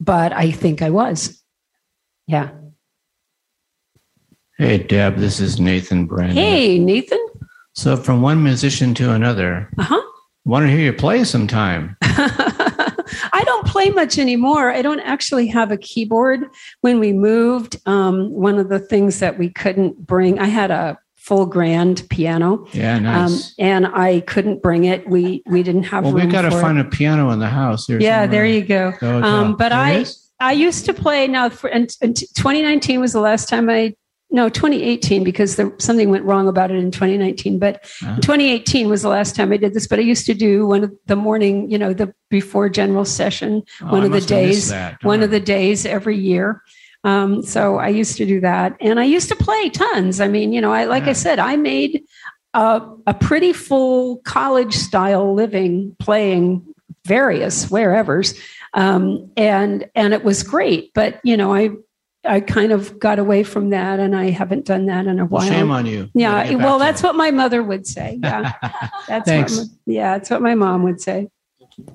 but 0.00 0.32
I 0.32 0.50
think 0.50 0.80
I 0.80 0.90
was. 0.90 1.42
Yeah. 2.26 2.50
Hey, 4.56 4.78
Deb, 4.78 5.16
this 5.16 5.40
is 5.40 5.60
Nathan 5.60 6.06
Brandon. 6.06 6.36
Hey, 6.36 6.78
Nathan. 6.78 7.18
So, 7.80 7.96
from 7.96 8.20
one 8.20 8.44
musician 8.44 8.92
to 8.96 9.12
another, 9.12 9.70
uh-huh. 9.78 10.02
want 10.44 10.66
to 10.66 10.70
hear 10.70 10.80
you 10.80 10.92
play 10.92 11.24
sometime. 11.24 11.96
I 12.02 13.42
don't 13.46 13.66
play 13.66 13.88
much 13.88 14.18
anymore. 14.18 14.70
I 14.70 14.82
don't 14.82 15.00
actually 15.00 15.46
have 15.46 15.72
a 15.72 15.78
keyboard. 15.78 16.44
When 16.82 17.00
we 17.00 17.14
moved, 17.14 17.80
um, 17.86 18.30
one 18.32 18.58
of 18.58 18.68
the 18.68 18.80
things 18.80 19.20
that 19.20 19.38
we 19.38 19.48
couldn't 19.48 20.06
bring, 20.06 20.38
I 20.38 20.44
had 20.44 20.70
a 20.70 20.98
full 21.16 21.46
grand 21.46 22.06
piano. 22.10 22.66
Yeah, 22.72 22.98
nice. 22.98 23.46
Um, 23.48 23.54
and 23.58 23.86
I 23.86 24.20
couldn't 24.26 24.62
bring 24.62 24.84
it. 24.84 25.08
We 25.08 25.42
we 25.46 25.62
didn't 25.62 25.84
have. 25.84 26.04
Well, 26.04 26.12
we 26.12 26.26
got 26.26 26.42
to 26.42 26.50
find 26.50 26.76
it. 26.76 26.84
a 26.84 26.90
piano 26.90 27.30
in 27.30 27.38
the 27.38 27.48
house. 27.48 27.86
There's 27.86 28.02
yeah, 28.02 28.26
there 28.26 28.44
you 28.44 28.60
go. 28.60 28.92
Um, 29.00 29.56
but 29.56 29.72
I 29.72 30.04
I 30.38 30.52
used 30.52 30.84
to 30.84 30.92
play. 30.92 31.26
Now, 31.28 31.48
for, 31.48 31.70
and, 31.70 31.88
and 32.02 32.14
2019 32.14 33.00
was 33.00 33.14
the 33.14 33.20
last 33.20 33.48
time 33.48 33.70
I 33.70 33.94
no 34.30 34.48
2018 34.48 35.24
because 35.24 35.56
there, 35.56 35.72
something 35.78 36.10
went 36.10 36.24
wrong 36.24 36.48
about 36.48 36.70
it 36.70 36.76
in 36.76 36.90
2019 36.90 37.58
but 37.58 37.84
uh-huh. 38.02 38.16
2018 38.16 38.88
was 38.88 39.02
the 39.02 39.08
last 39.08 39.34
time 39.34 39.52
i 39.52 39.56
did 39.56 39.74
this 39.74 39.86
but 39.86 39.98
i 39.98 40.02
used 40.02 40.26
to 40.26 40.34
do 40.34 40.66
one 40.66 40.84
of 40.84 40.92
the 41.06 41.16
morning 41.16 41.70
you 41.70 41.78
know 41.78 41.92
the 41.92 42.12
before 42.28 42.68
general 42.68 43.04
session 43.04 43.62
oh, 43.82 43.86
one 43.86 44.02
I 44.02 44.06
of 44.06 44.12
the 44.12 44.20
days 44.20 44.72
one 45.02 45.22
of 45.22 45.30
the 45.30 45.40
days 45.40 45.84
every 45.84 46.16
year. 46.16 46.62
Um, 47.02 47.42
so 47.42 47.76
i 47.78 47.88
used 47.88 48.16
to 48.18 48.26
do 48.26 48.40
that 48.40 48.76
and 48.80 49.00
i 49.00 49.04
used 49.04 49.28
to 49.30 49.36
play 49.36 49.70
tons. 49.70 50.20
I 50.20 50.28
mean 50.28 50.52
you 50.52 50.60
know 50.60 50.72
i 50.72 50.84
like 50.84 51.04
yeah. 51.04 51.10
i 51.10 51.14
said 51.14 51.38
i 51.38 51.56
made 51.56 52.04
a, 52.52 52.82
a 53.06 53.14
pretty 53.14 53.52
full 53.52 54.18
college 54.18 54.74
style 54.74 55.34
living 55.34 55.96
playing 55.98 56.66
various 57.04 57.70
wherever's. 57.70 58.34
Um, 58.74 59.30
and 59.36 59.88
and 59.96 60.14
it 60.14 60.22
was 60.22 60.44
great 60.44 60.94
but 60.94 61.18
you 61.24 61.36
know 61.36 61.52
i 61.52 61.70
I 62.24 62.40
kind 62.40 62.72
of 62.72 62.98
got 62.98 63.18
away 63.18 63.42
from 63.42 63.70
that 63.70 63.98
and 63.98 64.14
I 64.14 64.30
haven't 64.30 64.66
done 64.66 64.86
that 64.86 65.06
in 65.06 65.18
a 65.18 65.24
while. 65.24 65.42
Well, 65.42 65.48
shame 65.48 65.70
on 65.70 65.86
you. 65.86 66.10
Yeah. 66.12 66.54
Well, 66.54 66.78
that's 66.78 67.02
what 67.02 67.14
my 67.14 67.30
mother 67.30 67.62
would 67.62 67.86
say. 67.86 68.18
Yeah. 68.22 68.52
That's 69.08 69.26
Thanks. 69.26 69.56
What, 69.56 69.66
yeah. 69.86 70.18
That's 70.18 70.30
what 70.30 70.42
my 70.42 70.54
mom 70.54 70.82
would 70.82 71.00
say. 71.00 71.28
Okay. 71.62 71.92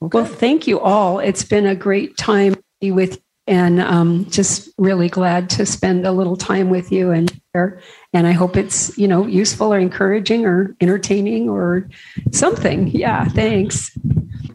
Well, 0.00 0.24
thank 0.24 0.66
you 0.66 0.80
all. 0.80 1.18
It's 1.18 1.44
been 1.44 1.66
a 1.66 1.74
great 1.74 2.16
time 2.16 2.56
with 2.80 3.16
you 3.16 3.22
and 3.46 3.80
um, 3.80 4.26
just 4.30 4.70
really 4.78 5.08
glad 5.08 5.50
to 5.50 5.66
spend 5.66 6.06
a 6.06 6.12
little 6.12 6.36
time 6.36 6.70
with 6.70 6.92
you 6.92 7.10
and 7.10 7.30
share. 7.52 7.82
And 8.14 8.26
I 8.26 8.32
hope 8.32 8.56
it's, 8.56 8.96
you 8.96 9.08
know, 9.08 9.26
useful 9.26 9.74
or 9.74 9.78
encouraging 9.78 10.46
or 10.46 10.74
entertaining 10.80 11.50
or 11.50 11.88
something. 12.32 12.88
Yeah. 12.88 13.24
Thanks. 13.26 13.90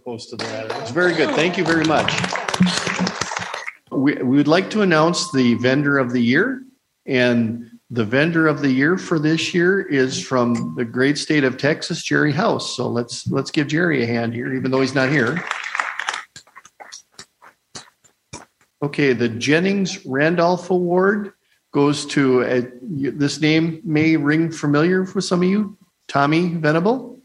Close 0.04 0.28
to 0.30 0.38
that. 0.38 0.72
It's 0.82 0.92
very 0.92 1.14
good. 1.14 1.36
Thank 1.36 1.58
you 1.58 1.66
very 1.66 1.84
much 1.84 3.15
we, 3.96 4.16
we 4.16 4.38
would 4.38 4.48
like 4.48 4.70
to 4.72 4.82
announce 4.82 5.32
the 5.32 5.56
vendor 5.56 5.98
of 5.98 6.12
the 6.12 6.22
year. 6.22 6.64
And 7.06 7.70
the 7.90 8.06
vendor 8.06 8.48
of 8.48 8.62
the 8.62 8.72
year 8.72 8.98
for 8.98 9.20
this 9.20 9.54
year 9.54 9.82
is 9.82 10.22
from 10.22 10.74
the 10.76 10.86
great 10.86 11.18
state 11.18 11.44
of 11.44 11.58
Texas, 11.58 12.04
Jerry 12.04 12.32
House. 12.32 12.76
So 12.76 12.88
let's 12.88 13.28
let's 13.28 13.52
give 13.52 13.68
Jerry 13.68 14.04
a 14.04 14.08
hand 14.08 14.34
here, 14.34 14.54
even 14.54 14.72
though 14.72 14.82
he's 14.82 14.96
not 14.96 15.10
here. 15.10 15.44
Okay, 18.82 19.14
the 19.14 19.30
Jennings 19.30 20.06
Randolph 20.06 20.70
Award 20.70 21.34
goes 21.72 22.06
to 22.08 22.44
uh, 22.44 22.46
a, 22.46 22.62
this 23.12 23.40
name 23.40 23.82
may 23.84 24.16
ring 24.16 24.52
familiar 24.52 25.06
for 25.06 25.22
some 25.22 25.44
of 25.44 25.50
you, 25.50 25.78
Tommy 26.08 26.50
Venable. 26.50 27.20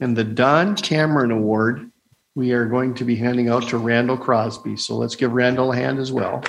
And 0.00 0.16
the 0.16 0.24
Don 0.24 0.76
Cameron 0.76 1.30
Award 1.30 1.90
we 2.36 2.52
are 2.52 2.66
going 2.66 2.92
to 2.94 3.02
be 3.02 3.16
handing 3.16 3.48
out 3.48 3.66
to 3.70 3.78
Randall 3.78 4.18
Crosby. 4.18 4.76
So 4.76 4.94
let's 4.96 5.16
give 5.16 5.32
Randall 5.32 5.72
a 5.72 5.76
hand 5.76 5.98
as 5.98 6.12
well. 6.12 6.44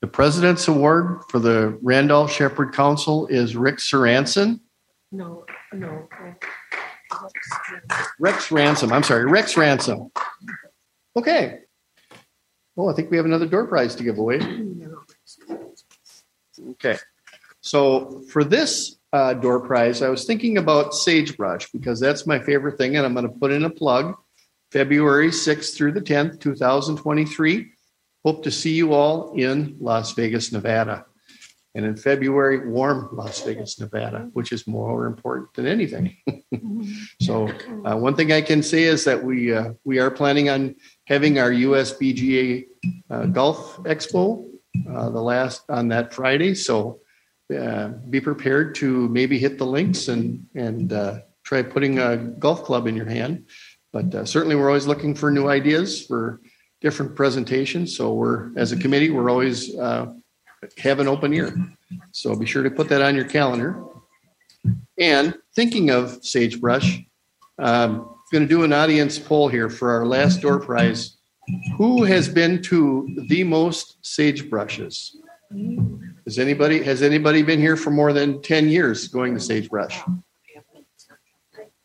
The 0.00 0.06
President's 0.06 0.68
Award 0.68 1.22
for 1.28 1.40
the 1.40 1.76
Randolph 1.82 2.30
Sheppard 2.30 2.72
Council 2.72 3.26
is 3.26 3.56
Rick 3.56 3.78
Soranson. 3.78 4.60
No, 5.10 5.44
no. 5.72 6.08
Rex 8.20 8.52
Ransom. 8.52 8.92
I'm 8.92 9.02
sorry, 9.02 9.24
Rex 9.26 9.56
Ransom. 9.56 10.12
Okay. 11.16 11.60
Well, 12.76 12.90
I 12.90 12.92
think 12.94 13.10
we 13.10 13.16
have 13.16 13.26
another 13.26 13.46
door 13.46 13.66
prize 13.66 13.96
to 13.96 14.04
give 14.04 14.18
away. 14.18 14.40
Okay. 16.70 16.96
So 17.60 18.22
for 18.30 18.44
this 18.44 18.93
uh, 19.14 19.32
door 19.32 19.60
prize, 19.60 20.02
I 20.02 20.08
was 20.08 20.24
thinking 20.24 20.58
about 20.58 20.92
sagebrush 20.92 21.70
because 21.70 22.00
that's 22.00 22.26
my 22.26 22.40
favorite 22.40 22.76
thing, 22.76 22.96
and 22.96 23.06
I'm 23.06 23.14
going 23.14 23.28
to 23.28 23.38
put 23.38 23.52
in 23.52 23.64
a 23.64 23.70
plug. 23.70 24.16
February 24.72 25.28
6th 25.28 25.76
through 25.76 25.92
the 25.92 26.00
10th, 26.00 26.40
2023. 26.40 27.70
Hope 28.24 28.42
to 28.42 28.50
see 28.50 28.72
you 28.72 28.92
all 28.92 29.32
in 29.34 29.76
Las 29.78 30.14
Vegas, 30.14 30.50
Nevada. 30.50 31.06
And 31.76 31.86
in 31.86 31.96
February, 31.96 32.68
warm 32.68 33.08
Las 33.12 33.40
Vegas, 33.42 33.78
Nevada, 33.78 34.30
which 34.32 34.50
is 34.50 34.66
more 34.66 35.06
important 35.06 35.54
than 35.54 35.68
anything. 35.68 36.16
so, 37.20 37.48
uh, 37.84 37.96
one 37.96 38.16
thing 38.16 38.32
I 38.32 38.42
can 38.42 38.64
say 38.64 38.82
is 38.82 39.04
that 39.04 39.22
we 39.22 39.54
uh, 39.54 39.74
we 39.84 39.98
are 39.98 40.10
planning 40.10 40.48
on 40.48 40.74
having 41.06 41.38
our 41.38 41.50
USBGA 41.50 42.64
uh, 43.10 43.26
Golf 43.26 43.76
Expo 43.84 44.48
uh, 44.88 45.10
the 45.10 45.20
last 45.20 45.62
on 45.68 45.88
that 45.88 46.14
Friday. 46.14 46.54
So, 46.54 47.00
uh, 47.56 47.88
be 48.08 48.20
prepared 48.20 48.74
to 48.76 49.08
maybe 49.08 49.38
hit 49.38 49.58
the 49.58 49.66
links 49.66 50.08
and 50.08 50.46
and 50.54 50.92
uh, 50.92 51.20
try 51.42 51.62
putting 51.62 51.98
a 51.98 52.16
golf 52.16 52.64
club 52.64 52.86
in 52.86 52.96
your 52.96 53.08
hand. 53.08 53.46
But 53.92 54.14
uh, 54.14 54.24
certainly, 54.24 54.56
we're 54.56 54.68
always 54.68 54.86
looking 54.86 55.14
for 55.14 55.30
new 55.30 55.48
ideas 55.48 56.04
for 56.04 56.40
different 56.80 57.14
presentations. 57.14 57.96
So 57.96 58.12
we're 58.12 58.50
as 58.56 58.72
a 58.72 58.76
committee, 58.76 59.10
we're 59.10 59.30
always 59.30 59.74
uh, 59.76 60.12
have 60.78 61.00
an 61.00 61.08
open 61.08 61.32
ear. 61.34 61.54
So 62.12 62.34
be 62.34 62.46
sure 62.46 62.62
to 62.62 62.70
put 62.70 62.88
that 62.88 63.02
on 63.02 63.14
your 63.14 63.26
calendar. 63.26 63.82
And 64.98 65.34
thinking 65.54 65.90
of 65.90 66.24
sagebrush, 66.24 67.00
um, 67.58 68.14
going 68.34 68.42
to 68.42 68.48
do 68.48 68.64
an 68.64 68.72
audience 68.72 69.16
poll 69.16 69.48
here 69.48 69.70
for 69.70 69.92
our 69.92 70.04
last 70.04 70.40
door 70.40 70.58
prize. 70.58 71.18
Who 71.76 72.02
has 72.02 72.28
been 72.28 72.60
to 72.62 73.24
the 73.28 73.44
most 73.44 74.02
sagebrushes? 74.02 75.14
Has 76.24 76.38
anybody 76.38 76.82
has 76.82 77.02
anybody 77.02 77.42
been 77.42 77.60
here 77.60 77.76
for 77.76 77.90
more 77.90 78.12
than 78.12 78.40
10 78.40 78.68
years 78.68 79.08
going 79.08 79.34
to 79.34 79.40
sagebrush? 79.40 80.00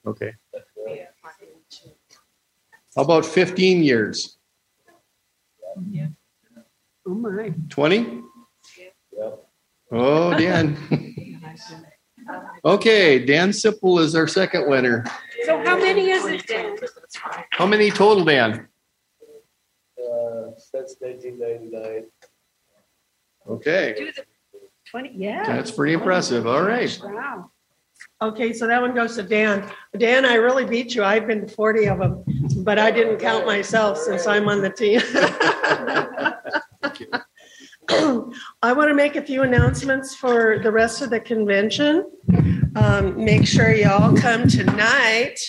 Okay. 0.06 0.34
How 2.96 3.04
about 3.04 3.26
15 3.26 3.84
years? 3.84 4.38
Yeah. 5.90 6.08
Oh, 7.08 7.14
my. 7.14 7.54
20? 7.70 8.22
Oh, 9.92 10.38
Dan. 10.38 10.78
okay, 12.64 13.26
Dan 13.26 13.50
Sipple 13.50 14.00
is 14.02 14.16
our 14.16 14.28
second 14.28 14.70
winner. 14.70 15.04
So 15.46 15.58
how 15.64 15.78
many 15.78 16.12
is 16.12 16.26
it, 16.26 16.46
Dan? 16.46 16.76
How 17.52 17.66
many 17.66 17.90
total, 17.90 18.24
Dan? 18.24 18.68
Uh, 19.98 20.52
since 20.58 20.96
nineteen 21.02 21.40
ninety-nine. 21.40 22.06
Okay, 23.48 23.96
Do 23.98 24.12
the 24.12 24.24
20, 24.92 25.12
yeah. 25.16 25.46
that's 25.46 25.72
pretty 25.72 25.94
impressive. 25.94 26.48
All 26.48 26.64
right. 26.64 27.00
Wow. 27.04 27.52
Okay, 28.22 28.52
so 28.52 28.68
that 28.68 28.82
one 28.82 28.94
goes 28.94 29.16
to 29.16 29.24
Dan. 29.24 29.70
Dan, 29.98 30.26
I 30.26 30.36
really 30.36 30.66
beat 30.66 30.94
you. 30.94 31.04
I've 31.04 31.26
been 31.26 31.48
40 31.48 31.88
of 31.88 32.00
them, 32.00 32.24
but 32.64 32.78
I 32.78 32.92
didn't 32.92 33.18
count 33.18 33.46
myself 33.46 33.98
since 33.98 34.28
I'm 34.28 34.50
on 34.50 34.62
the 34.62 34.70
team. 34.70 35.02
I 38.62 38.74
want 38.74 38.90
to 38.90 38.94
make 38.94 39.16
a 39.16 39.22
few 39.22 39.44
announcements 39.44 40.16
for 40.16 40.60
the 40.62 40.72
rest 40.72 41.02
of 41.02 41.10
the 41.10 41.20
convention. 41.20 42.10
Um, 42.76 43.24
make 43.24 43.48
sure 43.48 43.74
y'all 43.74 44.16
come 44.16 44.48
tonight 44.48 45.40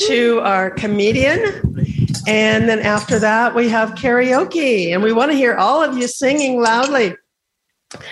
to 0.00 0.40
our 0.40 0.70
comedian. 0.70 1.76
And 2.26 2.68
then 2.68 2.80
after 2.80 3.18
that, 3.20 3.54
we 3.54 3.68
have 3.70 3.92
karaoke, 3.92 4.92
and 4.92 5.02
we 5.02 5.12
want 5.12 5.30
to 5.30 5.36
hear 5.36 5.54
all 5.54 5.82
of 5.82 5.96
you 5.96 6.06
singing 6.06 6.60
loudly. 6.60 7.14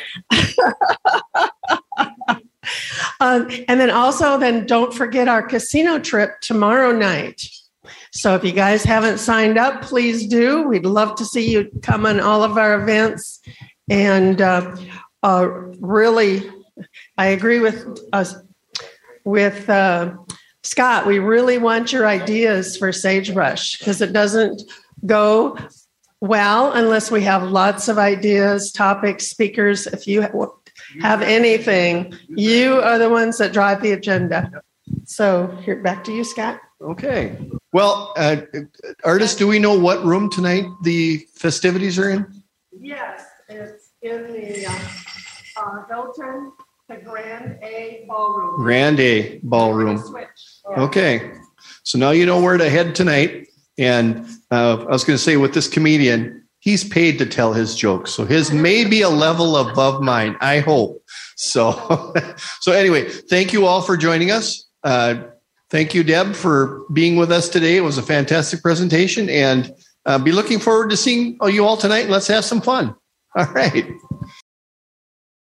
Um, 3.20 3.48
and 3.68 3.80
then 3.80 3.90
also, 3.90 4.38
then 4.38 4.66
don't 4.66 4.92
forget 4.92 5.28
our 5.28 5.42
casino 5.42 5.98
trip 5.98 6.40
tomorrow 6.40 6.92
night. 6.92 7.42
So 8.12 8.34
if 8.34 8.44
you 8.44 8.52
guys 8.52 8.82
haven't 8.82 9.18
signed 9.18 9.58
up, 9.58 9.82
please 9.82 10.26
do. 10.26 10.66
We'd 10.66 10.86
love 10.86 11.14
to 11.16 11.24
see 11.24 11.50
you 11.50 11.70
come 11.82 12.06
on 12.06 12.20
all 12.20 12.42
of 12.42 12.58
our 12.58 12.80
events. 12.80 13.40
And 13.88 14.40
uh, 14.40 14.76
uh, 15.22 15.48
really, 15.80 16.50
I 17.16 17.26
agree 17.26 17.60
with 17.60 17.98
us 18.12 18.34
with 19.24 19.68
uh, 19.68 20.14
Scott. 20.62 21.06
We 21.06 21.18
really 21.18 21.58
want 21.58 21.92
your 21.92 22.06
ideas 22.06 22.76
for 22.76 22.92
sagebrush 22.92 23.78
because 23.78 24.00
it 24.00 24.12
doesn't 24.12 24.62
go 25.04 25.56
well 26.20 26.72
unless 26.72 27.10
we 27.10 27.22
have 27.22 27.42
lots 27.42 27.88
of 27.88 27.98
ideas, 27.98 28.72
topics, 28.72 29.28
speakers. 29.28 29.86
If 29.86 30.06
you 30.06 30.22
have 31.00 31.22
anything, 31.22 32.14
you 32.28 32.80
are 32.80 32.98
the 32.98 33.10
ones 33.10 33.38
that 33.38 33.52
drive 33.52 33.82
the 33.82 33.92
agenda. 33.92 34.62
So 35.04 35.48
here, 35.62 35.82
back 35.82 36.04
to 36.04 36.12
you, 36.12 36.24
Scott. 36.24 36.60
Okay. 36.80 37.36
Well, 37.72 38.12
uh, 38.16 38.42
artists, 39.04 39.36
do 39.36 39.46
we 39.46 39.58
know 39.58 39.78
what 39.78 40.04
room 40.04 40.30
tonight 40.30 40.66
the 40.82 41.26
festivities 41.34 41.98
are 41.98 42.10
in? 42.10 42.42
Yes, 42.78 43.24
it's 43.48 43.90
in 44.02 44.32
the 44.32 44.66
uh, 44.66 44.78
uh, 45.56 45.86
Hilton, 45.88 46.52
the 46.88 46.96
Grand 46.96 47.58
A 47.62 48.04
Ballroom. 48.08 48.56
Grand 48.62 49.00
A 49.00 49.38
Ballroom. 49.42 50.02
Okay. 50.76 51.32
So 51.82 51.98
now 51.98 52.10
you 52.10 52.26
know 52.26 52.40
where 52.40 52.58
to 52.58 52.68
head 52.68 52.94
tonight. 52.94 53.48
And 53.78 54.26
uh, 54.50 54.84
I 54.84 54.90
was 54.90 55.04
going 55.04 55.16
to 55.16 55.22
say 55.22 55.36
with 55.36 55.54
this 55.54 55.68
comedian, 55.68 56.46
he's 56.60 56.84
paid 56.84 57.18
to 57.18 57.26
tell 57.26 57.52
his 57.52 57.76
jokes. 57.76 58.10
So 58.12 58.24
his 58.24 58.52
may 58.52 58.84
be 58.84 59.02
a 59.02 59.08
level 59.08 59.56
above 59.56 60.02
mine. 60.02 60.36
I 60.40 60.60
hope. 60.60 61.02
So, 61.36 62.14
so 62.60 62.72
anyway, 62.72 63.08
thank 63.08 63.52
you 63.52 63.66
all 63.66 63.82
for 63.82 63.96
joining 63.96 64.30
us. 64.30 64.66
Uh, 64.82 65.22
thank 65.70 65.94
you, 65.94 66.02
Deb, 66.02 66.34
for 66.34 66.84
being 66.92 67.16
with 67.16 67.30
us 67.30 67.48
today. 67.48 67.76
It 67.76 67.82
was 67.82 67.98
a 67.98 68.02
fantastic 68.02 68.62
presentation 68.62 69.28
and 69.28 69.72
uh, 70.06 70.18
be 70.18 70.32
looking 70.32 70.58
forward 70.58 70.90
to 70.90 70.96
seeing 70.96 71.36
you 71.46 71.64
all 71.64 71.76
tonight. 71.76 72.08
Let's 72.08 72.28
have 72.28 72.44
some 72.44 72.60
fun. 72.60 72.94
All 73.36 73.46
right. 73.52 73.86